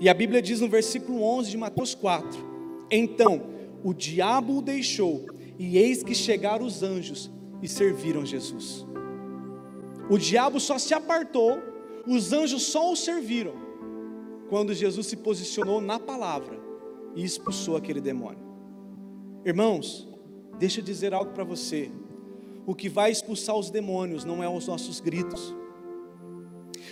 E 0.00 0.08
a 0.08 0.14
Bíblia 0.14 0.42
diz 0.42 0.60
no 0.60 0.68
versículo 0.68 1.22
11 1.22 1.50
de 1.50 1.56
Mateus 1.56 1.94
4: 1.94 2.38
Então 2.90 3.42
o 3.82 3.92
diabo 3.92 4.58
o 4.58 4.62
deixou, 4.62 5.26
e 5.58 5.78
eis 5.78 6.02
que 6.02 6.14
chegaram 6.14 6.66
os 6.66 6.82
anjos 6.82 7.30
e 7.62 7.68
serviram 7.68 8.24
Jesus. 8.24 8.86
O 10.10 10.18
diabo 10.18 10.58
só 10.58 10.78
se 10.78 10.94
apartou, 10.94 11.58
os 12.06 12.32
anjos 12.32 12.62
só 12.62 12.90
o 12.90 12.96
serviram, 12.96 13.54
quando 14.48 14.74
Jesus 14.74 15.06
se 15.06 15.16
posicionou 15.16 15.80
na 15.80 15.98
palavra 15.98 16.58
e 17.14 17.24
expulsou 17.24 17.76
aquele 17.76 18.00
demônio. 18.00 18.48
Irmãos, 19.44 20.08
deixa 20.58 20.80
eu 20.80 20.84
dizer 20.84 21.12
algo 21.12 21.32
para 21.32 21.44
você. 21.44 21.90
O 22.66 22.74
que 22.74 22.88
vai 22.88 23.10
expulsar 23.10 23.56
os 23.56 23.70
demônios 23.70 24.24
não 24.24 24.42
é 24.42 24.48
os 24.48 24.66
nossos 24.66 25.00
gritos, 25.00 25.54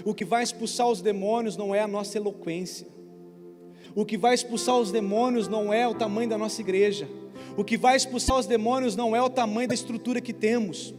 o 0.04 0.14
que 0.14 0.24
vai 0.24 0.42
expulsar 0.42 0.88
os 0.88 1.00
demônios 1.00 1.56
não 1.56 1.74
é 1.74 1.80
a 1.80 1.88
nossa 1.88 2.18
eloquência. 2.18 2.86
O 3.94 4.04
que 4.04 4.16
vai 4.16 4.34
expulsar 4.34 4.76
os 4.76 4.90
demônios 4.90 5.48
não 5.48 5.72
é 5.72 5.86
o 5.88 5.94
tamanho 5.94 6.28
da 6.28 6.36
nossa 6.36 6.60
igreja. 6.60 7.08
O 7.56 7.64
que 7.64 7.76
vai 7.76 7.96
expulsar 7.96 8.38
os 8.38 8.46
demônios 8.46 8.94
não 8.94 9.16
é 9.16 9.22
o 9.22 9.30
tamanho 9.30 9.68
da 9.68 9.74
estrutura 9.74 10.20
que 10.20 10.32
temos. 10.32 10.94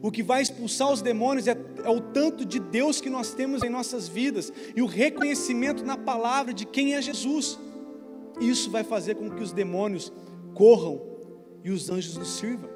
O 0.00 0.12
que 0.12 0.22
vai 0.22 0.40
expulsar 0.42 0.92
os 0.92 1.02
demônios 1.02 1.48
é, 1.48 1.56
é, 1.82 1.90
o 1.90 2.00
tanto 2.00 2.44
de 2.44 2.60
Deus 2.60 3.00
que 3.00 3.10
nós 3.10 3.34
temos 3.34 3.64
em 3.64 3.68
nossas 3.68 4.06
vidas 4.06 4.52
e 4.76 4.80
o 4.80 4.86
reconhecimento 4.86 5.84
na 5.84 5.96
palavra 5.96 6.54
de 6.54 6.64
quem 6.64 6.94
é 6.94 7.02
Jesus. 7.02 7.58
Isso 8.40 8.70
vai 8.70 8.84
fazer 8.84 9.16
com 9.16 9.28
que 9.28 9.42
os 9.42 9.52
demônios 9.52 10.12
corram 10.54 11.02
e 11.64 11.70
os 11.70 11.90
anjos 11.90 12.16
nos 12.16 12.28
sirvam. 12.28 12.70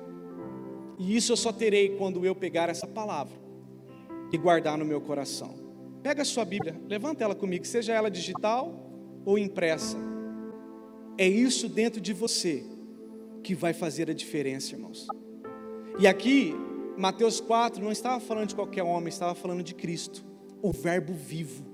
E 0.99 1.17
isso 1.17 1.31
eu 1.31 1.37
só 1.37 1.53
terei 1.53 1.91
quando 1.91 2.27
eu 2.27 2.35
pegar 2.35 2.69
essa 2.69 2.87
palavra 2.87 3.42
e 4.33 4.39
guardar 4.39 4.79
no 4.79 4.85
meu 4.85 5.01
coração. 5.01 5.55
Pega 6.03 6.23
a 6.23 6.25
sua 6.25 6.45
Bíblia, 6.45 6.81
levanta 6.89 7.23
ela 7.23 7.35
comigo, 7.35 7.67
seja 7.67 7.93
ela 7.93 8.11
digital 8.11 8.91
ou 9.25 9.39
impressa. 9.39 9.97
É 11.19 11.29
isso 11.29 11.69
dentro 11.69 12.01
de 12.01 12.13
você 12.13 12.65
que 13.43 13.55
vai 13.55 13.73
fazer 13.73 14.11
a 14.11 14.15
diferença, 14.15 14.75
irmãos. 14.75 15.07
E 15.99 16.07
aqui, 16.07 16.55
Mateus 16.97 17.41
4 17.41 17.83
não 17.83 17.93
estava 17.93 18.19
falando 18.19 18.49
de 18.49 18.55
qualquer 18.55 18.83
homem, 18.83 19.09
estava 19.09 19.35
falando 19.35 19.63
de 19.63 19.75
Cristo, 19.75 20.25
o 20.63 20.73
Verbo 20.73 21.13
vivo, 21.13 21.73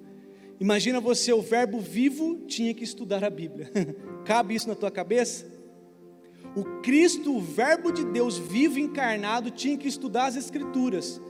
Imagina 0.61 1.01
você, 1.01 1.33
o 1.33 1.41
verbo 1.41 1.79
vivo 1.79 2.41
tinha 2.47 2.75
que 2.75 2.83
estudar 2.83 3.23
a 3.23 3.31
Bíblia. 3.31 3.71
Cabe 4.27 4.55
isso 4.55 4.69
na 4.69 4.75
tua 4.75 4.91
cabeça? 4.91 5.47
O 6.57 6.65
Cristo, 6.83 7.37
o 7.37 7.41
Verbo 7.41 7.93
de 7.93 8.05
Deus 8.05 8.37
vivo 8.39 8.79
encarnado, 8.79 9.51
tinha 9.51 9.77
que 9.77 9.87
estudar 9.87 10.27
as 10.27 10.35
Escrituras, 10.35 11.21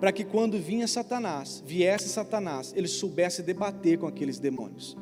para 0.00 0.12
que 0.12 0.24
quando 0.24 0.58
vinha 0.58 0.86
Satanás, 0.86 1.62
viesse 1.66 2.08
Satanás, 2.08 2.72
ele 2.76 2.88
soubesse 2.88 3.42
debater 3.42 3.98
com 3.98 4.06
aqueles 4.06 4.38
demônios. 4.38 4.96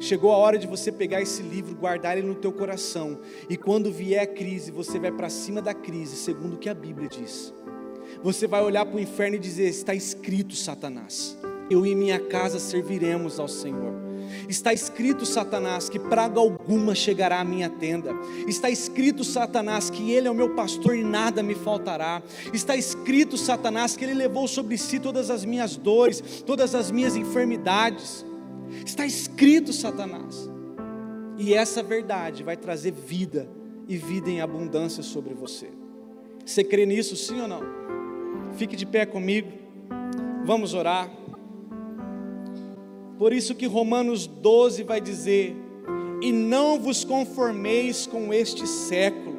Chegou 0.00 0.32
a 0.32 0.36
hora 0.36 0.58
de 0.58 0.66
você 0.66 0.92
pegar 0.92 1.20
esse 1.22 1.42
livro, 1.42 1.74
guardar 1.74 2.18
ele 2.18 2.26
no 2.26 2.34
teu 2.34 2.52
coração, 2.52 3.20
e 3.48 3.56
quando 3.56 3.90
vier 3.90 4.22
a 4.22 4.26
crise, 4.26 4.70
você 4.70 4.98
vai 4.98 5.10
para 5.10 5.30
cima 5.30 5.62
da 5.62 5.72
crise, 5.72 6.16
segundo 6.16 6.54
o 6.54 6.58
que 6.58 6.68
a 6.68 6.74
Bíblia 6.74 7.08
diz. 7.08 7.54
Você 8.22 8.46
vai 8.46 8.62
olhar 8.62 8.84
para 8.84 8.96
o 8.96 9.00
inferno 9.00 9.36
e 9.36 9.38
dizer: 9.38 9.68
Está 9.68 9.94
escrito, 9.94 10.54
Satanás, 10.54 11.38
eu 11.70 11.86
e 11.86 11.94
minha 11.94 12.20
casa 12.20 12.58
serviremos 12.58 13.40
ao 13.40 13.48
Senhor. 13.48 14.03
Está 14.48 14.72
escrito, 14.72 15.24
Satanás, 15.24 15.88
que 15.88 15.98
praga 15.98 16.40
alguma 16.40 16.94
chegará 16.94 17.40
à 17.40 17.44
minha 17.44 17.68
tenda. 17.68 18.12
Está 18.46 18.70
escrito, 18.70 19.24
Satanás, 19.24 19.90
que 19.90 20.10
Ele 20.10 20.28
é 20.28 20.30
o 20.30 20.34
meu 20.34 20.54
pastor 20.54 20.96
e 20.96 21.04
nada 21.04 21.42
me 21.42 21.54
faltará. 21.54 22.22
Está 22.52 22.76
escrito, 22.76 23.36
Satanás, 23.36 23.96
que 23.96 24.04
Ele 24.04 24.14
levou 24.14 24.46
sobre 24.48 24.76
si 24.78 24.98
todas 24.98 25.30
as 25.30 25.44
minhas 25.44 25.76
dores, 25.76 26.42
todas 26.46 26.74
as 26.74 26.90
minhas 26.90 27.16
enfermidades. 27.16 28.24
Está 28.84 29.06
escrito, 29.06 29.72
Satanás. 29.72 30.48
E 31.36 31.54
essa 31.54 31.82
verdade 31.82 32.42
vai 32.42 32.56
trazer 32.56 32.92
vida 32.92 33.48
e 33.88 33.96
vida 33.96 34.30
em 34.30 34.40
abundância 34.40 35.02
sobre 35.02 35.34
você. 35.34 35.68
Você 36.44 36.62
crê 36.62 36.86
nisso, 36.86 37.16
sim 37.16 37.40
ou 37.40 37.48
não? 37.48 37.62
Fique 38.56 38.76
de 38.76 38.86
pé 38.86 39.04
comigo. 39.04 39.50
Vamos 40.44 40.74
orar. 40.74 41.10
Por 43.18 43.32
isso 43.32 43.54
que 43.54 43.66
Romanos 43.66 44.26
12 44.26 44.82
vai 44.82 45.00
dizer: 45.00 45.56
"E 46.20 46.32
não 46.32 46.78
vos 46.78 47.04
conformeis 47.04 48.06
com 48.06 48.32
este 48.32 48.66
século, 48.66 49.34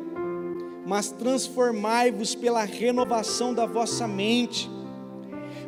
mas 0.86 1.11
transformai-vos 1.11 2.36
pela 2.36 2.63
renovação 2.63 3.53
da 3.53 3.65
vossa 3.65 4.07
mente, 4.07 4.69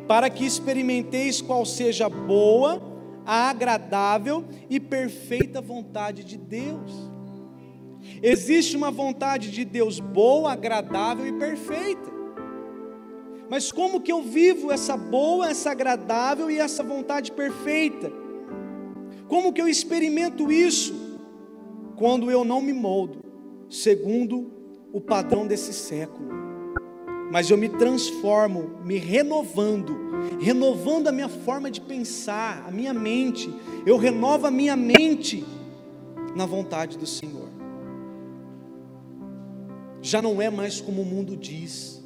para 0.06 0.30
que 0.30 0.44
experimenteis 0.44 1.42
qual 1.42 1.66
seja 1.66 2.06
a 2.06 2.10
boa, 2.10 2.80
a 3.26 3.50
agradável 3.50 4.44
e 4.70 4.80
perfeita 4.80 5.60
vontade 5.60 6.24
de 6.24 6.36
Deus." 6.36 6.92
Existe 8.22 8.76
uma 8.76 8.90
vontade 8.90 9.50
de 9.50 9.64
Deus 9.64 10.00
boa, 10.00 10.52
agradável 10.52 11.26
e 11.26 11.32
perfeita. 11.32 12.17
Mas 13.48 13.72
como 13.72 14.00
que 14.00 14.12
eu 14.12 14.22
vivo 14.22 14.70
essa 14.70 14.96
boa, 14.96 15.48
essa 15.48 15.70
agradável 15.70 16.50
e 16.50 16.58
essa 16.58 16.82
vontade 16.82 17.32
perfeita? 17.32 18.12
Como 19.26 19.52
que 19.52 19.60
eu 19.60 19.68
experimento 19.68 20.52
isso? 20.52 21.18
Quando 21.96 22.30
eu 22.30 22.44
não 22.44 22.60
me 22.60 22.72
moldo 22.72 23.24
segundo 23.68 24.50
o 24.92 25.00
padrão 25.00 25.46
desse 25.46 25.72
século, 25.72 26.28
mas 27.30 27.50
eu 27.50 27.58
me 27.58 27.68
transformo, 27.68 28.80
me 28.84 28.96
renovando, 28.96 29.98
renovando 30.40 31.08
a 31.08 31.12
minha 31.12 31.28
forma 31.28 31.70
de 31.70 31.80
pensar, 31.80 32.64
a 32.66 32.70
minha 32.70 32.94
mente, 32.94 33.52
eu 33.84 33.98
renovo 33.98 34.46
a 34.46 34.50
minha 34.50 34.76
mente 34.76 35.44
na 36.34 36.46
vontade 36.46 36.96
do 36.96 37.06
Senhor. 37.06 37.48
Já 40.00 40.22
não 40.22 40.40
é 40.40 40.48
mais 40.48 40.80
como 40.80 41.02
o 41.02 41.04
mundo 41.04 41.36
diz, 41.36 41.97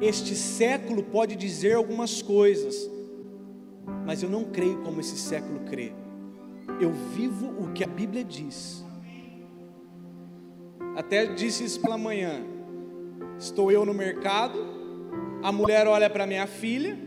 este 0.00 0.34
século 0.34 1.02
pode 1.02 1.36
dizer 1.36 1.74
algumas 1.74 2.20
coisas, 2.20 2.90
mas 4.04 4.22
eu 4.22 4.28
não 4.28 4.44
creio 4.44 4.82
como 4.82 5.00
esse 5.00 5.16
século 5.16 5.60
crê. 5.60 5.92
Eu 6.80 6.92
vivo 6.92 7.48
o 7.58 7.72
que 7.72 7.84
a 7.84 7.86
Bíblia 7.86 8.24
diz. 8.24 8.84
Até 10.96 11.26
disse 11.26 11.64
isso 11.64 11.80
pela 11.80 11.98
manhã. 11.98 12.42
Estou 13.38 13.70
eu 13.70 13.84
no 13.84 13.94
mercado, 13.94 14.58
a 15.42 15.50
mulher 15.50 15.86
olha 15.86 16.08
para 16.08 16.26
minha 16.26 16.46
filha, 16.46 16.98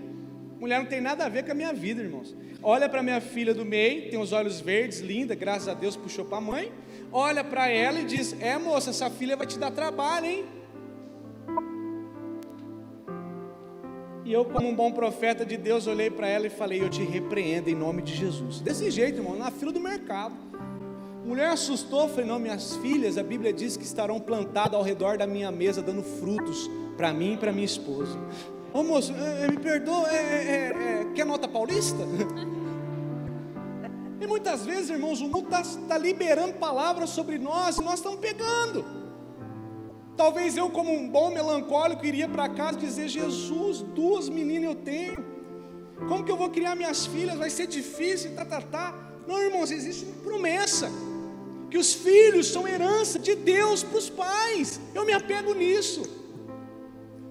mulher 0.59 0.79
não 0.79 0.85
tem 0.85 0.99
nada 0.99 1.25
a 1.25 1.29
ver 1.29 1.45
com 1.45 1.51
a 1.51 1.55
minha 1.55 1.73
vida, 1.73 2.01
irmãos. 2.01 2.35
Olha 2.61 2.89
para 2.89 3.03
minha 3.03 3.21
filha 3.21 3.53
do 3.53 3.63
meio, 3.63 4.09
tem 4.09 4.19
os 4.19 4.33
olhos 4.33 4.59
verdes, 4.59 4.99
linda, 4.99 5.35
graças 5.35 5.67
a 5.67 5.73
Deus 5.73 5.95
puxou 5.95 6.25
para 6.25 6.37
a 6.37 6.41
mãe. 6.41 6.71
Olha 7.11 7.43
para 7.43 7.69
ela 7.69 7.99
e 7.99 8.05
diz: 8.05 8.35
É 8.41 8.57
moça, 8.57 8.89
essa 8.89 9.09
filha 9.09 9.37
vai 9.37 9.47
te 9.47 9.57
dar 9.57 9.71
trabalho, 9.71 10.25
hein? 10.25 10.45
E 14.27 14.33
eu, 14.33 14.43
como 14.43 14.67
um 14.67 14.75
bom 14.75 14.91
profeta 14.91 15.45
de 15.45 15.55
Deus, 15.55 15.87
olhei 15.87 16.09
para 16.09 16.27
ela 16.27 16.47
e 16.47 16.49
falei: 16.49 16.83
Eu 16.83 16.89
te 16.89 17.01
repreendo 17.01 17.69
em 17.69 17.73
nome 17.75 18.01
de 18.01 18.13
Jesus. 18.13 18.59
Desse 18.59 18.91
jeito, 18.91 19.19
irmão, 19.19 19.37
na 19.37 19.49
fila 19.49 19.71
do 19.71 19.79
mercado. 19.79 20.35
Mulher 21.23 21.47
assustou, 21.47 22.09
falei: 22.09 22.25
Não, 22.25 22.37
minhas 22.37 22.75
filhas, 22.75 23.17
a 23.17 23.23
Bíblia 23.23 23.53
diz 23.53 23.77
que 23.77 23.85
estarão 23.85 24.19
plantadas 24.19 24.73
ao 24.73 24.83
redor 24.83 25.17
da 25.17 25.25
minha 25.25 25.49
mesa, 25.49 25.81
dando 25.81 26.03
frutos 26.03 26.69
para 26.97 27.13
mim 27.13 27.35
e 27.35 27.37
para 27.37 27.53
minha 27.53 27.63
esposa. 27.63 28.19
Ô 28.73 28.83
moço, 28.83 29.13
é, 29.13 29.45
é 29.45 29.47
me 29.47 29.59
perdoa, 29.59 30.09
é, 30.09 30.17
é, 30.17 31.01
é, 31.03 31.07
quer 31.15 31.25
nota 31.25 31.47
paulista? 31.47 32.03
E 34.19 34.25
muitas 34.25 34.65
vezes, 34.65 34.89
irmãos, 34.89 35.21
o 35.21 35.27
mundo 35.27 35.45
está 35.45 35.61
tá 35.87 35.95
liberando 35.95 36.55
palavras 36.55 37.11
sobre 37.11 37.37
nós 37.37 37.77
e 37.77 37.83
nós 37.83 37.99
estamos 37.99 38.19
pegando. 38.19 38.83
Talvez 40.17 40.57
eu, 40.57 40.69
como 40.69 40.91
um 40.91 41.07
bom 41.07 41.29
melancólico, 41.29 42.03
iria 42.03 42.27
para 42.27 42.49
casa 42.49 42.77
dizer: 42.79 43.07
Jesus, 43.07 43.83
duas 43.83 44.27
meninas 44.27 44.71
eu 44.71 44.75
tenho. 44.75 45.23
Como 46.07 46.23
que 46.23 46.31
eu 46.31 46.37
vou 46.37 46.49
criar 46.49 46.75
minhas 46.75 47.05
filhas? 47.05 47.37
Vai 47.37 47.51
ser 47.51 47.67
difícil, 47.67 48.35
tá, 48.35 48.43
tá, 48.43 48.61
tá. 48.61 48.93
Não, 49.27 49.39
irmãos, 49.39 49.71
existe 49.71 50.05
uma 50.05 50.23
promessa 50.23 50.89
que 51.69 51.77
os 51.77 51.93
filhos 51.93 52.47
são 52.47 52.67
herança 52.67 53.19
de 53.19 53.35
Deus 53.35 53.83
para 53.83 53.97
os 53.97 54.09
pais. 54.09 54.79
Eu 54.95 55.05
me 55.05 55.13
apego 55.13 55.53
nisso. 55.53 56.16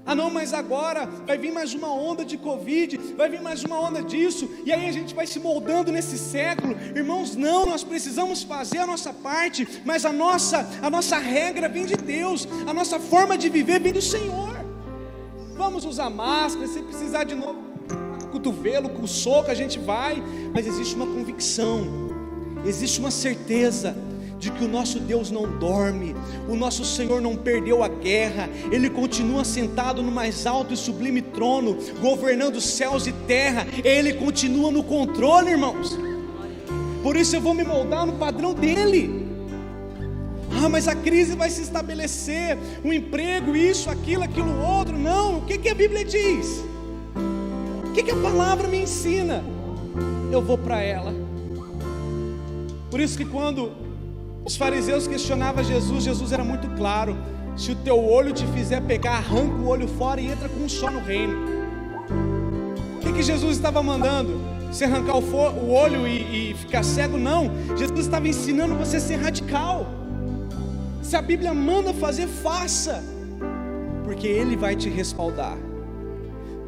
Ah, 0.06 0.14
não, 0.14 0.30
mas 0.30 0.54
agora 0.54 1.08
vai 1.26 1.36
vir 1.36 1.50
mais 1.50 1.74
uma 1.74 1.92
onda 1.92 2.24
de 2.24 2.36
Covid, 2.36 2.96
vai 3.16 3.28
vir 3.28 3.42
mais 3.42 3.64
uma 3.64 3.80
onda 3.80 4.00
disso, 4.00 4.48
e 4.64 4.72
aí 4.72 4.88
a 4.88 4.92
gente 4.92 5.12
vai 5.12 5.26
se 5.26 5.40
moldando 5.40 5.90
nesse 5.90 6.16
século. 6.16 6.76
Irmãos, 6.94 7.34
não, 7.34 7.66
nós 7.66 7.82
precisamos 7.82 8.44
fazer 8.44 8.78
a 8.78 8.86
nossa 8.86 9.12
parte, 9.12 9.66
mas 9.84 10.04
a 10.04 10.12
nossa, 10.12 10.64
a 10.80 10.88
nossa 10.88 11.18
regra 11.18 11.68
vem 11.68 11.86
de 11.86 11.96
Deus, 11.96 12.46
a 12.68 12.72
nossa 12.72 13.00
forma 13.00 13.36
de 13.36 13.48
viver 13.48 13.80
vem 13.80 13.92
do 13.92 14.00
Senhor. 14.00 14.54
Vamos 15.56 15.84
usar 15.84 16.08
máscara, 16.08 16.68
se 16.68 16.80
precisar 16.82 17.24
de 17.24 17.34
novo, 17.34 17.58
cotovelo, 18.30 18.88
com 18.90 19.08
soco, 19.08 19.50
a 19.50 19.54
gente 19.54 19.76
vai, 19.80 20.22
mas 20.54 20.68
existe 20.68 20.94
uma 20.94 21.06
convicção, 21.06 21.84
existe 22.64 23.00
uma 23.00 23.10
certeza 23.10 23.96
de 24.46 24.52
que 24.52 24.64
o 24.64 24.68
nosso 24.68 25.00
Deus 25.00 25.28
não 25.28 25.58
dorme, 25.58 26.14
o 26.48 26.54
nosso 26.54 26.84
Senhor 26.84 27.20
não 27.20 27.34
perdeu 27.34 27.82
a 27.82 27.88
guerra, 27.88 28.48
Ele 28.70 28.88
continua 28.88 29.44
sentado 29.44 30.04
no 30.04 30.12
mais 30.12 30.46
alto 30.46 30.72
e 30.72 30.76
sublime 30.76 31.20
trono, 31.20 31.76
governando 32.00 32.60
céus 32.60 33.08
e 33.08 33.12
terra, 33.12 33.66
Ele 33.84 34.12
continua 34.14 34.70
no 34.70 34.84
controle, 34.84 35.50
irmãos. 35.50 35.98
Por 37.02 37.16
isso 37.16 37.34
eu 37.34 37.40
vou 37.40 37.54
me 37.54 37.64
moldar 37.64 38.06
no 38.06 38.12
padrão 38.12 38.54
dEle. 38.54 39.26
Ah, 40.62 40.68
mas 40.68 40.86
a 40.86 40.94
crise 40.94 41.34
vai 41.34 41.50
se 41.50 41.62
estabelecer, 41.62 42.56
o 42.84 42.92
emprego, 42.92 43.56
isso, 43.56 43.90
aquilo, 43.90 44.22
aquilo 44.22 44.62
outro. 44.62 44.96
Não, 44.96 45.38
o 45.38 45.42
que, 45.42 45.58
que 45.58 45.68
a 45.68 45.74
Bíblia 45.74 46.04
diz? 46.04 46.64
O 47.84 47.92
que, 47.92 48.02
que 48.04 48.12
a 48.12 48.16
palavra 48.16 48.68
me 48.68 48.78
ensina? 48.78 49.42
Eu 50.30 50.40
vou 50.40 50.56
para 50.56 50.80
ela. 50.80 51.12
Por 52.90 53.00
isso 53.00 53.18
que 53.18 53.24
quando 53.24 53.85
os 54.46 54.56
fariseus 54.56 55.08
questionavam 55.08 55.64
Jesus, 55.64 56.04
Jesus 56.04 56.30
era 56.30 56.44
muito 56.44 56.68
claro: 56.76 57.18
se 57.56 57.72
o 57.72 57.74
teu 57.74 57.98
olho 57.98 58.32
te 58.32 58.46
fizer 58.46 58.80
pecar, 58.80 59.16
arranca 59.16 59.56
o 59.56 59.66
olho 59.66 59.88
fora 59.88 60.20
e 60.20 60.30
entra 60.30 60.48
com 60.48 60.60
um 60.60 60.68
só 60.68 60.88
no 60.88 61.00
reino. 61.00 61.34
O 62.96 63.00
que, 63.00 63.12
que 63.12 63.22
Jesus 63.24 63.56
estava 63.56 63.82
mandando? 63.82 64.40
Se 64.70 64.84
arrancar 64.84 65.16
o, 65.16 65.20
o 65.20 65.72
olho 65.72 66.06
e, 66.06 66.50
e 66.50 66.54
ficar 66.54 66.84
cego? 66.84 67.18
Não, 67.18 67.50
Jesus 67.76 68.00
estava 68.00 68.28
ensinando 68.28 68.76
você 68.76 68.98
a 68.98 69.00
ser 69.00 69.16
radical. 69.16 69.86
Se 71.02 71.16
a 71.16 71.22
Bíblia 71.22 71.52
manda 71.52 71.92
fazer, 71.92 72.28
faça, 72.28 73.02
porque 74.04 74.28
Ele 74.28 74.56
vai 74.56 74.76
te 74.76 74.88
respaldar. 74.88 75.56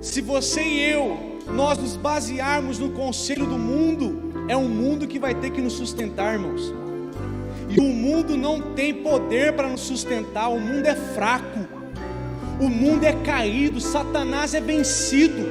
Se 0.00 0.20
você 0.20 0.62
e 0.62 0.90
eu, 0.90 1.38
nós 1.54 1.78
nos 1.78 1.96
basearmos 1.96 2.78
no 2.78 2.90
conselho 2.90 3.46
do 3.46 3.58
mundo, 3.58 4.32
é 4.48 4.56
um 4.56 4.68
mundo 4.68 5.06
que 5.06 5.18
vai 5.18 5.34
ter 5.34 5.50
que 5.50 5.60
nos 5.60 5.74
sustentar, 5.74 6.34
irmãos. 6.34 6.72
E 7.68 7.78
o 7.80 7.84
mundo 7.84 8.36
não 8.36 8.74
tem 8.74 8.94
poder 8.94 9.52
para 9.52 9.68
nos 9.68 9.82
sustentar, 9.82 10.48
o 10.48 10.58
mundo 10.58 10.86
é 10.86 10.94
fraco, 10.94 11.60
o 12.60 12.68
mundo 12.68 13.04
é 13.04 13.12
caído, 13.12 13.80
Satanás 13.80 14.54
é 14.54 14.60
vencido. 14.60 15.46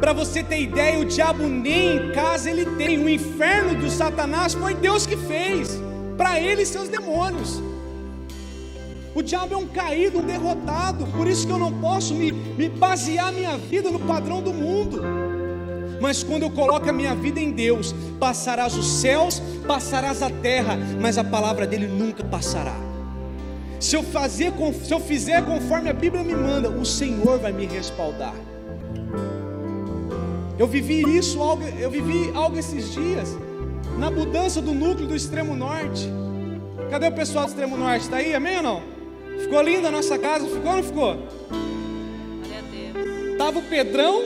Para 0.00 0.12
você 0.12 0.42
ter 0.42 0.60
ideia, 0.60 0.98
o 0.98 1.04
diabo 1.04 1.48
nem 1.48 1.96
em 1.96 2.12
casa 2.12 2.50
ele 2.50 2.66
tem, 2.76 2.98
o 2.98 3.08
inferno 3.08 3.74
do 3.74 3.90
Satanás 3.90 4.52
foi 4.54 4.74
Deus 4.74 5.06
que 5.06 5.16
fez, 5.16 5.80
para 6.16 6.38
ele 6.38 6.62
e 6.62 6.66
seus 6.66 6.88
demônios. 6.88 7.62
O 9.14 9.22
diabo 9.22 9.54
é 9.54 9.56
um 9.56 9.66
caído, 9.66 10.18
um 10.18 10.22
derrotado, 10.22 11.06
por 11.06 11.26
isso 11.26 11.46
que 11.46 11.52
eu 11.52 11.58
não 11.58 11.72
posso 11.80 12.14
me, 12.14 12.30
me 12.30 12.68
basear 12.68 13.32
minha 13.32 13.56
vida 13.56 13.90
no 13.90 13.98
padrão 14.00 14.42
do 14.42 14.52
mundo. 14.52 15.00
Mas 16.00 16.22
quando 16.22 16.42
eu 16.42 16.50
coloco 16.50 16.88
a 16.88 16.92
minha 16.92 17.14
vida 17.14 17.40
em 17.40 17.50
Deus, 17.50 17.94
passarás 18.18 18.76
os 18.76 18.86
céus, 18.86 19.42
passarás 19.66 20.22
a 20.22 20.30
terra, 20.30 20.78
mas 21.00 21.18
a 21.18 21.24
palavra 21.24 21.66
dele 21.66 21.86
nunca 21.86 22.22
passará. 22.24 22.74
Se 23.80 23.94
eu, 23.94 24.02
fazer, 24.02 24.52
se 24.82 24.92
eu 24.92 25.00
fizer 25.00 25.44
conforme 25.44 25.90
a 25.90 25.92
Bíblia 25.92 26.22
me 26.22 26.34
manda, 26.34 26.68
o 26.70 26.84
Senhor 26.84 27.38
vai 27.38 27.52
me 27.52 27.66
respaldar. 27.66 28.34
Eu 30.58 30.66
vivi 30.66 31.02
isso, 31.16 31.42
algo, 31.42 31.62
eu 31.78 31.90
vivi 31.90 32.32
algo 32.34 32.58
esses 32.58 32.92
dias, 32.92 33.36
na 33.98 34.10
mudança 34.10 34.62
do 34.62 34.72
núcleo 34.72 35.06
do 35.06 35.14
extremo 35.14 35.54
norte. 35.54 36.10
Cadê 36.90 37.08
o 37.08 37.12
pessoal 37.12 37.44
do 37.44 37.50
extremo 37.50 37.76
norte? 37.76 38.04
Está 38.04 38.16
aí, 38.16 38.34
amém 38.34 38.56
ou 38.56 38.62
não? 38.62 38.82
Ficou 39.38 39.60
linda 39.60 39.88
a 39.88 39.90
nossa 39.90 40.18
casa, 40.18 40.46
ficou 40.46 40.70
ou 40.70 40.76
não 40.76 40.82
ficou? 40.82 41.16
Tava 43.36 43.58
o 43.58 43.62
Pedrão, 43.62 44.22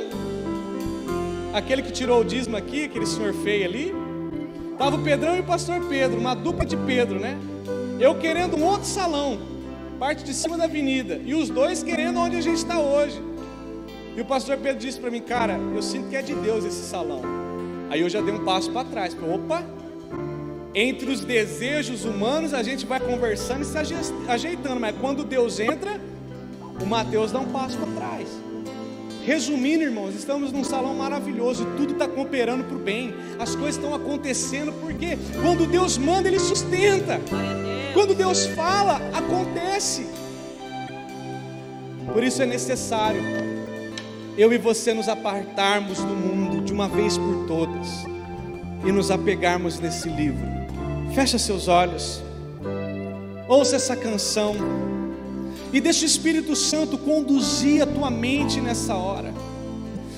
aquele 1.53 1.83
que 1.83 1.93
tirou 1.93 2.21
o 2.21 2.25
dízimo 2.25 2.57
aqui, 2.57 2.85
aquele 2.85 3.07
senhor 3.07 3.33
feio 3.35 3.65
ali. 3.65 3.95
Tava 4.79 4.97
o 4.97 5.03
Pedrão 5.03 5.37
e 5.37 5.41
o 5.41 5.45
pastor 5.45 5.81
Pedro, 5.89 6.19
uma 6.19 6.35
dupla 6.35 6.65
de 6.65 6.77
Pedro, 6.77 7.19
né? 7.19 7.39
Eu 7.99 8.15
querendo 8.15 8.57
um 8.57 8.65
outro 8.65 8.87
salão, 8.87 9.39
parte 9.99 10.25
de 10.25 10.33
cima 10.33 10.57
da 10.57 10.65
avenida, 10.65 11.21
e 11.25 11.35
os 11.35 11.51
dois 11.51 11.83
querendo 11.83 12.19
onde 12.19 12.37
a 12.37 12.41
gente 12.41 12.57
está 12.57 12.79
hoje. 12.79 13.21
E 14.17 14.21
o 14.21 14.25
pastor 14.25 14.57
Pedro 14.57 14.79
disse 14.79 14.99
para 14.99 15.11
mim, 15.11 15.21
cara, 15.21 15.59
eu 15.75 15.83
sinto 15.83 16.09
que 16.09 16.17
é 16.17 16.23
de 16.23 16.35
Deus 16.35 16.65
esse 16.65 16.83
salão. 16.83 17.23
Aí 17.91 18.01
eu 18.01 18.09
já 18.09 18.21
dei 18.21 18.33
um 18.33 18.45
passo 18.45 18.71
para 18.71 18.85
trás, 18.85 19.13
falei, 19.13 19.35
opa, 19.35 19.63
entre 20.75 21.11
os 21.11 21.21
desejos 21.21 22.05
humanos 22.05 22.55
a 22.55 22.63
gente 22.63 22.87
vai 22.87 23.01
conversando 23.01 23.63
e 23.63 23.65
se 23.65 23.77
ajeitando, 24.29 24.81
mas 24.81 24.97
quando 24.99 25.25
Deus 25.25 25.61
entra, 25.61 26.01
o 26.81 26.87
Mateus 26.87 27.33
dá 27.33 27.41
um 27.41 27.47
passo 27.47 27.77
para 27.77 27.93
trás. 27.93 28.50
Resumindo, 29.25 29.85
irmãos, 29.85 30.15
estamos 30.15 30.51
num 30.51 30.65
salão 30.65 30.95
maravilhoso 30.95 31.67
tudo 31.77 31.93
está 31.93 32.09
cooperando 32.09 32.65
para 32.65 32.77
o 32.77 32.79
bem. 32.79 33.15
As 33.39 33.55
coisas 33.55 33.77
estão 33.77 33.95
acontecendo 33.95 34.73
porque 34.73 35.19
quando 35.43 35.67
Deus 35.67 35.99
manda, 35.99 36.29
Ele 36.29 36.39
sustenta. 36.39 37.21
Quando 37.93 38.15
Deus 38.15 38.47
fala, 38.47 39.01
acontece. 39.13 40.07
Por 42.13 42.25
isso 42.25 42.43
é 42.43 42.47
necessário 42.47 43.21
eu 44.39 44.53
e 44.53 44.59
você 44.59 44.95
nos 44.95 45.09
apartarmos 45.09 45.99
do 45.99 46.15
mundo 46.15 46.65
de 46.65 46.73
uma 46.73 46.89
vez 46.89 47.19
por 47.19 47.47
todas 47.47 47.87
e 48.85 48.91
nos 48.91 49.11
apegarmos 49.11 49.79
nesse 49.79 50.09
livro. 50.09 50.47
Fecha 51.15 51.39
seus 51.39 51.69
olhos, 51.69 52.23
ouça 53.47 53.77
essa 53.77 53.95
canção 53.95 54.55
e 55.73 55.81
deixa 55.81 56.03
o 56.03 56.07
Espírito 56.07 56.57
Santo 56.57 56.99
conduzir 56.99 57.83
a 57.83 57.87
tua 57.87 58.11
mente 58.11 58.61
nessa 58.61 58.95
hora. 58.95 59.33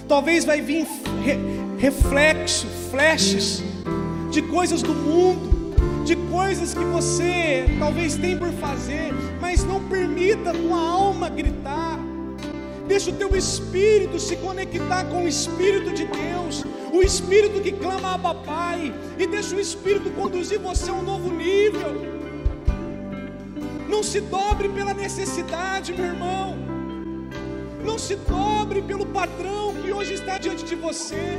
Talvez 0.09 0.45
vai 0.45 0.61
vir 0.61 0.87
re, 1.25 1.37
reflexo, 1.79 2.67
flashes 2.91 3.63
de 4.31 4.43
coisas 4.43 4.83
do 4.83 4.95
mundo, 4.95 6.05
de 6.05 6.17
coisas 6.17 6.75
que 6.75 6.85
você 6.85 7.67
talvez 7.79 8.17
tem 8.17 8.37
por 8.37 8.51
fazer, 8.53 9.13
mas 9.41 9.65
não 9.65 9.83
permita 9.85 10.51
a 10.51 10.55
tua 10.55 10.79
alma 10.79 11.29
gritar. 11.29 11.99
Deixa 12.87 13.11
o 13.11 13.15
teu 13.15 13.35
espírito 13.37 14.19
se 14.19 14.37
conectar 14.37 15.05
com 15.05 15.25
o 15.25 15.29
Espírito 15.29 15.93
de 15.93 16.05
Deus, 16.05 16.65
o 16.93 17.01
Espírito 17.01 17.61
que 17.61 17.73
clama 17.73 18.15
a 18.15 18.35
Pai, 18.35 18.93
e 19.19 19.27
deixa 19.27 19.55
o 19.55 19.61
Espírito 19.61 20.11
conduzir 20.11 20.59
você 20.59 20.91
a 20.91 20.95
um 20.95 21.03
novo 21.03 21.33
nível. 21.33 22.22
Não 23.93 24.03
se 24.03 24.23
dobre 24.23 24.71
pela 24.71 24.95
necessidade, 24.95 25.93
meu 25.93 26.07
irmão. 26.07 26.57
Não 27.85 27.99
se 27.99 28.17
dobre 28.17 28.81
pelo 28.81 29.05
padrão 29.05 29.75
que 29.75 29.93
hoje 29.93 30.15
está 30.15 30.39
diante 30.39 30.65
de 30.65 30.75
você. 30.75 31.39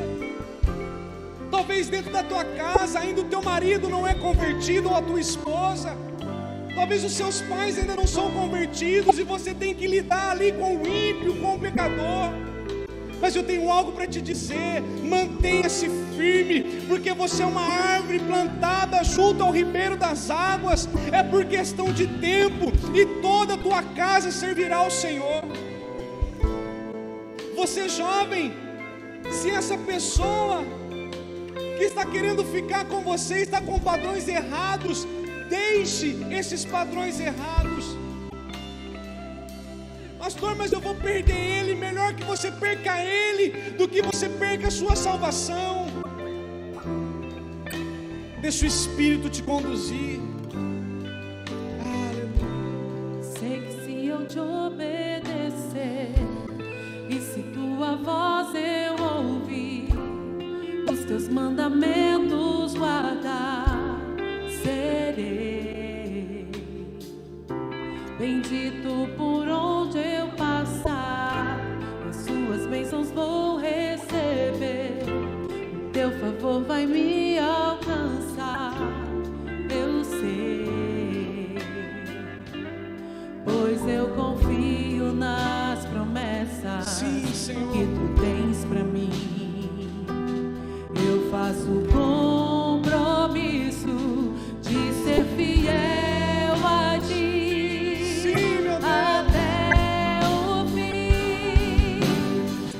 Talvez 1.50 1.90
dentro 1.90 2.12
da 2.14 2.22
tua 2.22 2.46
casa 2.46 3.00
ainda 3.00 3.22
o 3.22 3.24
teu 3.24 3.42
marido 3.42 3.90
não 3.90 4.08
é 4.08 4.14
convertido 4.14 4.88
ou 4.88 4.96
a 4.96 5.02
tua 5.02 5.20
esposa. 5.20 5.98
Talvez 6.76 7.04
os 7.04 7.14
seus 7.14 7.42
pais 7.42 7.80
ainda 7.80 7.96
não 7.96 8.06
são 8.06 8.30
convertidos 8.30 9.18
e 9.18 9.24
você 9.24 9.52
tem 9.56 9.74
que 9.74 9.88
lidar 9.88 10.30
ali 10.30 10.52
com 10.52 10.78
o 10.78 10.88
ímpio, 10.88 11.36
com 11.42 11.56
o 11.56 11.60
pecador. 11.60 12.30
Mas 13.20 13.36
eu 13.36 13.44
tenho 13.44 13.68
algo 13.68 13.94
para 13.94 14.06
te 14.06 14.22
dizer: 14.22 14.80
mantenha-se 15.04 15.90
firme, 16.16 16.86
porque 16.88 17.14
você 17.14 17.44
é 17.44 17.46
uma 17.46 17.62
árvore 17.62 18.20
plantada 18.20 19.04
junto 19.04 19.44
ao 19.44 19.52
ribeiro 19.52 19.96
das 19.96 20.30
águas, 20.30 20.88
é 21.12 21.22
por 21.24 21.46
questão 21.46 21.92
de 21.92 22.08
tempo, 22.08 22.72
e 22.94 23.06
toda 23.22 23.56
a 23.56 23.58
tua 23.58 23.82
casa 23.84 24.32
servirá 24.32 24.78
ao 24.78 24.92
Senhor. 24.92 25.42
Você 27.56 27.88
jovem, 27.88 28.54
se 29.32 29.50
essa 29.50 29.78
pessoa 29.78 30.64
que 31.78 31.84
está 31.84 32.06
querendo 32.06 32.44
ficar 32.44 32.86
com 32.86 33.02
você 33.02 33.42
está 33.42 33.62
com 33.62 33.80
padrões 33.80 34.28
errados, 34.28 35.08
deixe 35.50 36.18
esses 36.32 36.66
padrões 36.66 37.20
errados. 37.20 38.04
Pastor, 40.24 40.56
mas 40.56 40.72
eu 40.72 40.80
vou 40.80 40.96
perder 40.96 41.36
ele. 41.36 41.76
Melhor 41.76 42.14
que 42.14 42.24
você 42.24 42.50
perca 42.50 42.98
ele 43.04 43.74
do 43.78 43.88
que 43.90 44.02
você 44.02 44.30
perca 44.30 44.70
a 44.70 44.72
sua 44.72 44.96
salvação. 44.96 45.83
Deixa 48.44 48.66
o 48.66 48.68
Espírito 48.68 49.30
te 49.30 49.42
conduzir. 49.42 50.20
Sei 53.22 53.62
que 53.62 53.86
se 53.86 54.06
eu 54.06 54.28
te 54.28 54.38
obedecer 54.38 56.12
e 57.10 57.22
se 57.22 57.42
tua 57.54 57.96
voz 57.96 58.50
eu 58.54 59.02
ouvir, 59.02 59.88
os 60.92 61.06
teus 61.06 61.30
mandamentos 61.30 62.74
guardar, 62.74 63.98
serei 64.62 66.46
bendito 68.20 69.08
por 69.16 69.48
onde 69.48 70.00
eu 70.00 70.28
passar. 70.36 71.62
As 72.10 72.18
suas 72.18 72.68
bênçãos 72.68 73.10
vou 73.10 73.56
receber. 73.56 75.00
O 75.88 75.90
teu 75.94 76.12
favor 76.20 76.62
vai 76.66 76.86
me 76.86 77.33
confio 84.24 85.12
nas 85.14 85.86
promessas 85.86 86.86
Sim, 86.88 87.24
que 87.72 87.86
tu 87.86 88.22
tens 88.22 88.64
para 88.66 88.84
mim. 88.84 89.10
Eu 90.96 91.30
faço 91.30 91.84
compromisso 91.92 93.88
de 94.62 94.94
ser 95.04 95.26
fiel 95.36 96.56
a 96.66 96.98
ti 97.00 98.22
Sim, 98.22 98.62
meu 98.62 98.80
Deus. 98.80 98.86
até 98.86 100.20
o 100.26 100.66
fim. 100.68 102.00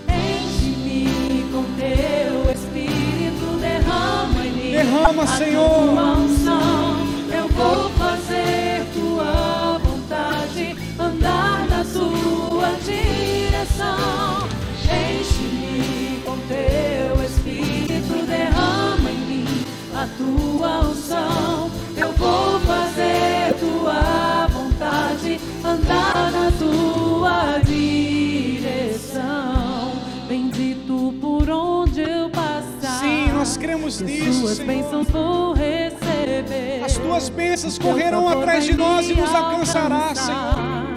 Enche-me 0.08 1.44
com 1.52 1.64
teu 1.76 2.52
espírito, 2.54 3.46
derrama 3.60 4.46
em 4.46 4.52
mim. 4.52 4.72
Derrama, 4.72 5.28
Senhor. 5.28 5.93
Nisso, 33.84 34.48
Senhor. 34.56 35.46
As 36.86 36.98
tuas 36.98 37.30
bênçãos 37.30 37.78
correrão 37.78 38.28
atrás 38.28 38.66
de 38.66 38.74
nós 38.74 39.10
e 39.10 39.14
nos 39.14 39.34
alcançará, 39.34 40.16
Senhor. 40.16 40.38
alcançar. 40.40 40.96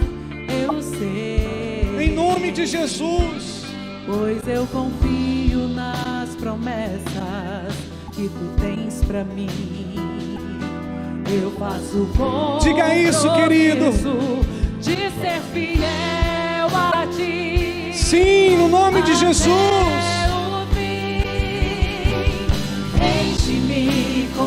Eu 0.65 0.81
sei. 0.81 2.05
Em 2.05 2.13
nome 2.13 2.51
de 2.51 2.65
Jesus. 2.65 3.63
Pois 4.05 4.47
eu 4.47 4.65
confio 4.67 5.67
nas 5.67 6.29
promessas 6.35 7.75
que 8.13 8.29
tu 8.29 8.61
tens 8.61 9.03
pra 9.05 9.23
mim. 9.23 9.49
Eu 11.29 11.51
faço 11.51 12.07
com 12.17 12.57
Diga 12.59 12.95
isso, 12.95 13.31
querido. 13.33 13.91
De 14.79 14.95
ser 14.95 15.41
fiel 15.53 16.69
a 16.73 17.05
ti. 17.15 17.91
Sim, 17.93 18.55
no 18.57 18.69
nome 18.69 19.01
de 19.01 19.13
Jesus. 19.15 20.06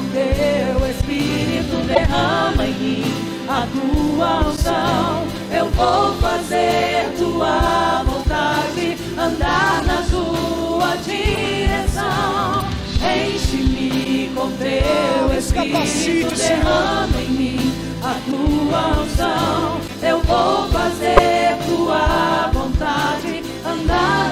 Teu 0.01 0.91
espírito, 0.91 1.77
derrama 1.87 2.65
em 2.65 2.75
mim 2.75 3.15
a 3.49 3.67
tua 3.67 4.49
unção. 4.49 5.27
Eu 5.53 5.71
vou 5.71 6.15
fazer 6.15 7.13
tua 7.19 8.03
vontade, 8.05 8.97
andar 9.19 9.85
na 9.85 10.03
tua 10.11 10.97
direção. 11.05 12.65
Enche-me 13.03 14.31
com 14.35 14.51
teu 14.53 15.39
Espírito, 15.39 16.35
derrama 16.37 17.21
em 17.21 17.31
mim 17.31 17.75
a 18.03 18.15
tua 18.31 19.03
unção. 19.03 19.81
Eu 20.03 20.21
vou 20.23 20.69
fazer 20.71 21.57
tua 21.67 22.51
vontade, 22.53 23.43
andar 23.65 24.30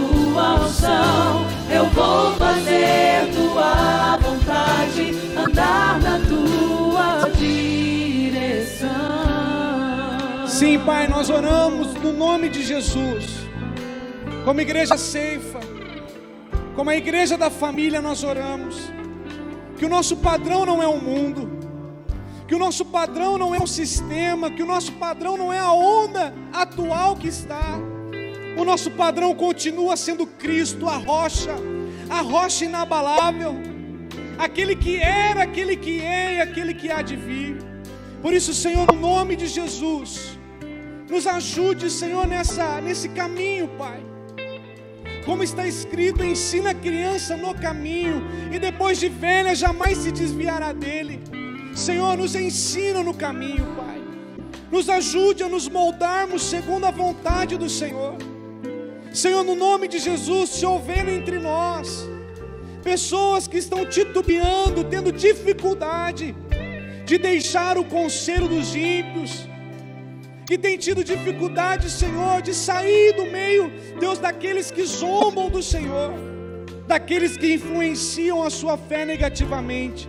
tua 0.00 0.54
unção. 0.64 1.46
Eu 1.70 1.86
vou 1.90 2.32
fazer 2.34 3.30
tua 3.34 4.16
vontade, 4.16 5.14
andar 5.36 6.00
na 6.00 6.18
tua 6.20 7.28
direção. 7.36 8.88
Sim, 10.46 10.78
Pai, 10.80 11.06
nós 11.08 11.30
oramos 11.30 11.94
no 11.94 12.12
nome 12.12 12.48
de 12.48 12.62
Jesus. 12.62 13.40
Como 14.44 14.60
igreja 14.60 14.96
ceifa, 14.96 15.60
como 16.74 16.90
a 16.90 16.96
igreja 16.96 17.36
da 17.36 17.50
família, 17.50 18.00
nós 18.00 18.24
oramos. 18.24 18.90
Que 19.76 19.84
o 19.86 19.88
nosso 19.88 20.16
padrão 20.16 20.66
não 20.66 20.82
é 20.82 20.86
o 20.86 21.00
mundo, 21.00 21.58
que 22.46 22.54
o 22.54 22.58
nosso 22.58 22.84
padrão 22.84 23.38
não 23.38 23.54
é 23.54 23.58
o 23.58 23.66
sistema, 23.66 24.50
que 24.50 24.62
o 24.62 24.66
nosso 24.66 24.92
padrão 24.92 25.38
não 25.38 25.50
é 25.50 25.58
a 25.58 25.72
onda 25.72 26.34
atual 26.52 27.16
que 27.16 27.28
está. 27.28 27.78
O 28.60 28.64
nosso 28.70 28.90
padrão 28.90 29.34
continua 29.34 29.96
sendo 29.96 30.26
Cristo, 30.26 30.86
a 30.86 30.98
rocha, 30.98 31.54
a 32.10 32.20
rocha 32.20 32.66
inabalável, 32.66 33.54
aquele 34.36 34.76
que 34.76 34.96
era, 34.98 35.44
aquele 35.44 35.74
que 35.84 36.02
é 36.02 36.34
e 36.34 36.40
aquele 36.42 36.74
que 36.74 36.90
há 36.92 37.00
de 37.00 37.16
vir. 37.16 37.56
Por 38.20 38.34
isso, 38.34 38.52
Senhor, 38.52 38.86
no 38.92 39.00
nome 39.00 39.34
de 39.34 39.46
Jesus, 39.46 40.38
nos 41.08 41.26
ajude, 41.26 41.88
Senhor, 41.88 42.26
nessa, 42.26 42.82
nesse 42.82 43.08
caminho, 43.08 43.66
Pai. 43.78 44.02
Como 45.24 45.42
está 45.42 45.66
escrito, 45.66 46.22
ensina 46.22 46.72
a 46.72 46.74
criança 46.74 47.38
no 47.38 47.54
caminho, 47.54 48.22
e 48.52 48.58
depois 48.58 49.00
de 49.00 49.08
velha 49.08 49.54
jamais 49.54 49.96
se 49.96 50.12
desviará 50.12 50.70
dele. 50.74 51.18
Senhor, 51.74 52.14
nos 52.14 52.34
ensina 52.34 53.02
no 53.02 53.14
caminho, 53.14 53.64
Pai. 53.74 54.02
Nos 54.70 54.90
ajude 54.90 55.42
a 55.42 55.48
nos 55.48 55.66
moldarmos 55.66 56.42
segundo 56.42 56.84
a 56.84 56.90
vontade 56.90 57.56
do 57.56 57.70
Senhor. 57.70 58.29
Senhor, 59.12 59.42
no 59.42 59.54
nome 59.54 59.88
de 59.88 59.98
Jesus, 59.98 60.50
se 60.50 60.64
houver 60.64 61.08
entre 61.08 61.38
nós 61.38 62.08
pessoas 62.82 63.46
que 63.46 63.58
estão 63.58 63.84
titubeando, 63.84 64.84
tendo 64.84 65.12
dificuldade 65.12 66.34
de 67.04 67.18
deixar 67.18 67.76
o 67.76 67.84
conselho 67.84 68.48
dos 68.48 68.74
ímpios, 68.74 69.48
que 70.46 70.56
tem 70.56 70.78
tido 70.78 71.04
dificuldade, 71.04 71.90
Senhor, 71.90 72.40
de 72.40 72.54
sair 72.54 73.12
do 73.14 73.26
meio, 73.26 73.70
Deus, 73.98 74.18
daqueles 74.18 74.70
que 74.70 74.84
zombam 74.84 75.48
do 75.48 75.62
Senhor, 75.62 76.12
daqueles 76.86 77.36
que 77.36 77.54
influenciam 77.54 78.42
a 78.42 78.50
sua 78.50 78.76
fé 78.76 79.04
negativamente. 79.04 80.08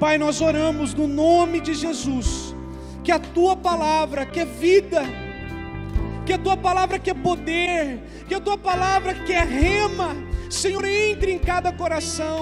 Pai, 0.00 0.18
nós 0.18 0.40
oramos 0.40 0.92
no 0.92 1.06
nome 1.06 1.60
de 1.60 1.74
Jesus, 1.74 2.54
que 3.02 3.12
a 3.12 3.18
tua 3.18 3.54
palavra, 3.54 4.26
que 4.26 4.40
é 4.40 4.44
vida, 4.44 5.02
que 6.24 6.32
a 6.32 6.38
tua 6.38 6.56
palavra 6.56 6.98
que 6.98 7.10
é 7.10 7.14
poder, 7.14 8.00
que 8.26 8.34
a 8.34 8.40
tua 8.40 8.56
palavra 8.56 9.14
que 9.14 9.32
é 9.32 9.42
rema, 9.42 10.16
Senhor, 10.48 10.84
entre 10.84 11.32
em 11.32 11.38
cada 11.38 11.72
coração. 11.72 12.40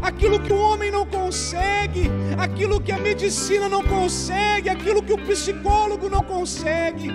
Aquilo 0.00 0.40
que 0.40 0.52
o 0.52 0.56
homem 0.56 0.92
não 0.92 1.04
consegue, 1.04 2.08
aquilo 2.38 2.80
que 2.80 2.92
a 2.92 2.98
medicina 2.98 3.68
não 3.68 3.82
consegue, 3.82 4.68
aquilo 4.68 5.02
que 5.02 5.12
o 5.12 5.18
psicólogo 5.18 6.08
não 6.08 6.22
consegue, 6.22 7.10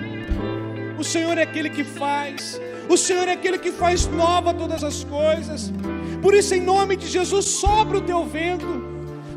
o 0.98 1.04
Senhor 1.04 1.38
é 1.38 1.44
aquele 1.44 1.70
que 1.70 1.84
faz, 1.84 2.60
o 2.90 2.98
Senhor 2.98 3.28
é 3.28 3.34
aquele 3.34 3.58
que 3.58 3.72
faz 3.72 4.06
nova 4.06 4.54
todas 4.54 4.84
as 4.84 5.04
coisas. 5.06 5.72
Por 6.22 6.34
isso, 6.34 6.54
em 6.56 6.62
nome 6.62 6.98
de 6.98 7.08
Jesus, 7.08 7.46
sobre 7.46 7.98
o 7.98 8.02
teu 8.02 8.26
vento, 8.26 8.84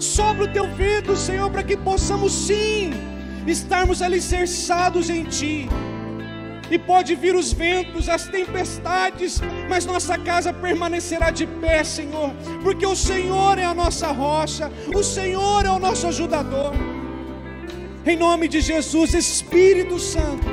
sobre 0.00 0.44
o 0.44 0.52
teu 0.52 0.66
vento, 0.68 1.16
Senhor, 1.16 1.48
para 1.50 1.62
que 1.62 1.76
possamos 1.76 2.32
sim 2.32 2.90
estarmos 3.46 4.02
alicerçados 4.02 5.08
em 5.08 5.24
Ti. 5.24 5.68
E 6.70 6.78
pode 6.78 7.14
vir 7.14 7.34
os 7.34 7.52
ventos, 7.52 8.08
as 8.08 8.26
tempestades, 8.26 9.40
mas 9.68 9.86
nossa 9.86 10.18
casa 10.18 10.52
permanecerá 10.52 11.30
de 11.30 11.46
pé, 11.46 11.84
Senhor, 11.84 12.30
porque 12.62 12.84
o 12.84 12.96
Senhor 12.96 13.58
é 13.58 13.64
a 13.64 13.74
nossa 13.74 14.08
rocha, 14.08 14.70
o 14.94 15.02
Senhor 15.02 15.64
é 15.64 15.70
o 15.70 15.78
nosso 15.78 16.08
ajudador. 16.08 16.72
Em 18.04 18.16
nome 18.16 18.48
de 18.48 18.60
Jesus, 18.60 19.14
Espírito 19.14 19.98
Santo, 19.98 20.46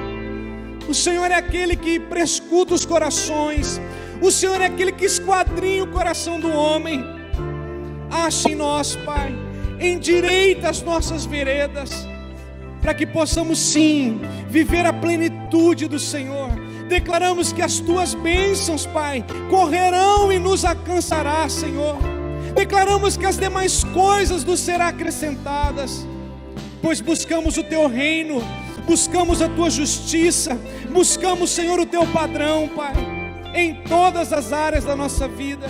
o 0.87 0.93
Senhor 0.93 1.31
é 1.31 1.35
aquele 1.35 1.75
que 1.75 1.99
prescuta 1.99 2.73
os 2.73 2.85
corações, 2.85 3.81
o 4.21 4.31
Senhor 4.31 4.61
é 4.61 4.65
aquele 4.65 4.91
que 4.91 5.05
esquadrinha 5.05 5.83
o 5.83 5.87
coração 5.87 6.39
do 6.39 6.51
homem. 6.51 7.03
Ache 8.11 8.49
em 8.51 8.55
nós, 8.55 8.95
Pai, 8.97 9.35
endireita 9.79 10.69
as 10.69 10.83
nossas 10.83 11.25
veredas 11.25 12.12
para 12.83 12.93
que 12.93 13.07
possamos 13.07 13.57
sim 13.57 14.19
viver 14.49 14.85
a 14.85 14.91
plenitude 14.91 15.87
do 15.87 15.97
Senhor. 15.97 16.49
Declaramos 16.89 17.53
que 17.53 17.61
as 17.61 17.79
tuas 17.79 18.13
bênçãos, 18.13 18.85
Pai, 18.85 19.23
correrão 19.49 20.33
e 20.33 20.37
nos 20.37 20.65
alcançará, 20.65 21.47
Senhor. 21.47 21.97
Declaramos 22.53 23.15
que 23.15 23.25
as 23.25 23.37
demais 23.37 23.85
coisas 23.85 24.43
nos 24.43 24.59
serão 24.59 24.87
acrescentadas, 24.87 26.05
pois 26.81 26.99
buscamos 26.99 27.57
o 27.57 27.63
teu 27.63 27.87
reino, 27.87 28.43
buscamos 28.85 29.41
a 29.41 29.47
tua 29.47 29.69
justiça, 29.69 30.59
buscamos, 30.91 31.51
Senhor, 31.51 31.79
o 31.79 31.85
teu 31.85 32.05
padrão, 32.07 32.67
Pai, 32.67 32.93
em 33.55 33.75
todas 33.83 34.33
as 34.33 34.51
áreas 34.51 34.83
da 34.83 34.95
nossa 34.95 35.25
vida. 35.25 35.67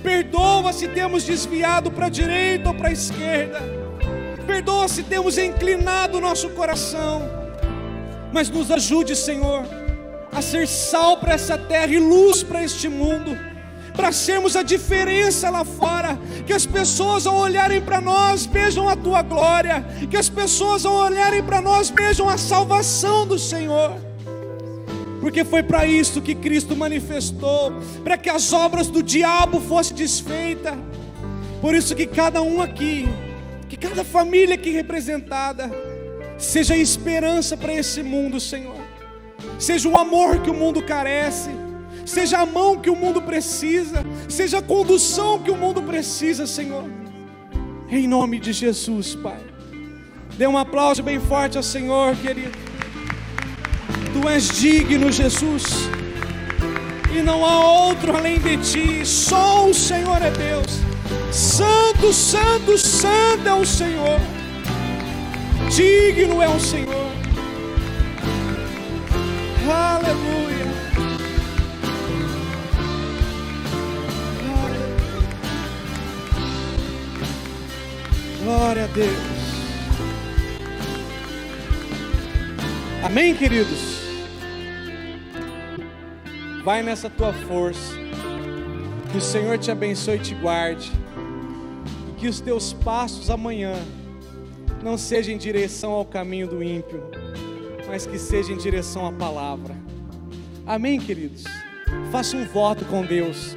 Perdoa 0.00 0.72
se 0.72 0.86
temos 0.86 1.24
desviado 1.24 1.90
para 1.90 2.06
a 2.06 2.10
direita 2.10 2.68
ou 2.68 2.74
para 2.74 2.88
a 2.88 2.92
esquerda 2.92 3.81
perdoa 4.52 4.86
se 4.86 5.02
temos 5.02 5.38
inclinado 5.38 6.18
o 6.18 6.20
nosso 6.20 6.50
coração, 6.50 7.22
mas 8.30 8.50
nos 8.50 8.70
ajude, 8.70 9.16
Senhor, 9.16 9.64
a 10.30 10.42
ser 10.42 10.68
sal 10.68 11.16
para 11.16 11.32
essa 11.32 11.56
terra 11.56 11.90
e 11.90 11.98
luz 11.98 12.42
para 12.42 12.62
este 12.62 12.86
mundo, 12.86 13.34
para 13.96 14.12
sermos 14.12 14.54
a 14.54 14.62
diferença 14.62 15.48
lá 15.48 15.64
fora, 15.64 16.18
que 16.46 16.52
as 16.52 16.66
pessoas 16.66 17.26
ao 17.26 17.34
olharem 17.34 17.80
para 17.80 17.98
nós 17.98 18.44
vejam 18.44 18.90
a 18.90 18.94
tua 18.94 19.22
glória, 19.22 19.86
que 20.10 20.18
as 20.18 20.28
pessoas 20.28 20.84
ao 20.84 20.96
olharem 20.96 21.42
para 21.42 21.62
nós 21.62 21.88
vejam 21.88 22.28
a 22.28 22.36
salvação 22.36 23.26
do 23.26 23.38
Senhor. 23.38 23.96
Porque 25.22 25.44
foi 25.44 25.62
para 25.62 25.86
isso 25.86 26.20
que 26.20 26.34
Cristo 26.34 26.76
manifestou, 26.76 27.72
para 28.04 28.18
que 28.18 28.28
as 28.28 28.52
obras 28.52 28.88
do 28.88 29.02
diabo 29.02 29.60
fossem 29.60 29.96
desfeitas. 29.96 30.74
Por 31.62 31.74
isso 31.74 31.94
que 31.94 32.06
cada 32.06 32.42
um 32.42 32.60
aqui 32.60 33.08
cada 33.82 34.04
família 34.04 34.54
aqui 34.54 34.70
representada 34.70 35.68
seja 36.38 36.76
esperança 36.76 37.56
para 37.56 37.74
esse 37.74 38.02
mundo, 38.02 38.38
Senhor. 38.38 38.80
Seja 39.58 39.88
o 39.88 39.98
amor 39.98 40.38
que 40.40 40.50
o 40.50 40.54
mundo 40.54 40.80
carece, 40.82 41.50
seja 42.06 42.38
a 42.38 42.46
mão 42.46 42.78
que 42.78 42.88
o 42.88 42.94
mundo 42.96 43.20
precisa, 43.20 44.04
seja 44.28 44.58
a 44.58 44.62
condução 44.62 45.40
que 45.40 45.50
o 45.50 45.56
mundo 45.56 45.82
precisa, 45.82 46.46
Senhor. 46.46 46.84
Em 47.90 48.06
nome 48.06 48.38
de 48.38 48.52
Jesus, 48.52 49.16
Pai. 49.16 49.40
Dê 50.38 50.46
um 50.46 50.56
aplauso 50.56 51.02
bem 51.02 51.18
forte 51.20 51.56
ao 51.56 51.62
Senhor, 51.62 52.16
querido. 52.16 52.56
Tu 54.12 54.28
és 54.28 54.48
digno, 54.48 55.10
Jesus. 55.10 55.64
E 57.14 57.20
não 57.20 57.44
há 57.44 57.86
outro 57.88 58.16
além 58.16 58.38
de 58.38 58.56
ti. 58.58 59.04
Só 59.04 59.68
o 59.68 59.74
Senhor 59.74 60.22
é 60.22 60.30
Deus. 60.30 60.91
Santo, 61.32 62.12
santo, 62.12 62.76
santo 62.76 63.48
é 63.48 63.54
o 63.54 63.64
Senhor. 63.64 64.20
Digno 65.74 66.42
é 66.42 66.48
o 66.48 66.60
Senhor. 66.60 67.12
Aleluia. 69.70 70.66
Glória 78.44 78.84
a 78.84 78.86
Deus. 78.88 79.08
Amém, 83.04 83.34
queridos? 83.34 84.02
Vai 86.64 86.82
nessa 86.82 87.08
tua 87.08 87.32
força. 87.32 87.94
Que 89.10 89.18
o 89.18 89.20
Senhor 89.20 89.58
te 89.58 89.70
abençoe 89.70 90.16
e 90.16 90.20
te 90.20 90.34
guarde 90.34 91.01
que 92.22 92.28
os 92.28 92.40
teus 92.40 92.72
passos 92.72 93.28
amanhã 93.28 93.74
não 94.80 94.96
sejam 94.96 95.34
em 95.34 95.36
direção 95.36 95.90
ao 95.90 96.04
caminho 96.04 96.46
do 96.46 96.62
ímpio, 96.62 97.02
mas 97.88 98.06
que 98.06 98.16
seja 98.16 98.52
em 98.52 98.56
direção 98.56 99.04
à 99.04 99.12
palavra. 99.12 99.74
Amém, 100.64 101.00
queridos? 101.00 101.42
Faça 102.12 102.36
um 102.36 102.44
voto 102.44 102.84
com 102.84 103.04
Deus. 103.04 103.56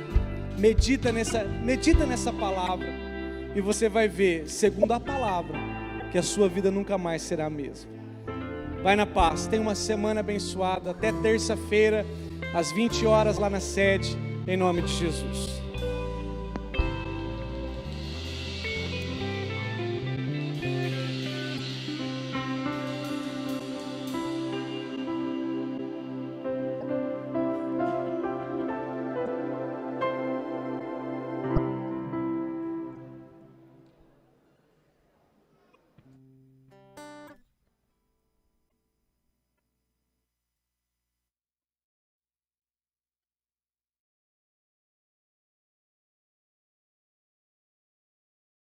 Medita 0.57 1.11
nessa, 1.11 1.43
medita 1.43 2.07
nessa 2.07 2.33
palavra 2.33 2.87
e 3.53 3.61
você 3.61 3.87
vai 3.87 4.07
ver, 4.07 4.49
segundo 4.49 4.93
a 4.93 4.99
palavra, 4.99 5.59
que 6.11 6.17
a 6.17 6.23
sua 6.23 6.49
vida 6.49 6.71
nunca 6.71 6.97
mais 6.97 7.21
será 7.21 7.45
a 7.45 7.51
mesma. 7.51 7.91
Vai 8.81 8.95
na 8.95 9.05
paz. 9.05 9.45
Tenha 9.45 9.61
uma 9.61 9.75
semana 9.75 10.21
abençoada. 10.21 10.89
Até 10.89 11.11
terça-feira, 11.11 12.03
às 12.51 12.71
20 12.71 13.05
horas 13.05 13.37
lá 13.37 13.47
na 13.47 13.59
sede, 13.59 14.17
em 14.47 14.57
nome 14.57 14.81
de 14.81 14.91
Jesus. 14.91 15.64